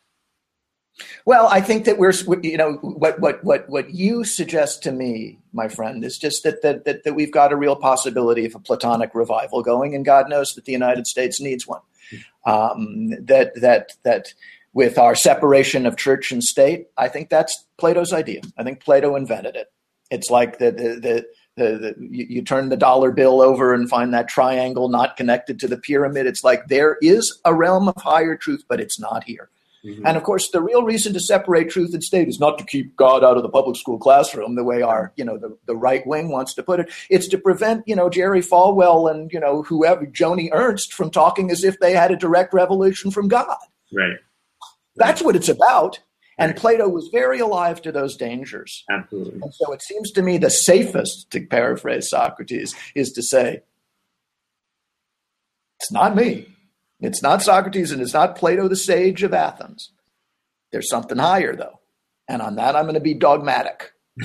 Well, 1.25 1.47
I 1.47 1.61
think 1.61 1.85
that 1.85 1.97
we're, 1.97 2.13
you 2.43 2.57
know, 2.57 2.73
what 2.73 3.19
what 3.19 3.43
what 3.43 3.67
what 3.67 3.89
you 3.89 4.23
suggest 4.23 4.83
to 4.83 4.91
me, 4.91 5.39
my 5.51 5.67
friend, 5.67 6.05
is 6.05 6.19
just 6.19 6.43
that 6.43 6.61
that 6.61 6.85
that, 6.85 7.05
that 7.05 7.15
we've 7.15 7.33
got 7.33 7.51
a 7.51 7.55
real 7.55 7.75
possibility 7.75 8.45
of 8.45 8.53
a 8.53 8.59
Platonic 8.59 9.15
revival 9.15 9.63
going, 9.63 9.95
and 9.95 10.05
God 10.05 10.29
knows 10.29 10.49
that 10.49 10.65
the 10.65 10.73
United 10.73 11.07
States 11.07 11.41
needs 11.41 11.65
one. 11.65 11.81
Um, 12.45 13.09
that 13.25 13.59
that 13.59 13.93
that 14.03 14.35
with 14.77 14.99
our 14.99 15.15
separation 15.15 15.87
of 15.87 15.97
church 15.97 16.31
and 16.31 16.43
state, 16.43 16.85
I 16.97 17.07
think 17.07 17.29
that's 17.29 17.65
Plato's 17.79 18.13
idea. 18.13 18.41
I 18.59 18.63
think 18.63 18.79
Plato 18.79 19.15
invented 19.15 19.55
it. 19.55 19.71
It's 20.11 20.29
like 20.29 20.59
the 20.59 20.71
the 20.71 20.87
the. 21.01 21.25
The, 21.57 21.63
the, 21.79 21.95
you, 22.11 22.27
you 22.29 22.41
turn 22.43 22.69
the 22.69 22.77
dollar 22.77 23.09
bill 23.11 23.41
over 23.41 23.73
and 23.73 23.89
find 23.89 24.13
that 24.13 24.27
triangle 24.27 24.89
not 24.89 25.17
connected 25.17 25.59
to 25.61 25.67
the 25.67 25.79
pyramid. 25.79 26.27
It's 26.27 26.43
like 26.43 26.67
there 26.67 26.99
is 27.01 27.39
a 27.45 27.51
realm 27.55 27.87
of 27.87 27.95
higher 27.97 28.35
truth, 28.37 28.63
but 28.69 28.79
it's 28.79 28.99
not 28.99 29.23
here. 29.23 29.49
Mhm. 29.83 30.03
And 30.05 30.17
of 30.17 30.21
course, 30.21 30.51
the 30.51 30.61
real 30.61 30.83
reason 30.83 31.13
to 31.13 31.19
separate 31.19 31.71
truth 31.71 31.95
and 31.95 32.03
state 32.03 32.27
is 32.27 32.39
not 32.39 32.59
to 32.59 32.63
keep 32.63 32.95
God 32.95 33.23
out 33.23 33.37
of 33.37 33.41
the 33.41 33.49
public 33.49 33.75
school 33.75 33.97
classroom 33.97 34.53
the 34.53 34.63
way 34.63 34.83
our, 34.83 35.11
you 35.15 35.25
know, 35.25 35.39
the, 35.39 35.57
the 35.65 35.75
right 35.75 36.05
wing 36.05 36.29
wants 36.29 36.53
to 36.53 36.61
put 36.61 36.79
it. 36.79 36.91
It's 37.09 37.27
to 37.29 37.39
prevent, 37.39 37.87
you 37.87 37.95
know, 37.95 38.07
Jerry 38.07 38.41
Falwell 38.41 39.09
and, 39.09 39.33
you 39.33 39.39
know, 39.39 39.63
whoever, 39.63 40.05
Joni 40.05 40.49
Ernst 40.53 40.93
from 40.93 41.09
talking 41.09 41.49
as 41.49 41.63
if 41.63 41.79
they 41.79 41.93
had 41.93 42.11
a 42.11 42.15
direct 42.15 42.53
revelation 42.53 43.09
from 43.09 43.29
God. 43.29 43.57
Right. 43.91 44.17
That's 44.97 45.21
what 45.21 45.35
it's 45.35 45.49
about. 45.49 45.99
And 46.39 46.55
Plato 46.55 46.87
was 46.87 47.09
very 47.11 47.39
alive 47.39 47.81
to 47.81 47.91
those 47.91 48.15
dangers. 48.15 48.83
Absolutely. 48.91 49.39
And 49.41 49.53
so 49.53 49.73
it 49.73 49.81
seems 49.81 50.11
to 50.11 50.21
me 50.21 50.37
the 50.37 50.51
safest, 50.51 51.31
to 51.31 51.43
paraphrase 51.45 52.09
Socrates, 52.09 52.75
is 52.93 53.11
to 53.13 53.23
say, 53.23 53.63
it's 55.79 55.91
not 55.91 56.15
me. 56.15 56.47
It's 56.99 57.23
not 57.23 57.41
Socrates 57.41 57.91
and 57.91 58.01
it's 58.01 58.13
not 58.13 58.35
Plato, 58.35 58.67
the 58.67 58.75
sage 58.75 59.23
of 59.23 59.33
Athens. 59.33 59.91
There's 60.71 60.89
something 60.89 61.17
higher, 61.17 61.55
though. 61.55 61.79
And 62.27 62.41
on 62.41 62.55
that, 62.55 62.75
I'm 62.75 62.83
going 62.83 62.95
to 62.95 62.99
be 62.99 63.13
dogmatic. 63.13 63.93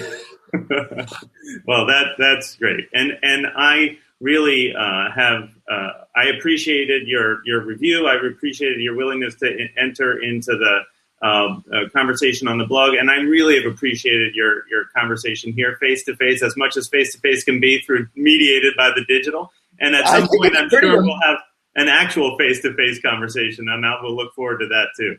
well, 1.66 1.86
that 1.86 2.14
that's 2.18 2.56
great, 2.56 2.88
and 2.92 3.12
and 3.22 3.46
I 3.56 3.98
really 4.20 4.74
uh, 4.74 5.10
have 5.14 5.50
uh, 5.72 6.04
I 6.16 6.24
appreciated 6.26 7.06
your 7.08 7.44
your 7.46 7.64
review. 7.64 8.06
I 8.06 8.14
appreciated 8.14 8.80
your 8.80 8.96
willingness 8.96 9.34
to 9.36 9.68
enter 9.76 10.20
into 10.22 10.52
the 10.56 10.80
uh, 11.22 11.60
uh, 11.72 11.88
conversation 11.92 12.48
on 12.48 12.58
the 12.58 12.66
blog, 12.66 12.94
and 12.94 13.10
I 13.10 13.16
really 13.16 13.56
have 13.60 13.72
appreciated 13.72 14.34
your 14.34 14.68
your 14.68 14.84
conversation 14.94 15.52
here, 15.52 15.76
face 15.80 16.04
to 16.04 16.16
face, 16.16 16.42
as 16.42 16.56
much 16.56 16.76
as 16.76 16.88
face 16.88 17.12
to 17.12 17.20
face 17.20 17.44
can 17.44 17.60
be 17.60 17.80
through 17.80 18.08
mediated 18.16 18.74
by 18.76 18.90
the 18.90 19.04
digital. 19.06 19.52
And 19.80 19.94
at 19.94 20.06
some 20.06 20.28
point, 20.28 20.56
I'm 20.56 20.68
sure 20.68 21.02
we'll 21.02 21.20
have 21.22 21.38
an 21.76 21.88
actual 21.88 22.36
face 22.38 22.60
to 22.62 22.74
face 22.74 23.00
conversation, 23.00 23.68
and 23.68 23.86
I 23.86 24.00
will 24.02 24.14
look 24.14 24.34
forward 24.34 24.58
to 24.58 24.66
that 24.68 24.88
too. 24.98 25.16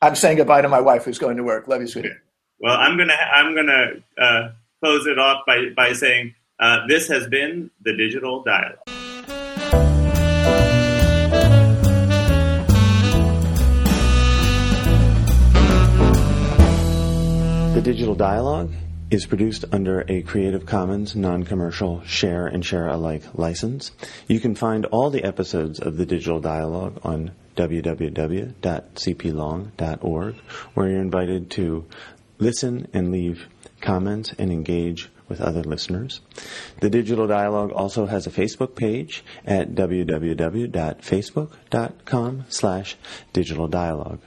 I'm 0.00 0.14
saying 0.14 0.36
goodbye 0.36 0.62
to 0.62 0.68
my 0.68 0.80
wife 0.80 1.04
who's 1.04 1.18
going 1.18 1.38
to 1.38 1.42
work. 1.42 1.66
Love 1.66 1.80
you, 1.80 1.88
sweetie. 1.88 2.12
Well, 2.60 2.76
I'm 2.76 2.96
gonna 2.96 3.14
I'm 3.14 3.54
gonna 3.54 3.86
uh, 4.16 4.50
close 4.82 5.06
it 5.06 5.18
off 5.18 5.44
by 5.46 5.70
by 5.74 5.94
saying 5.94 6.34
uh, 6.60 6.86
this 6.86 7.08
has 7.08 7.26
been 7.26 7.70
the 7.82 7.96
digital 7.96 8.44
dialogue. 8.44 8.97
The 17.78 17.92
Digital 17.92 18.16
Dialogue 18.16 18.72
is 19.08 19.26
produced 19.26 19.64
under 19.70 20.04
a 20.08 20.22
Creative 20.22 20.66
Commons 20.66 21.14
non-commercial 21.14 22.02
share 22.02 22.48
and 22.48 22.66
share 22.66 22.88
alike 22.88 23.22
license. 23.34 23.92
You 24.26 24.40
can 24.40 24.56
find 24.56 24.84
all 24.86 25.10
the 25.10 25.22
episodes 25.22 25.78
of 25.78 25.96
the 25.96 26.04
Digital 26.04 26.40
Dialogue 26.40 26.98
on 27.04 27.30
www.cplong.org 27.54 30.34
where 30.74 30.88
you're 30.88 31.00
invited 31.00 31.52
to 31.52 31.86
listen 32.40 32.88
and 32.92 33.12
leave 33.12 33.46
comments 33.80 34.34
and 34.36 34.50
engage 34.50 35.08
with 35.28 35.40
other 35.40 35.62
listeners. 35.62 36.20
The 36.80 36.90
Digital 36.90 37.28
Dialogue 37.28 37.70
also 37.70 38.06
has 38.06 38.26
a 38.26 38.30
Facebook 38.30 38.74
page 38.74 39.22
at 39.46 39.76
www.facebook.com 39.76 42.44
slash 42.48 42.96
digital 43.32 43.68
dialogue. 43.68 44.18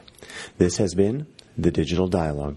This 0.57 0.78
has 0.78 0.95
been 0.95 1.28
the 1.57 1.72
Digital 1.72 2.07
Dialogue. 2.07 2.56